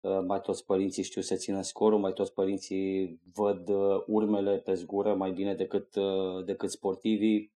uh, 0.00 0.20
mai 0.26 0.40
toți 0.40 0.64
părinții 0.64 1.02
știu 1.02 1.20
să 1.20 1.36
țină 1.36 1.60
scorul, 1.60 1.98
mai 1.98 2.12
toți 2.12 2.32
părinții 2.32 3.20
văd 3.32 3.68
uh, 3.68 4.02
urmele 4.06 4.58
pe 4.58 4.74
zgură 4.74 5.14
mai 5.14 5.32
bine 5.32 5.54
decât, 5.54 5.96
decât 6.44 6.70
sportivii 6.70 7.52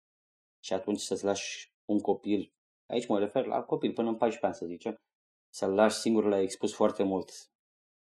și 0.59 0.73
atunci 0.73 0.99
să-ți 0.99 1.25
lași 1.25 1.73
un 1.85 1.99
copil, 1.99 2.53
aici 2.85 3.07
mă 3.07 3.19
refer 3.19 3.45
la 3.45 3.61
copil 3.61 3.93
până 3.93 4.09
în 4.09 4.15
14 4.15 4.45
ani 4.45 4.55
să 4.55 4.65
zicem, 4.65 5.01
să-l 5.49 5.73
lași 5.73 5.97
singur 5.97 6.25
la 6.25 6.39
expus 6.39 6.73
foarte 6.73 7.03
mult 7.03 7.29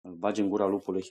îl 0.01 0.15
bagi 0.15 0.41
în 0.41 0.49
gura 0.49 0.65
lupului. 0.65 1.03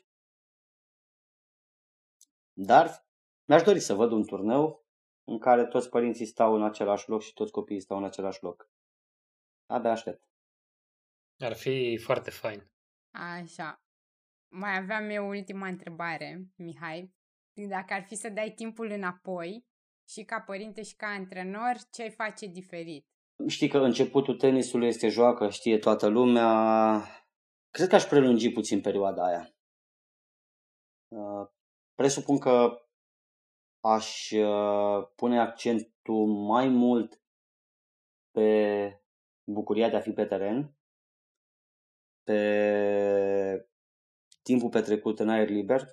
Dar 2.53 3.07
mi-aș 3.49 3.62
dori 3.62 3.80
să 3.80 3.95
văd 3.95 4.12
un 4.12 4.24
turneu 4.24 4.84
în 5.24 5.38
care 5.38 5.66
toți 5.66 5.88
părinții 5.88 6.26
stau 6.26 6.55
în 6.55 6.62
același 6.62 7.09
loc 7.09 7.22
și 7.22 7.32
toți 7.32 7.53
copiii 7.53 7.80
stau 7.80 7.97
în 7.97 8.05
același 8.05 8.43
loc. 8.43 8.70
Abia 9.66 9.91
aștept. 9.91 10.22
Ar 11.38 11.55
fi 11.55 11.99
foarte 12.05 12.30
fain. 12.30 12.70
Așa. 13.14 13.82
Mai 14.53 14.76
aveam 14.76 15.09
eu 15.09 15.28
ultima 15.28 15.66
întrebare, 15.66 16.45
Mihai. 16.57 17.14
Dacă 17.68 17.95
ar 17.95 18.03
fi 18.03 18.14
să 18.14 18.28
dai 18.28 18.53
timpul 18.57 18.91
înapoi 18.91 19.66
și 20.09 20.24
ca 20.24 20.41
părinte 20.41 20.82
și 20.82 20.95
ca 20.97 21.07
antrenor, 21.07 21.76
ce 21.91 22.03
ai 22.03 22.11
face 22.11 22.47
diferit? 22.47 23.07
Știi 23.47 23.68
că 23.68 23.78
începutul 23.78 24.36
tenisului 24.36 24.88
este 24.88 25.09
joacă, 25.09 25.51
știe 25.51 25.78
toată 25.78 26.07
lumea, 26.07 27.03
Cred 27.70 27.88
că 27.88 27.94
aș 27.94 28.04
prelungi 28.04 28.52
puțin 28.52 28.80
perioada 28.80 29.24
aia. 29.24 29.54
Uh, 31.08 31.48
presupun 31.94 32.38
că 32.38 32.84
aș 33.80 34.30
uh, 34.30 35.08
pune 35.16 35.40
accentul 35.40 36.26
mai 36.26 36.68
mult 36.68 37.22
pe 38.30 39.02
bucuria 39.44 39.88
de 39.88 39.96
a 39.96 40.00
fi 40.00 40.12
pe 40.12 40.26
teren, 40.26 40.76
pe 42.22 43.68
timpul 44.42 44.68
petrecut 44.68 45.18
în 45.18 45.28
aer 45.28 45.48
liber. 45.48 45.88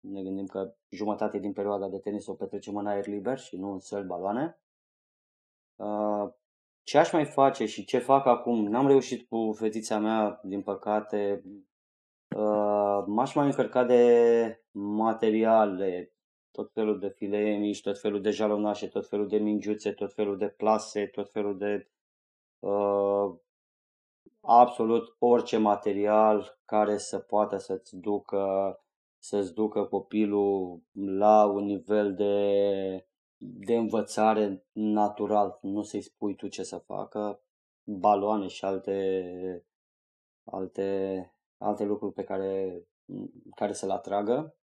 Ne 0.00 0.22
gândim 0.22 0.46
că 0.46 0.76
jumătate 0.88 1.38
din 1.38 1.52
perioada 1.52 1.88
de 1.88 1.98
tenis 1.98 2.26
o 2.26 2.34
petrecem 2.34 2.76
în 2.76 2.86
aer 2.86 3.06
liber 3.06 3.38
și 3.38 3.56
nu 3.56 3.72
în 3.72 3.78
săl 3.78 4.06
baloane. 4.06 4.58
Uh, 6.84 6.90
ce 6.90 6.98
aș 6.98 7.12
mai 7.12 7.24
face 7.24 7.66
și 7.66 7.84
ce 7.84 7.98
fac 7.98 8.26
acum? 8.26 8.68
N-am 8.68 8.86
reușit 8.86 9.28
cu 9.28 9.52
fetița 9.58 9.98
mea, 9.98 10.40
din 10.42 10.62
păcate. 10.62 11.42
Uh, 12.36 13.04
m-aș 13.06 13.34
mai 13.34 13.46
încărca 13.46 13.84
de 13.84 14.62
materiale, 14.70 16.12
tot 16.50 16.72
felul 16.72 16.98
de 16.98 17.08
filee 17.08 17.56
mici, 17.56 17.82
tot 17.82 18.00
felul 18.00 18.20
de 18.20 18.30
jalonașe, 18.30 18.86
tot 18.86 19.08
felul 19.08 19.28
de 19.28 19.38
mingiuțe, 19.38 19.92
tot 19.92 20.14
felul 20.14 20.38
de 20.38 20.48
plase, 20.48 21.06
tot 21.06 21.30
felul 21.30 21.58
de 21.58 21.88
uh, 22.58 23.34
absolut 24.40 25.16
orice 25.18 25.56
material 25.56 26.58
care 26.64 26.96
să 26.98 27.18
poată 27.18 27.56
să-ți 27.56 27.96
ducă 27.96 28.78
să-ți 29.18 29.54
ducă 29.54 29.84
copilul 29.84 30.82
la 30.92 31.44
un 31.44 31.64
nivel 31.64 32.14
de 32.14 33.06
de 33.46 33.76
învățare 33.76 34.64
natural, 34.72 35.58
nu 35.62 35.82
să-i 35.82 36.00
spui 36.00 36.34
tu 36.34 36.48
ce 36.48 36.62
să 36.62 36.78
facă, 36.78 37.40
baloane 37.84 38.46
și 38.46 38.64
alte, 38.64 39.66
alte, 40.44 41.32
alte 41.58 41.84
lucruri 41.84 42.12
pe 42.12 42.24
care, 42.24 42.82
care 43.54 43.72
să-l 43.72 43.90
atragă. 43.90 44.56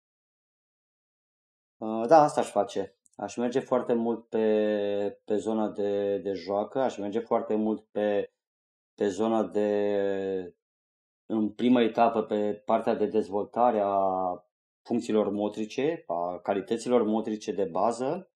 Uh, 1.77 2.07
da, 2.07 2.21
asta 2.21 2.39
aș 2.39 2.49
face. 2.49 2.95
Aș 3.15 3.35
merge 3.35 3.59
foarte 3.59 3.93
mult 3.93 4.27
pe, 4.27 5.19
pe 5.25 5.35
zona 5.35 5.69
de, 5.69 6.17
de 6.17 6.33
joacă, 6.33 6.79
aș 6.79 6.97
merge 6.97 7.19
foarte 7.19 7.55
mult 7.55 7.85
pe, 7.91 8.33
pe 8.95 9.07
zona 9.07 9.43
de, 9.43 10.55
în 11.25 11.49
prima 11.49 11.81
etapă, 11.81 12.23
pe 12.23 12.53
partea 12.53 12.95
de 12.95 13.05
dezvoltare 13.05 13.79
a 13.83 14.45
funcțiilor 14.81 15.29
motrice, 15.29 16.03
a 16.07 16.39
calităților 16.39 17.03
motrice 17.03 17.51
de 17.51 17.63
bază, 17.63 18.30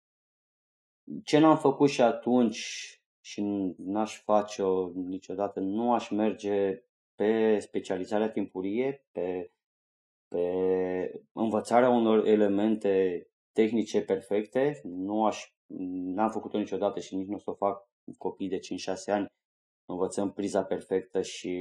ce 1.24 1.38
n-am 1.38 1.58
făcut 1.58 1.90
și 1.90 2.02
atunci 2.02 2.90
și 3.22 3.42
n-aș 3.78 4.22
face-o 4.22 4.92
niciodată, 4.94 5.60
nu 5.60 5.94
aș 5.94 6.10
merge 6.10 6.84
pe 7.16 7.60
specializarea 7.60 8.32
timpurie, 8.32 9.06
pe, 9.12 9.52
pe 10.28 10.42
învățarea 11.32 11.90
unor 11.90 12.28
elemente 12.28 13.28
tehnice 13.52 14.02
perfecte, 14.02 14.82
nu 14.84 15.26
aș, 15.26 15.54
n-am 16.16 16.30
făcut-o 16.30 16.58
niciodată 16.58 17.00
și 17.00 17.16
nici 17.16 17.28
nu 17.28 17.36
o 17.36 17.40
să 17.40 17.50
o 17.50 17.54
fac 17.54 17.90
copii 18.18 18.50
de 18.50 18.60
5-6 18.60 18.60
ani, 19.06 19.28
învățăm 19.86 20.34
priza 20.34 20.64
perfectă 20.64 21.22
și, 21.22 21.58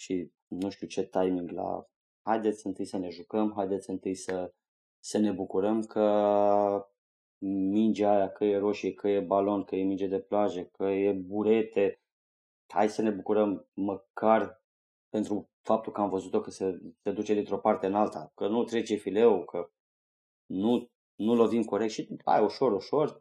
și 0.00 0.32
nu 0.46 0.70
știu 0.70 0.86
ce 0.86 1.08
timing 1.08 1.50
la 1.50 1.88
haideți 2.22 2.66
întâi 2.66 2.84
să 2.84 2.98
ne 2.98 3.08
jucăm, 3.08 3.52
haideți 3.56 3.90
întâi 3.90 4.14
să, 4.14 4.52
să 4.98 5.18
ne 5.18 5.32
bucurăm 5.32 5.82
că 5.82 6.02
mingea 7.38 8.10
aia, 8.10 8.30
că 8.30 8.44
e 8.44 8.58
roșie, 8.58 8.94
că 8.94 9.08
e 9.08 9.20
balon, 9.20 9.64
că 9.64 9.76
e 9.76 9.82
minge 9.82 10.06
de 10.06 10.20
plajă, 10.20 10.62
că 10.62 10.84
e 10.84 11.12
burete. 11.12 12.02
Hai 12.66 12.88
să 12.88 13.02
ne 13.02 13.10
bucurăm 13.10 13.68
măcar 13.74 14.62
pentru 15.08 15.50
faptul 15.62 15.92
că 15.92 16.00
am 16.00 16.08
văzut-o 16.08 16.40
că 16.40 16.50
se, 16.50 16.78
se 17.02 17.10
duce 17.10 17.34
dintr-o 17.34 17.58
parte 17.58 17.86
în 17.86 17.94
alta, 17.94 18.32
că 18.34 18.48
nu 18.48 18.64
trece 18.64 18.94
fileu, 18.94 19.44
că 19.44 19.70
nu, 20.46 20.90
nu 21.14 21.34
lovim 21.34 21.62
corect 21.62 21.92
și 21.92 22.08
hai 22.24 22.44
ușor, 22.44 22.72
ușor, 22.72 23.18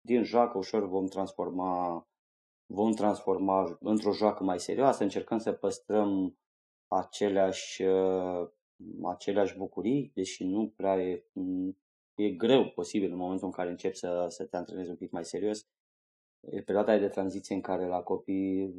din 0.00 0.22
joacă 0.22 0.58
ușor 0.58 0.88
vom 0.88 1.06
transforma 1.06 2.06
vom 2.66 2.92
transforma 2.92 3.78
într-o 3.80 4.12
joacă 4.12 4.44
mai 4.44 4.60
serioasă, 4.60 5.02
încercăm 5.02 5.38
să 5.38 5.52
păstrăm 5.52 6.38
aceleași, 6.88 7.82
uh, 7.82 8.48
aceleași 9.04 9.56
bucurii, 9.56 10.10
deși 10.14 10.44
nu 10.44 10.72
prea 10.76 10.96
e, 10.96 11.24
e 12.14 12.30
greu 12.30 12.68
posibil 12.68 13.10
în 13.10 13.18
momentul 13.18 13.46
în 13.46 13.52
care 13.52 13.70
începi 13.70 13.96
să, 13.96 14.26
să 14.28 14.44
te 14.44 14.56
antrenezi 14.56 14.90
un 14.90 14.96
pic 14.96 15.10
mai 15.10 15.24
serios. 15.24 15.66
E 16.40 16.62
perioada 16.62 16.98
de 16.98 17.08
tranziție 17.08 17.54
în 17.54 17.60
care 17.60 17.86
la 17.86 18.02
copii 18.02 18.74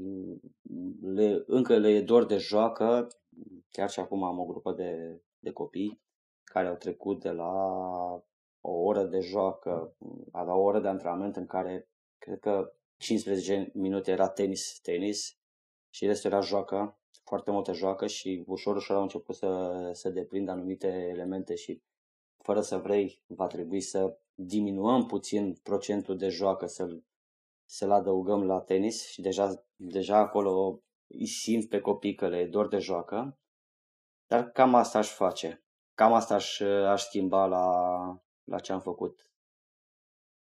le, 1.01 1.43
încă 1.45 1.77
le 1.77 1.89
e 1.89 2.01
dor 2.01 2.25
de 2.25 2.37
joacă. 2.37 3.07
Chiar 3.71 3.89
și 3.89 3.99
acum 3.99 4.23
am 4.23 4.39
o 4.39 4.45
grupă 4.45 4.71
de, 4.71 5.21
de 5.39 5.51
copii 5.51 6.01
care 6.43 6.67
au 6.67 6.75
trecut 6.75 7.21
de 7.21 7.29
la 7.29 7.53
o 8.61 8.71
oră 8.71 9.03
de 9.03 9.19
joacă 9.19 9.95
la 10.31 10.53
o 10.53 10.61
oră 10.61 10.79
de 10.79 10.87
antrenament 10.87 11.35
în 11.35 11.45
care 11.45 11.89
cred 12.17 12.39
că 12.39 12.73
15 12.97 13.71
minute 13.73 14.11
era 14.11 14.29
tenis, 14.29 14.79
tenis 14.81 15.37
și 15.89 16.05
restul 16.05 16.31
era 16.31 16.39
joacă, 16.39 16.99
foarte 17.23 17.51
multă 17.51 17.73
joacă 17.73 18.07
și 18.07 18.43
ușor, 18.47 18.75
ușor 18.75 18.95
au 18.95 19.01
început 19.01 19.35
să, 19.35 19.89
să 19.93 20.09
deprindă 20.09 20.51
anumite 20.51 20.87
elemente 20.87 21.55
și 21.55 21.81
fără 22.45 22.61
să 22.61 22.77
vrei, 22.77 23.21
va 23.27 23.47
trebui 23.47 23.81
să 23.81 24.17
diminuăm 24.33 25.05
puțin 25.05 25.53
procentul 25.63 26.17
de 26.17 26.29
joacă, 26.29 26.65
să-l, 26.65 27.03
să-l 27.69 27.91
adăugăm 27.91 28.43
la 28.43 28.61
tenis 28.61 29.07
și 29.07 29.21
deja, 29.21 29.65
deja 29.75 30.17
acolo 30.17 30.81
îi 31.07 31.25
simt 31.25 31.69
pe 31.69 31.79
copii 31.79 32.15
că 32.15 32.27
le 32.27 32.37
e 32.37 32.47
dor 32.47 32.67
de 32.67 32.77
joacă. 32.77 33.39
Dar 34.27 34.51
cam 34.51 34.75
asta 34.75 34.97
aș 34.97 35.09
face. 35.09 35.65
Cam 35.93 36.13
asta 36.13 36.33
aș, 36.35 36.59
aș 36.61 37.01
schimba 37.01 37.45
la, 37.45 37.67
la 38.43 38.59
ce 38.59 38.71
am 38.71 38.79
făcut. 38.79 39.31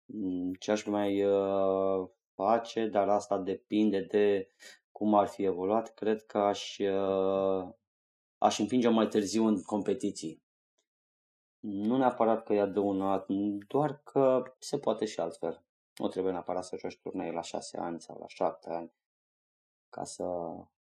Mm, 0.04 0.52
ce 0.52 0.70
aș 0.70 0.84
mai 0.84 1.24
uh, 1.24 2.08
face, 2.34 2.86
dar 2.86 3.08
asta 3.08 3.38
depinde 3.38 4.00
de 4.00 4.48
cum 4.92 5.14
ar 5.14 5.26
fi 5.26 5.44
evoluat. 5.44 5.94
Cred 5.94 6.22
că 6.22 6.38
aș, 6.38 6.78
uh, 6.78 7.68
aș 8.38 8.58
împinge 8.58 8.88
mai 8.88 9.08
târziu 9.08 9.46
în 9.46 9.62
competiții. 9.62 10.43
Nu 11.66 11.96
neapărat 11.96 12.44
că 12.44 12.52
i-a 12.52 12.66
dăunat, 12.66 13.26
doar 13.68 14.00
că 14.02 14.42
se 14.58 14.78
poate 14.78 15.04
și 15.04 15.20
altfel. 15.20 15.62
Nu 15.96 16.08
trebuie 16.08 16.32
neapărat 16.32 16.64
să 16.64 16.76
joci 16.76 16.98
turnee 17.02 17.32
la 17.32 17.40
6 17.40 17.78
ani 17.78 18.00
sau 18.00 18.18
la 18.20 18.26
7 18.28 18.70
ani 18.70 18.92
ca 19.88 20.04
să, 20.04 20.24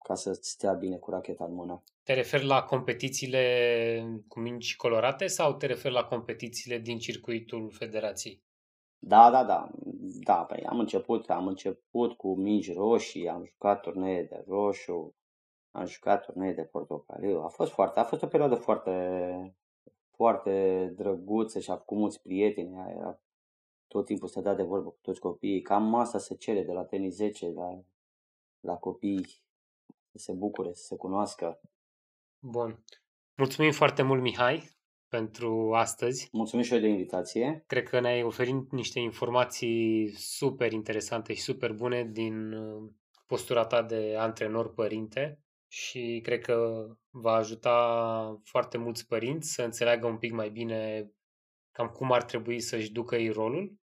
ca 0.04 0.14
să 0.14 0.32
stea 0.32 0.72
bine 0.72 0.96
cu 0.96 1.10
racheta 1.10 1.44
în 1.44 1.54
mână. 1.54 1.82
Te 2.02 2.12
referi 2.12 2.44
la 2.44 2.62
competițiile 2.62 4.22
cu 4.28 4.40
mingi 4.40 4.76
colorate 4.76 5.26
sau 5.26 5.54
te 5.54 5.66
referi 5.66 5.94
la 5.94 6.04
competițiile 6.04 6.78
din 6.78 6.98
circuitul 6.98 7.70
federației? 7.70 8.42
Da, 8.98 9.30
da, 9.30 9.44
da. 9.44 9.70
Da, 10.02 10.44
păi 10.44 10.64
am 10.64 10.78
început, 10.78 11.30
am 11.30 11.46
început 11.46 12.16
cu 12.16 12.34
mingi 12.34 12.72
roșii, 12.72 13.28
am 13.28 13.44
jucat 13.44 13.80
turnee 13.80 14.22
de 14.22 14.44
roșu, 14.46 15.14
am 15.70 15.86
jucat 15.86 16.24
turnee 16.24 16.52
de 16.52 16.62
portocaliu. 16.62 17.40
A 17.40 17.48
fost 17.48 17.72
foarte, 17.72 18.00
a 18.00 18.04
fost 18.04 18.22
o 18.22 18.26
perioadă 18.26 18.54
foarte, 18.54 18.90
foarte 20.20 20.92
drăguță 20.96 21.58
și 21.58 21.70
a 21.70 21.76
făcut 21.76 21.96
mulți 21.96 22.22
prieteni. 22.22 22.74
Era, 22.96 23.20
tot 23.88 24.04
timpul 24.06 24.28
să 24.28 24.40
dea 24.40 24.54
de 24.54 24.62
vorbă 24.62 24.90
cu 24.90 24.98
toți 25.00 25.20
copiii. 25.20 25.60
Cam 25.60 25.94
asta 25.94 26.18
se 26.18 26.36
cere 26.36 26.62
de 26.62 26.72
la 26.72 26.84
tenis 26.84 27.14
10, 27.14 27.50
la, 27.50 27.84
la 28.60 28.76
copii, 28.76 29.42
să 30.10 30.18
se 30.18 30.32
bucure, 30.32 30.72
să 30.72 30.84
se 30.84 30.96
cunoască. 30.96 31.60
Bun. 32.38 32.84
Mulțumim 33.36 33.72
foarte 33.72 34.02
mult, 34.02 34.22
Mihai, 34.22 34.70
pentru 35.08 35.74
astăzi. 35.74 36.28
Mulțumim 36.32 36.64
și 36.64 36.74
eu 36.74 36.80
de 36.80 36.88
invitație. 36.88 37.64
Cred 37.66 37.88
că 37.88 38.00
ne-ai 38.00 38.22
oferit 38.22 38.70
niște 38.70 38.98
informații 38.98 40.08
super 40.14 40.72
interesante 40.72 41.34
și 41.34 41.40
super 41.40 41.72
bune 41.72 42.04
din 42.04 42.52
uh, 42.52 42.90
postura 43.26 43.66
ta 43.66 43.82
de 43.82 44.16
antrenor 44.18 44.74
părinte 44.74 45.44
și 45.72 46.20
cred 46.22 46.40
că 46.40 46.86
va 47.10 47.32
ajuta 47.32 48.40
foarte 48.44 48.78
mulți 48.78 49.06
părinți 49.06 49.52
să 49.52 49.62
înțeleagă 49.62 50.06
un 50.06 50.18
pic 50.18 50.32
mai 50.32 50.50
bine 50.50 51.10
cam 51.70 51.88
cum 51.88 52.12
ar 52.12 52.22
trebui 52.22 52.60
să-și 52.60 52.92
ducă 52.92 53.16
ei 53.16 53.28
rolul 53.28 53.78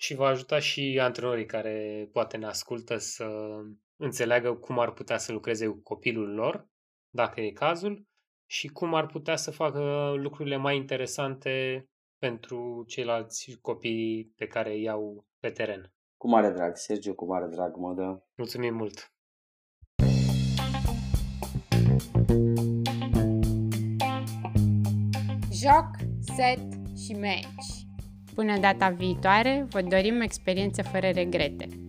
și 0.00 0.14
va 0.14 0.26
ajuta 0.26 0.58
și 0.58 0.98
antrenorii 1.00 1.46
care 1.46 2.08
poate 2.12 2.36
ne 2.36 2.46
ascultă 2.46 2.96
să 2.96 3.26
înțeleagă 3.96 4.54
cum 4.54 4.78
ar 4.78 4.92
putea 4.92 5.18
să 5.18 5.32
lucreze 5.32 5.66
cu 5.66 5.80
copilul 5.82 6.34
lor, 6.34 6.68
dacă 7.10 7.40
e 7.40 7.50
cazul, 7.50 8.06
și 8.46 8.68
cum 8.68 8.94
ar 8.94 9.06
putea 9.06 9.36
să 9.36 9.50
facă 9.50 10.12
lucrurile 10.16 10.56
mai 10.56 10.76
interesante 10.76 11.86
pentru 12.18 12.84
ceilalți 12.86 13.58
copii 13.60 14.32
pe 14.36 14.46
care 14.46 14.72
îi 14.72 14.82
iau 14.82 15.26
pe 15.38 15.50
teren. 15.50 15.92
Cu 16.16 16.28
mare 16.28 16.50
drag, 16.50 16.76
Sergiu, 16.76 17.14
cu 17.14 17.26
mare 17.26 17.46
drag, 17.46 17.76
modă. 17.76 18.26
Mulțumim 18.34 18.74
mult! 18.74 19.15
Joc, 25.52 25.90
set 26.20 26.58
și 27.04 27.12
meci. 27.12 27.86
Până 28.34 28.58
data 28.58 28.88
viitoare, 28.88 29.66
vă 29.70 29.82
dorim 29.82 30.20
experiențe 30.20 30.82
fără 30.82 31.08
regrete. 31.08 31.85